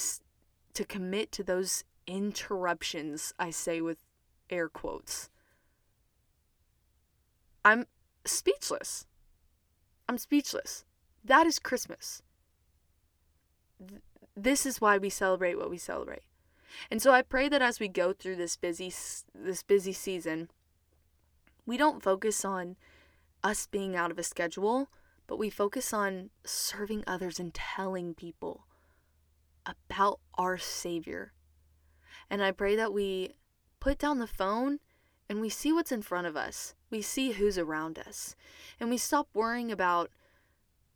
to 0.75 0.85
commit 0.85 1.33
to 1.33 1.43
those 1.43 1.85
interruptions, 2.07 3.33
I 3.39 3.51
say 3.51 3.81
with 3.81 3.99
air 4.51 4.69
quotes. 4.69 5.31
I'm 7.65 7.87
speechless. 8.25 9.07
I'm 10.09 10.19
speechless. 10.19 10.85
That 11.25 11.47
is 11.47 11.59
Christmas. 11.59 12.23
This 14.37 14.65
is 14.65 14.81
why 14.81 14.99
we 14.99 15.11
celebrate 15.11 15.59
what 15.59 15.71
we 15.71 15.79
celebrate. 15.79 16.23
And 16.91 17.03
so 17.03 17.13
I 17.13 17.23
pray 17.23 17.49
that 17.49 17.63
as 17.63 17.81
we 17.81 17.89
go 17.89 18.13
through 18.13 18.37
this 18.37 18.57
busy 18.57 18.93
this 19.35 19.63
busy 19.63 19.93
season, 19.93 20.51
we 21.67 21.77
don't 21.77 22.03
focus 22.03 22.45
on 22.45 22.77
us 23.43 23.67
being 23.67 23.97
out 23.97 24.11
of 24.11 24.19
a 24.19 24.23
schedule, 24.23 24.89
but 25.27 25.39
we 25.39 25.51
focus 25.51 25.93
on 25.93 26.31
serving 26.45 27.05
others 27.07 27.39
and 27.39 27.53
telling 27.53 28.15
people 28.15 28.65
about 29.69 30.21
our 30.35 30.59
Savior. 30.59 31.33
And 32.31 32.43
I 32.43 32.51
pray 32.53 32.77
that 32.77 32.93
we 32.93 33.35
put 33.81 33.99
down 33.99 34.19
the 34.19 34.27
phone 34.27 34.81
and 35.29 35.41
we 35.41 35.49
see 35.49 35.73
what's 35.73 35.93
in 35.93 36.03
front 36.03 36.27
of 36.27 36.37
us. 36.37 36.75
We 36.91 37.03
see 37.03 37.33
who's 37.33 37.59
around 37.59 37.99
us. 37.99 38.35
And 38.81 38.89
we 38.89 38.97
stop 38.97 39.29
worrying 39.35 39.71
about, 39.71 40.11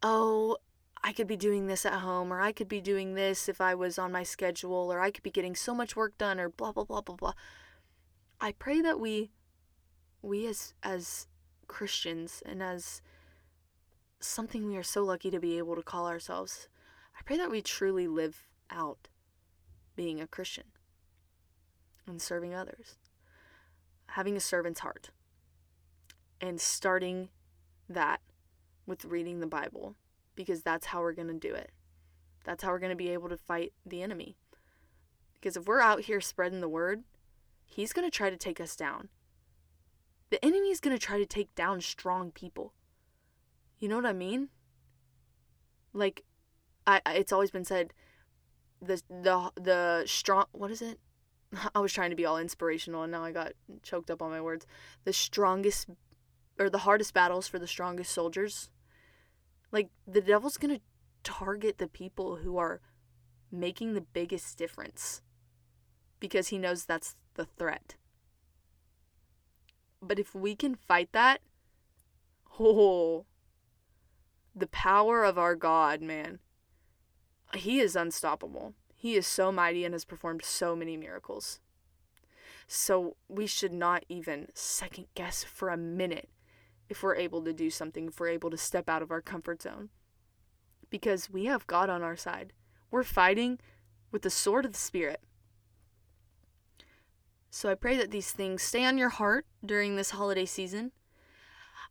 oh, 0.03 0.57
I 1.05 1.13
could 1.13 1.27
be 1.27 1.37
doing 1.37 1.67
this 1.67 1.85
at 1.85 2.01
home, 2.01 2.33
or 2.33 2.41
I 2.41 2.53
could 2.53 2.69
be 2.69 2.81
doing 2.81 3.15
this 3.15 3.49
if 3.49 3.61
I 3.61 3.75
was 3.75 3.99
on 3.99 4.13
my 4.13 4.23
schedule, 4.23 4.93
or 4.93 5.01
I 5.01 5.11
could 5.11 5.23
be 5.25 5.31
getting 5.31 5.57
so 5.57 5.75
much 5.75 5.97
work 5.97 6.17
done, 6.17 6.39
or 6.41 6.49
blah, 6.49 6.73
blah, 6.73 6.85
blah, 6.85 7.01
blah, 7.01 7.17
blah. 7.17 7.33
I 8.41 8.53
pray 8.53 8.81
that 8.81 9.01
we, 9.01 9.33
we 10.23 10.47
as, 10.47 10.75
as 10.83 11.27
Christians 11.67 12.43
and 12.47 12.63
as 12.63 13.03
something 14.21 14.67
we 14.67 14.77
are 14.77 14.83
so 14.83 15.03
lucky 15.03 15.31
to 15.31 15.41
be 15.41 15.59
able 15.59 15.75
to 15.77 15.83
call 15.83 16.07
ourselves, 16.07 16.69
I 17.19 17.23
pray 17.25 17.37
that 17.37 17.51
we 17.51 17.61
truly 17.61 18.07
live 18.07 18.47
out 18.73 19.09
being 19.95 20.21
a 20.21 20.27
Christian 20.27 20.65
and 22.07 22.21
serving 22.21 22.55
others, 22.55 22.97
having 24.07 24.37
a 24.37 24.41
servant's 24.41 24.81
heart, 24.81 25.11
and 26.41 26.61
starting 26.61 27.29
that 27.89 28.21
with 28.87 29.05
reading 29.05 29.41
the 29.41 29.47
Bible 29.47 29.97
because 30.35 30.63
that's 30.63 30.87
how 30.87 31.01
we're 31.01 31.13
going 31.13 31.29
to 31.29 31.35
do 31.35 31.55
it. 31.55 31.71
That's 32.45 32.63
how 32.63 32.71
we're 32.71 32.79
going 32.79 32.91
to 32.91 32.97
be 32.97 33.11
able 33.11 33.29
to 33.29 33.37
fight 33.37 33.73
the 33.87 34.03
enemy. 34.03 34.37
Because 35.35 35.57
if 35.57 35.67
we're 35.67 35.81
out 35.81 36.03
here 36.03 36.21
spreading 36.21 36.61
the 36.61 36.69
word, 36.69 37.05
he's 37.67 37.93
going 37.93 38.07
to 38.07 38.17
try 38.17 38.31
to 38.31 38.37
take 38.37 38.61
us 38.61 38.75
down. 38.75 39.09
The 40.31 40.45
enemy 40.45 40.71
is 40.71 40.81
going 40.81 40.97
to 40.97 41.05
try 41.05 41.19
to 41.19 41.27
take 41.27 41.55
down 41.55 41.81
strong 41.81 42.31
people. 42.31 42.73
You 43.79 43.89
know 43.89 43.97
what 43.97 44.07
I 44.07 44.13
mean? 44.13 44.49
Like 45.93 46.25
I 46.87 47.01
it's 47.07 47.33
always 47.33 47.51
been 47.51 47.65
said 47.65 47.93
the 48.83 49.01
the 49.09 49.51
the 49.55 50.03
strong 50.07 50.45
what 50.53 50.71
is 50.71 50.83
it? 50.83 50.99
I 51.75 51.79
was 51.79 51.93
trying 51.93 52.11
to 52.11 52.17
be 52.17 52.27
all 52.27 52.39
inspirational 52.39 53.03
and 53.03 53.13
now 53.13 53.25
I 53.25 53.33
got 53.33 53.53
choked 53.83 54.11
up 54.11 54.21
on 54.21 54.31
my 54.31 54.41
words. 54.41 54.67
The 55.05 55.13
strongest 55.13 55.89
or 56.59 56.69
the 56.69 56.79
hardest 56.79 57.15
battles 57.15 57.49
for 57.49 57.59
the 57.59 57.67
strongest 57.67 58.13
soldiers. 58.13 58.71
Like 59.71 59.89
the 60.07 60.21
devil's 60.21 60.59
going 60.59 60.75
to 60.75 60.83
target 61.23 61.79
the 61.79 61.89
people 61.89 62.37
who 62.37 62.59
are 62.59 62.81
making 63.51 63.95
the 63.95 64.01
biggest 64.01 64.59
difference 64.59 65.23
because 66.21 66.49
he 66.49 66.59
knows 66.59 66.85
that's 66.85 67.17
the 67.35 67.45
threat. 67.45 67.97
But 70.01 70.19
if 70.19 70.35
we 70.35 70.57
can 70.57 70.75
fight 70.75 71.11
that, 71.13 71.41
oh, 72.61 73.25
the 74.55 74.67
power 74.67 75.25
of 75.25 75.39
our 75.39 75.55
God, 75.55 76.03
man. 76.03 76.41
He 77.55 77.81
is 77.81 77.97
unstoppable. 77.97 78.75
He 78.95 79.15
is 79.15 79.27
so 79.27 79.51
mighty 79.51 79.85
and 79.85 79.95
has 79.95 80.05
performed 80.05 80.45
so 80.45 80.77
many 80.77 80.97
miracles. 80.97 81.61
So 82.67 83.17
we 83.29 83.47
should 83.47 83.73
not 83.73 84.05
even 84.09 84.49
second 84.55 85.07
guess 85.15 85.45
for 85.45 85.69
a 85.69 85.77
minute 85.77 86.29
if 86.89 87.03
we're 87.03 87.17
able 87.17 87.43
to 87.43 87.53
do 87.53 87.69
something, 87.69 88.09
if 88.09 88.21
we're 88.21 88.29
able 88.29 88.51
to 88.51 88.57
step 88.57 88.89
out 88.89 89.03
of 89.03 89.11
our 89.11 89.21
comfort 89.21 89.63
zone. 89.63 89.91
Because 90.89 91.31
we 91.31 91.47
have 91.47 91.67
God 91.67 91.91
on 91.91 92.03
our 92.03 92.17
side. 92.17 92.53
We're 92.91 93.03
fighting 93.03 93.59
with 94.11 94.23
the 94.23 94.31
sword 94.31 94.65
of 94.65 94.73
the 94.73 94.79
Spirit. 94.79 95.21
So 97.51 97.69
I 97.71 97.75
pray 97.75 97.97
that 97.97 98.11
these 98.11 98.33
things 98.33 98.63
stay 98.63 98.85
on 98.85 98.99
your 98.99 99.09
heart 99.09 99.47
during 99.65 99.97
this 99.97 100.11
holiday 100.11 100.47
season. 100.47 100.93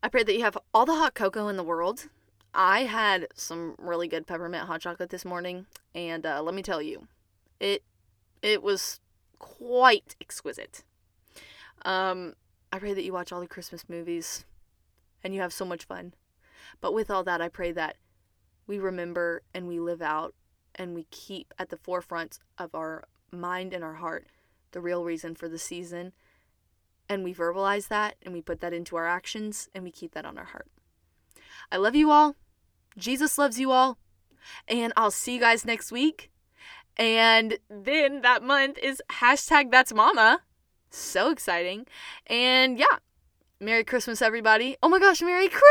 I 0.01 0.07
pray 0.07 0.24
that 0.24 0.34
you 0.34 0.43
have 0.43 0.57
all 0.74 0.86
the 0.86 0.95
hot 0.95 1.14
cocoa 1.14 1.47
in 1.47 1.57
the 1.57 1.64
world 1.64 2.09
I 2.54 2.82
had 2.82 3.28
some 3.34 3.76
really 3.78 4.08
good 4.08 4.28
peppermint 4.28 4.66
hot 4.68 4.82
chocolate 4.82 5.10
this 5.10 5.26
morning, 5.26 5.68
and 5.95 6.26
uh, 6.26 6.41
let 6.41 6.54
me 6.54 6.62
tell 6.62 6.82
you, 6.82 7.08
it 7.60 7.84
it 8.41 8.62
was 8.62 8.99
quite 9.39 10.16
exquisite. 10.20 10.84
Um, 11.84 12.34
I 12.72 12.80
pray 12.80 12.93
that 12.93 13.04
you 13.04 13.14
watch 13.14 13.32
all 13.32 13.39
the 13.39 13.47
Christmas 13.47 13.88
movies, 13.88 14.45
and 15.24 15.34
you 15.34 15.41
have 15.41 15.54
so 15.54 15.66
much 15.66 15.86
fun. 15.86 16.14
But 16.82 16.93
with 16.93 17.10
all 17.10 17.24
that, 17.24 17.41
I 17.41 17.49
pray 17.49 17.72
that 17.72 17.97
we 18.68 18.80
remember 18.80 19.43
and 19.54 19.68
we 19.68 19.80
live 19.80 20.02
out 20.02 20.34
and 20.76 20.95
we 20.95 21.06
keep 21.12 21.54
at 21.60 21.70
the 21.70 21.78
forefront 21.78 22.39
of 22.58 22.74
our 22.74 23.06
mind 23.32 23.74
and 23.74 23.84
our 23.84 23.95
heart 23.95 24.28
the 24.72 24.82
real 24.82 25.04
reason 25.04 25.36
for 25.36 25.49
the 25.49 25.58
season. 25.58 26.14
And 27.10 27.24
we 27.24 27.34
verbalize 27.34 27.89
that 27.89 28.16
and 28.22 28.34
we 28.34 28.41
put 28.41 28.62
that 28.62 28.74
into 28.74 28.95
our 28.95 29.08
actions 29.08 29.70
and 29.76 29.84
we 29.84 29.91
keep 29.91 30.14
that 30.14 30.26
on 30.26 30.38
our 30.38 30.45
heart. 30.45 30.68
I 31.72 31.78
love 31.78 31.95
you 31.95 32.12
all. 32.12 32.36
Jesus 32.98 33.38
loves 33.38 33.60
you 33.60 33.72
all. 33.72 33.98
And 34.68 34.92
I'll 34.98 35.12
see 35.12 35.36
you 35.36 35.39
guys 35.39 35.66
next 35.66 35.92
week. 35.92 36.32
And 36.98 37.58
then 37.70 38.22
that 38.22 38.44
month 38.44 38.78
is 38.78 39.02
hashtag 39.10 39.72
that's 39.72 39.94
mama. 39.94 40.42
So 40.89 41.32
exciting. 41.32 41.88
And 42.28 42.78
yeah, 42.78 43.00
Merry 43.60 43.84
Christmas, 43.84 44.22
everybody. 44.22 44.76
Oh 44.82 44.89
my 44.89 45.00
gosh, 45.00 45.22
Merry 45.22 45.48
Christmas! 45.48 45.62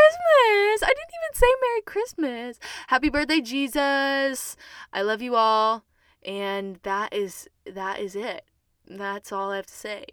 I 0.82 0.86
didn't 0.86 1.12
even 1.18 1.34
say 1.34 1.46
Merry 1.60 1.82
Christmas. 1.82 2.58
Happy 2.86 3.10
birthday, 3.10 3.40
Jesus. 3.40 4.56
I 4.92 5.02
love 5.02 5.20
you 5.20 5.34
all. 5.34 5.84
And 6.24 6.78
that 6.84 7.12
is 7.12 7.48
that 7.66 7.98
is 7.98 8.14
it. 8.14 8.44
That's 8.86 9.32
all 9.32 9.50
I 9.50 9.56
have 9.56 9.66
to 9.66 9.74
say. 9.74 10.06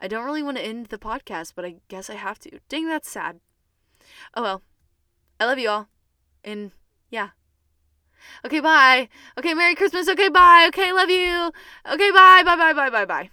I 0.00 0.06
don't 0.06 0.24
really 0.24 0.42
want 0.44 0.58
to 0.58 0.64
end 0.64 0.86
the 0.86 0.98
podcast, 0.98 1.52
but 1.56 1.64
I 1.64 1.76
guess 1.88 2.08
I 2.08 2.14
have 2.14 2.38
to. 2.40 2.60
Dang, 2.68 2.86
that's 2.86 3.10
sad. 3.10 3.40
Oh 4.34 4.42
well. 4.42 4.62
I 5.40 5.46
love 5.46 5.58
you 5.58 5.68
all. 5.70 5.88
And 6.44 6.72
yeah. 7.10 7.30
Okay, 8.44 8.60
bye. 8.60 9.08
Okay, 9.38 9.54
Merry 9.54 9.74
Christmas. 9.74 10.08
Okay, 10.08 10.28
bye. 10.28 10.66
Okay, 10.68 10.92
love 10.92 11.10
you. 11.10 11.52
Okay, 11.90 12.10
bye. 12.10 12.42
Bye, 12.44 12.56
bye, 12.56 12.72
bye, 12.72 12.90
bye, 12.90 13.04
bye. 13.04 13.30